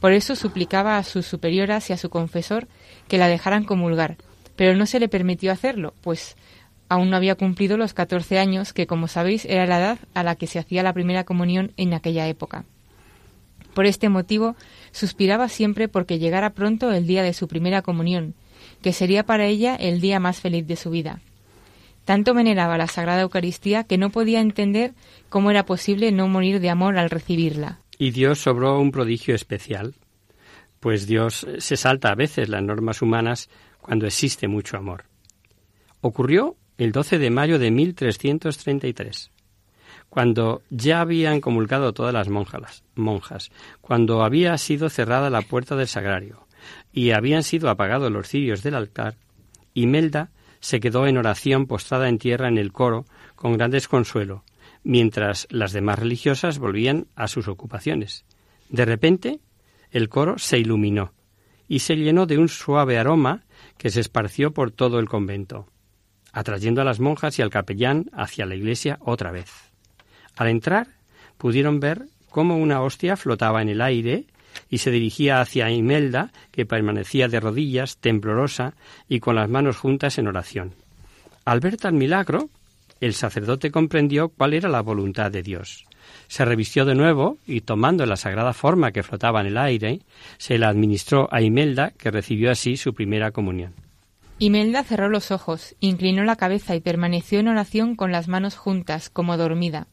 Por 0.00 0.12
eso 0.12 0.34
suplicaba 0.34 0.98
a 0.98 1.02
sus 1.02 1.26
superioras 1.26 1.88
y 1.90 1.92
a 1.92 1.98
su 1.98 2.10
confesor 2.10 2.68
que 3.06 3.18
la 3.18 3.28
dejaran 3.28 3.64
comulgar, 3.64 4.16
pero 4.56 4.74
no 4.76 4.86
se 4.86 5.00
le 5.00 5.08
permitió 5.08 5.52
hacerlo, 5.52 5.94
pues 6.00 6.36
aún 6.88 7.10
no 7.10 7.16
había 7.16 7.34
cumplido 7.34 7.76
los 7.76 7.94
14 7.94 8.38
años, 8.38 8.72
que 8.72 8.86
como 8.86 9.08
sabéis 9.08 9.44
era 9.44 9.66
la 9.66 9.78
edad 9.78 9.98
a 10.14 10.22
la 10.22 10.36
que 10.36 10.46
se 10.46 10.58
hacía 10.58 10.82
la 10.82 10.92
primera 10.92 11.24
comunión 11.24 11.72
en 11.76 11.94
aquella 11.94 12.26
época. 12.28 12.64
Por 13.74 13.86
este 13.86 14.08
motivo, 14.08 14.56
suspiraba 14.92 15.48
siempre 15.48 15.88
porque 15.88 16.18
llegara 16.18 16.50
pronto 16.50 16.92
el 16.92 17.06
día 17.06 17.22
de 17.22 17.34
su 17.34 17.48
primera 17.48 17.82
comunión, 17.82 18.34
que 18.82 18.92
sería 18.92 19.24
para 19.24 19.46
ella 19.46 19.74
el 19.74 20.00
día 20.00 20.20
más 20.20 20.40
feliz 20.40 20.66
de 20.66 20.76
su 20.76 20.90
vida. 20.90 21.20
Tanto 22.04 22.34
veneraba 22.34 22.78
la 22.78 22.86
Sagrada 22.86 23.22
Eucaristía 23.22 23.84
que 23.84 23.98
no 23.98 24.10
podía 24.10 24.40
entender 24.40 24.92
cómo 25.28 25.50
era 25.50 25.64
posible 25.64 26.12
no 26.12 26.28
morir 26.28 26.60
de 26.60 26.70
amor 26.70 26.98
al 26.98 27.10
recibirla. 27.10 27.80
Y 27.98 28.10
Dios 28.10 28.40
sobró 28.40 28.78
un 28.78 28.92
prodigio 28.92 29.34
especial, 29.34 29.94
pues 30.80 31.06
Dios 31.06 31.46
se 31.58 31.76
salta 31.76 32.10
a 32.10 32.14
veces 32.14 32.48
las 32.48 32.62
normas 32.62 33.00
humanas 33.00 33.48
cuando 33.80 34.06
existe 34.06 34.48
mucho 34.48 34.76
amor. 34.76 35.04
Ocurrió 36.02 36.56
el 36.76 36.92
12 36.92 37.18
de 37.18 37.30
mayo 37.30 37.58
de 37.58 37.70
1333, 37.70 39.30
cuando 40.08 40.62
ya 40.70 41.00
habían 41.00 41.40
comulgado 41.40 41.92
todas 41.92 42.12
las 42.12 42.28
monjas, 42.28 42.84
monjas, 42.94 43.50
cuando 43.80 44.24
había 44.24 44.56
sido 44.58 44.88
cerrada 44.88 45.30
la 45.30 45.42
puerta 45.42 45.76
del 45.76 45.88
sagrario 45.88 46.46
y 46.92 47.10
habían 47.10 47.42
sido 47.42 47.68
apagados 47.70 48.10
los 48.10 48.28
cirios 48.28 48.62
del 48.62 48.74
altar, 48.74 49.16
Imelda 49.74 50.30
se 50.60 50.80
quedó 50.80 51.06
en 51.06 51.18
oración 51.18 51.66
postrada 51.66 52.08
en 52.08 52.18
tierra 52.18 52.48
en 52.48 52.58
el 52.58 52.72
coro 52.72 53.04
con 53.34 53.56
gran 53.56 53.70
desconsuelo, 53.70 54.44
mientras 54.82 55.46
las 55.50 55.72
demás 55.72 55.98
religiosas 55.98 56.58
volvían 56.58 57.06
a 57.16 57.28
sus 57.28 57.48
ocupaciones. 57.48 58.24
De 58.68 58.84
repente, 58.84 59.40
el 59.90 60.08
coro 60.08 60.38
se 60.38 60.58
iluminó 60.58 61.12
y 61.68 61.80
se 61.80 61.96
llenó 61.96 62.26
de 62.26 62.38
un 62.38 62.48
suave 62.48 62.98
aroma 62.98 63.44
que 63.78 63.90
se 63.90 64.00
esparció 64.00 64.52
por 64.52 64.70
todo 64.70 64.98
el 64.98 65.08
convento, 65.08 65.68
atrayendo 66.34 66.82
a 66.82 66.84
las 66.84 67.00
monjas 67.00 67.38
y 67.38 67.42
al 67.42 67.48
capellán 67.48 68.10
hacia 68.12 68.44
la 68.44 68.56
iglesia 68.56 68.98
otra 69.00 69.30
vez. 69.30 69.50
Al 70.36 70.48
entrar, 70.48 70.88
pudieron 71.38 71.78
ver 71.80 72.06
cómo 72.28 72.58
una 72.58 72.82
hostia 72.82 73.16
flotaba 73.16 73.62
en 73.62 73.68
el 73.68 73.80
aire 73.80 74.24
y 74.68 74.78
se 74.78 74.90
dirigía 74.90 75.40
hacia 75.40 75.70
Imelda, 75.70 76.32
que 76.50 76.66
permanecía 76.66 77.28
de 77.28 77.40
rodillas, 77.40 77.98
temblorosa 77.98 78.74
y 79.08 79.20
con 79.20 79.36
las 79.36 79.48
manos 79.48 79.76
juntas 79.76 80.18
en 80.18 80.26
oración. 80.26 80.74
Al 81.44 81.60
ver 81.60 81.76
tal 81.76 81.92
milagro, 81.92 82.48
el 83.00 83.14
sacerdote 83.14 83.70
comprendió 83.70 84.28
cuál 84.28 84.54
era 84.54 84.68
la 84.68 84.80
voluntad 84.80 85.30
de 85.30 85.42
Dios. 85.42 85.86
Se 86.26 86.44
revistió 86.44 86.84
de 86.84 86.94
nuevo 86.94 87.38
y, 87.46 87.60
tomando 87.60 88.06
la 88.06 88.16
sagrada 88.16 88.52
forma 88.52 88.92
que 88.92 89.02
flotaba 89.02 89.40
en 89.40 89.48
el 89.48 89.58
aire, 89.58 90.00
se 90.38 90.58
la 90.58 90.68
administró 90.68 91.28
a 91.30 91.40
Imelda, 91.42 91.92
que 91.96 92.10
recibió 92.10 92.50
así 92.50 92.76
su 92.76 92.94
primera 92.94 93.30
comunión. 93.30 93.83
Imelda 94.44 94.84
cerró 94.84 95.08
los 95.08 95.30
ojos, 95.30 95.74
inclinó 95.80 96.22
la 96.22 96.36
cabeza 96.36 96.76
y 96.76 96.80
permaneció 96.80 97.40
en 97.40 97.48
oración 97.48 97.96
con 97.96 98.12
las 98.12 98.28
manos 98.28 98.56
juntas, 98.56 99.08
como 99.08 99.38
dormida. 99.38 99.86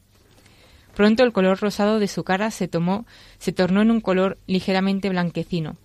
Pronto 0.94 1.22
el 1.22 1.32
color 1.32 1.58
rosado 1.58 1.98
de 1.98 2.06
su 2.06 2.22
cara 2.22 2.50
se 2.50 2.68
tomó, 2.68 3.06
se 3.38 3.52
tornó 3.52 3.80
en 3.80 3.90
un 3.90 4.02
color 4.02 4.36
ligeramente 4.46 5.08
blanquecino. 5.08 5.78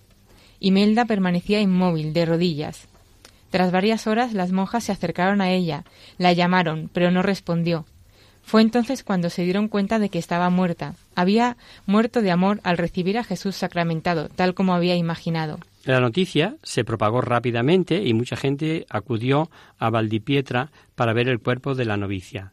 Imelda 0.59 1.05
permanecía 1.05 1.61
inmóvil, 1.61 2.11
de 2.11 2.25
rodillas. 2.25 2.89
Tras 3.51 3.71
varias 3.71 4.05
horas 4.05 4.33
las 4.33 4.51
monjas 4.51 4.83
se 4.83 4.91
acercaron 4.91 5.39
a 5.39 5.49
ella, 5.49 5.85
la 6.17 6.33
llamaron, 6.33 6.89
pero 6.91 7.09
no 7.09 7.21
respondió. 7.21 7.85
Fue 8.43 8.61
entonces 8.61 9.01
cuando 9.01 9.29
se 9.29 9.43
dieron 9.43 9.69
cuenta 9.69 9.97
de 9.97 10.09
que 10.09 10.19
estaba 10.19 10.49
muerta. 10.49 10.93
Había 11.15 11.55
muerto 11.85 12.21
de 12.21 12.31
amor 12.31 12.59
al 12.63 12.77
recibir 12.77 13.17
a 13.17 13.23
Jesús 13.23 13.55
sacramentado, 13.55 14.27
tal 14.27 14.53
como 14.53 14.73
había 14.73 14.97
imaginado. 14.97 15.57
La 15.87 16.01
noticia 16.01 16.57
se 16.63 16.83
propagó 16.83 17.21
rápidamente 17.21 18.03
y 18.03 18.13
mucha 18.13 18.35
gente 18.35 18.85
acudió 18.89 19.49
a 19.79 19.89
Valdipietra 19.89 20.69
para 20.95 21.13
ver 21.13 21.29
el 21.29 21.39
cuerpo 21.39 21.75
de 21.75 21.85
la 21.85 21.95
novicia. 21.95 22.51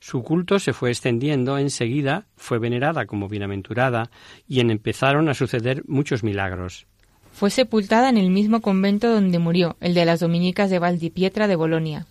Su 0.00 0.22
culto 0.22 0.58
se 0.58 0.72
fue 0.72 0.88
extendiendo 0.88 1.58
enseguida, 1.58 2.28
fue 2.34 2.58
venerada 2.58 3.04
como 3.04 3.28
bienaventurada 3.28 4.10
y 4.48 4.60
en 4.60 4.70
empezaron 4.70 5.28
a 5.28 5.34
suceder 5.34 5.82
muchos 5.86 6.24
milagros. 6.24 6.86
Fue 7.30 7.50
sepultada 7.50 8.08
en 8.08 8.16
el 8.16 8.30
mismo 8.30 8.62
convento 8.62 9.12
donde 9.12 9.38
murió, 9.38 9.76
el 9.80 9.92
de 9.92 10.06
las 10.06 10.20
dominicas 10.20 10.70
de 10.70 10.78
Valdipietra 10.78 11.48
de 11.48 11.56
Bolonia. 11.56 12.06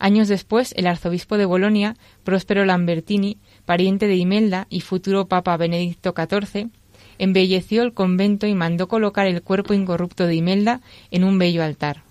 Años 0.00 0.26
después, 0.26 0.74
el 0.76 0.88
arzobispo 0.88 1.38
de 1.38 1.44
Bolonia, 1.44 1.94
Próspero 2.24 2.64
Lambertini, 2.64 3.38
pariente 3.64 4.08
de 4.08 4.16
Imelda 4.16 4.66
y 4.70 4.80
futuro 4.80 5.28
papa 5.28 5.56
Benedicto 5.56 6.12
XIV, 6.16 6.70
embelleció 7.18 7.82
el 7.82 7.92
convento 7.92 8.46
y 8.46 8.54
mandó 8.54 8.88
colocar 8.88 9.26
el 9.26 9.42
cuerpo 9.42 9.74
incorrupto 9.74 10.26
de 10.26 10.34
Imelda 10.34 10.80
en 11.10 11.24
un 11.24 11.38
bello 11.38 11.62
altar. 11.62 12.02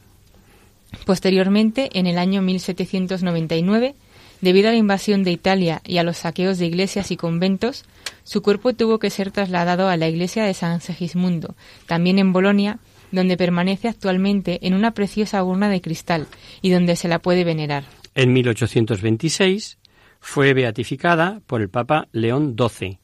Posteriormente, 1.06 1.90
en 1.94 2.08
el 2.08 2.18
año 2.18 2.42
1799, 2.42 3.96
Debido 4.44 4.68
a 4.68 4.72
la 4.74 4.78
invasión 4.78 5.24
de 5.24 5.32
Italia 5.32 5.82
y 5.86 6.00
a 6.00 6.04
los 6.04 6.18
saqueos 6.18 6.58
de 6.58 6.66
iglesias 6.66 7.12
y 7.12 7.16
conventos, 7.16 7.86
su 8.26 8.42
cuerpo 8.42 8.74
tuvo 8.74 9.00
que 9.00 9.10
ser 9.10 9.32
trasladado 9.32 9.88
a 9.88 9.96
la 9.96 10.10
iglesia 10.10 10.44
de 10.44 10.54
San 10.54 10.82
Segismundo, 10.82 11.56
también 11.88 12.20
en 12.20 12.34
Bolonia, 12.34 12.80
donde 13.14 13.38
permanece 13.38 13.88
actualmente 13.88 14.60
en 14.68 14.74
una 14.74 14.94
preciosa 14.94 15.42
urna 15.46 15.70
de 15.70 15.80
cristal 15.80 16.28
y 16.62 16.72
donde 16.72 16.98
se 16.98 17.08
la 17.08 17.20
puede 17.20 17.46
venerar. 17.46 17.86
En 18.16 18.34
1826 18.34 19.78
fue 20.20 20.54
beatificada 20.54 21.40
por 21.48 21.62
el 21.62 21.70
Papa 21.70 22.10
León 22.12 22.58
XII, 22.58 23.00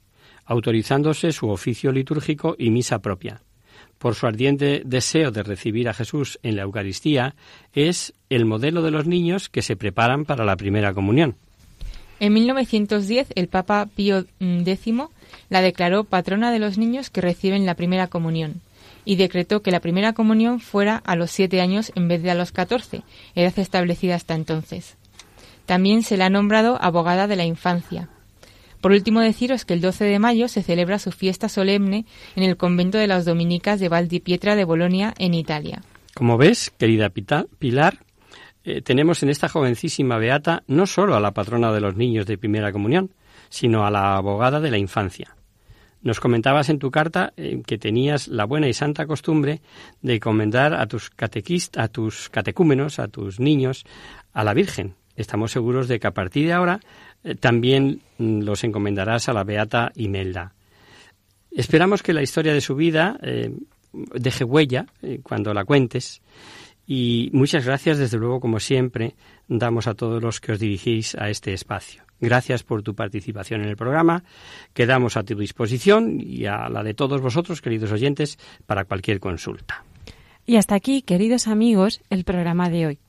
autorizándose 0.49 1.31
su 1.31 1.47
oficio 1.49 1.91
litúrgico 1.91 2.55
y 2.57 2.71
misa 2.71 2.99
propia. 2.99 3.41
Por 3.99 4.15
su 4.15 4.25
ardiente 4.25 4.81
deseo 4.83 5.29
de 5.29 5.43
recibir 5.43 5.87
a 5.87 5.93
Jesús 5.93 6.39
en 6.41 6.55
la 6.55 6.63
Eucaristía, 6.63 7.35
es 7.73 8.13
el 8.29 8.45
modelo 8.45 8.81
de 8.81 8.89
los 8.89 9.05
niños 9.05 9.47
que 9.47 9.61
se 9.61 9.75
preparan 9.75 10.25
para 10.25 10.45
la 10.45 10.55
primera 10.55 10.93
comunión. 10.93 11.35
En 12.19 12.33
1910 12.33 13.27
el 13.35 13.47
Papa 13.47 13.87
Pío 13.95 14.25
X 14.39 14.93
la 15.49 15.61
declaró 15.61 16.03
patrona 16.03 16.51
de 16.51 16.59
los 16.59 16.79
niños 16.79 17.11
que 17.11 17.21
reciben 17.21 17.67
la 17.67 17.75
primera 17.75 18.07
comunión 18.07 18.61
y 19.05 19.17
decretó 19.17 19.61
que 19.61 19.71
la 19.71 19.79
primera 19.79 20.13
comunión 20.13 20.59
fuera 20.59 20.97
a 20.97 21.15
los 21.15 21.29
siete 21.29 21.61
años 21.61 21.91
en 21.93 22.07
vez 22.07 22.23
de 22.23 22.31
a 22.31 22.35
los 22.35 22.51
catorce, 22.51 23.03
edad 23.35 23.57
establecida 23.59 24.15
hasta 24.15 24.33
entonces. 24.33 24.97
También 25.67 26.01
se 26.01 26.17
la 26.17 26.25
ha 26.25 26.29
nombrado 26.29 26.81
abogada 26.81 27.27
de 27.27 27.35
la 27.35 27.45
infancia. 27.45 28.09
Por 28.81 28.91
último, 28.91 29.19
deciros 29.19 29.65
que 29.65 29.73
el 29.73 29.81
12 29.81 30.05
de 30.05 30.19
mayo 30.19 30.47
se 30.47 30.63
celebra 30.63 30.99
su 30.99 31.11
fiesta 31.11 31.49
solemne 31.49 32.05
en 32.35 32.43
el 32.43 32.57
convento 32.57 32.97
de 32.97 33.07
las 33.07 33.25
dominicas 33.25 33.79
de 33.79 33.89
Valdipietra 33.89 34.55
de 34.55 34.63
Bolonia, 34.63 35.13
en 35.17 35.33
Italia. 35.33 35.81
Como 36.13 36.37
ves, 36.37 36.71
querida 36.77 37.09
Pilar, 37.09 37.99
eh, 38.63 38.81
tenemos 38.81 39.23
en 39.23 39.29
esta 39.29 39.49
jovencísima 39.49 40.17
beata 40.17 40.63
no 40.67 40.85
solo 40.85 41.15
a 41.15 41.19
la 41.19 41.33
patrona 41.33 41.71
de 41.71 41.81
los 41.81 41.95
niños 41.95 42.25
de 42.25 42.37
primera 42.37 42.71
comunión, 42.71 43.11
sino 43.49 43.85
a 43.85 43.91
la 43.91 44.15
abogada 44.15 44.59
de 44.59 44.71
la 44.71 44.77
infancia. 44.77 45.35
Nos 46.01 46.21
comentabas 46.21 46.69
en 46.69 46.79
tu 46.79 46.91
carta 46.91 47.33
eh, 47.35 47.61
que 47.65 47.77
tenías 47.77 48.29
la 48.29 48.45
buena 48.45 48.69
y 48.69 48.73
santa 48.73 49.05
costumbre 49.05 49.61
de 50.01 50.15
encomendar 50.15 50.73
a 50.73 50.87
tus 50.87 51.09
catequistas, 51.09 51.83
a 51.83 51.87
tus 51.89 52.29
catecúmenos, 52.29 52.99
a 52.99 53.09
tus 53.09 53.39
niños, 53.39 53.85
a 54.31 54.45
la 54.45 54.53
Virgen. 54.53 54.95
Estamos 55.17 55.51
seguros 55.51 55.89
de 55.89 55.99
que 55.99 56.07
a 56.07 56.13
partir 56.13 56.47
de 56.47 56.53
ahora 56.53 56.79
también 57.39 58.01
mm, 58.17 58.41
los 58.41 58.63
encomendarás 58.63 59.29
a 59.29 59.33
la 59.33 59.43
beata 59.43 59.91
Imelda. 59.95 60.53
Esperamos 61.51 62.03
que 62.03 62.13
la 62.13 62.21
historia 62.21 62.53
de 62.53 62.61
su 62.61 62.75
vida 62.75 63.19
deje 63.91 64.43
huella 64.43 64.85
cuando 65.23 65.51
la 65.51 65.65
cuentes 65.65 66.21
y 66.91 67.29
muchas 67.33 67.67
gracias, 67.67 67.99
desde 67.99 68.17
luego, 68.17 68.39
como 68.39 68.59
siempre, 68.59 69.13
damos 69.47 69.85
a 69.85 69.93
todos 69.93 70.23
los 70.23 70.41
que 70.41 70.53
os 70.53 70.59
dirigís 70.59 71.13
a 71.13 71.29
este 71.29 71.53
espacio. 71.53 72.01
Gracias 72.19 72.63
por 72.63 72.81
tu 72.81 72.95
participación 72.95 73.61
en 73.61 73.69
el 73.69 73.77
programa. 73.77 74.23
Quedamos 74.73 75.15
a 75.15 75.21
tu 75.21 75.35
disposición 75.35 76.19
y 76.19 76.47
a 76.47 76.67
la 76.67 76.81
de 76.81 76.95
todos 76.95 77.21
vosotros, 77.21 77.61
queridos 77.61 77.91
oyentes, 77.91 78.39
para 78.65 78.85
cualquier 78.85 79.19
consulta. 79.19 79.83
Y 80.47 80.55
hasta 80.55 80.73
aquí, 80.73 81.03
queridos 81.03 81.47
amigos, 81.47 82.01
el 82.09 82.23
programa 82.23 82.71
de 82.71 82.87
hoy. 82.87 82.99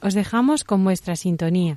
os 0.00 0.14
dejamos 0.14 0.62
con 0.62 0.84
vuestra 0.84 1.16
sintonía 1.16 1.76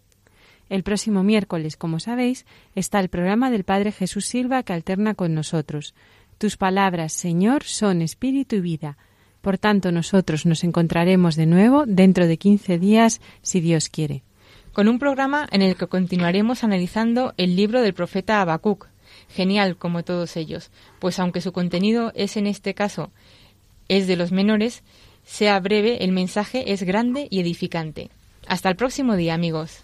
El 0.71 0.83
próximo 0.83 1.21
miércoles, 1.21 1.75
como 1.75 1.99
sabéis, 1.99 2.45
está 2.75 3.01
el 3.01 3.09
programa 3.09 3.51
del 3.51 3.65
Padre 3.65 3.91
Jesús 3.91 4.25
Silva 4.25 4.63
que 4.63 4.71
alterna 4.71 5.15
con 5.15 5.33
nosotros. 5.33 5.93
Tus 6.37 6.55
palabras, 6.55 7.11
Señor, 7.11 7.65
son 7.65 8.01
espíritu 8.01 8.55
y 8.55 8.61
vida. 8.61 8.97
Por 9.41 9.57
tanto, 9.57 9.91
nosotros 9.91 10.45
nos 10.45 10.63
encontraremos 10.63 11.35
de 11.35 11.45
nuevo 11.45 11.83
dentro 11.85 12.25
de 12.25 12.37
15 12.37 12.79
días, 12.79 13.19
si 13.41 13.59
Dios 13.59 13.89
quiere. 13.89 14.23
Con 14.71 14.87
un 14.87 14.97
programa 14.97 15.45
en 15.51 15.61
el 15.61 15.75
que 15.75 15.87
continuaremos 15.87 16.63
analizando 16.63 17.33
el 17.35 17.57
libro 17.57 17.81
del 17.81 17.93
profeta 17.93 18.41
Habacuc. 18.41 18.87
Genial, 19.27 19.75
como 19.75 20.05
todos 20.05 20.37
ellos, 20.37 20.71
pues 20.99 21.19
aunque 21.19 21.41
su 21.41 21.51
contenido 21.51 22.13
es 22.15 22.37
en 22.37 22.47
este 22.47 22.73
caso 22.73 23.11
es 23.89 24.07
de 24.07 24.15
los 24.15 24.31
menores, 24.31 24.83
sea 25.25 25.59
breve, 25.59 26.05
el 26.05 26.13
mensaje 26.13 26.71
es 26.71 26.83
grande 26.83 27.27
y 27.29 27.41
edificante. 27.41 28.09
Hasta 28.47 28.69
el 28.69 28.77
próximo 28.77 29.17
día, 29.17 29.33
amigos. 29.33 29.83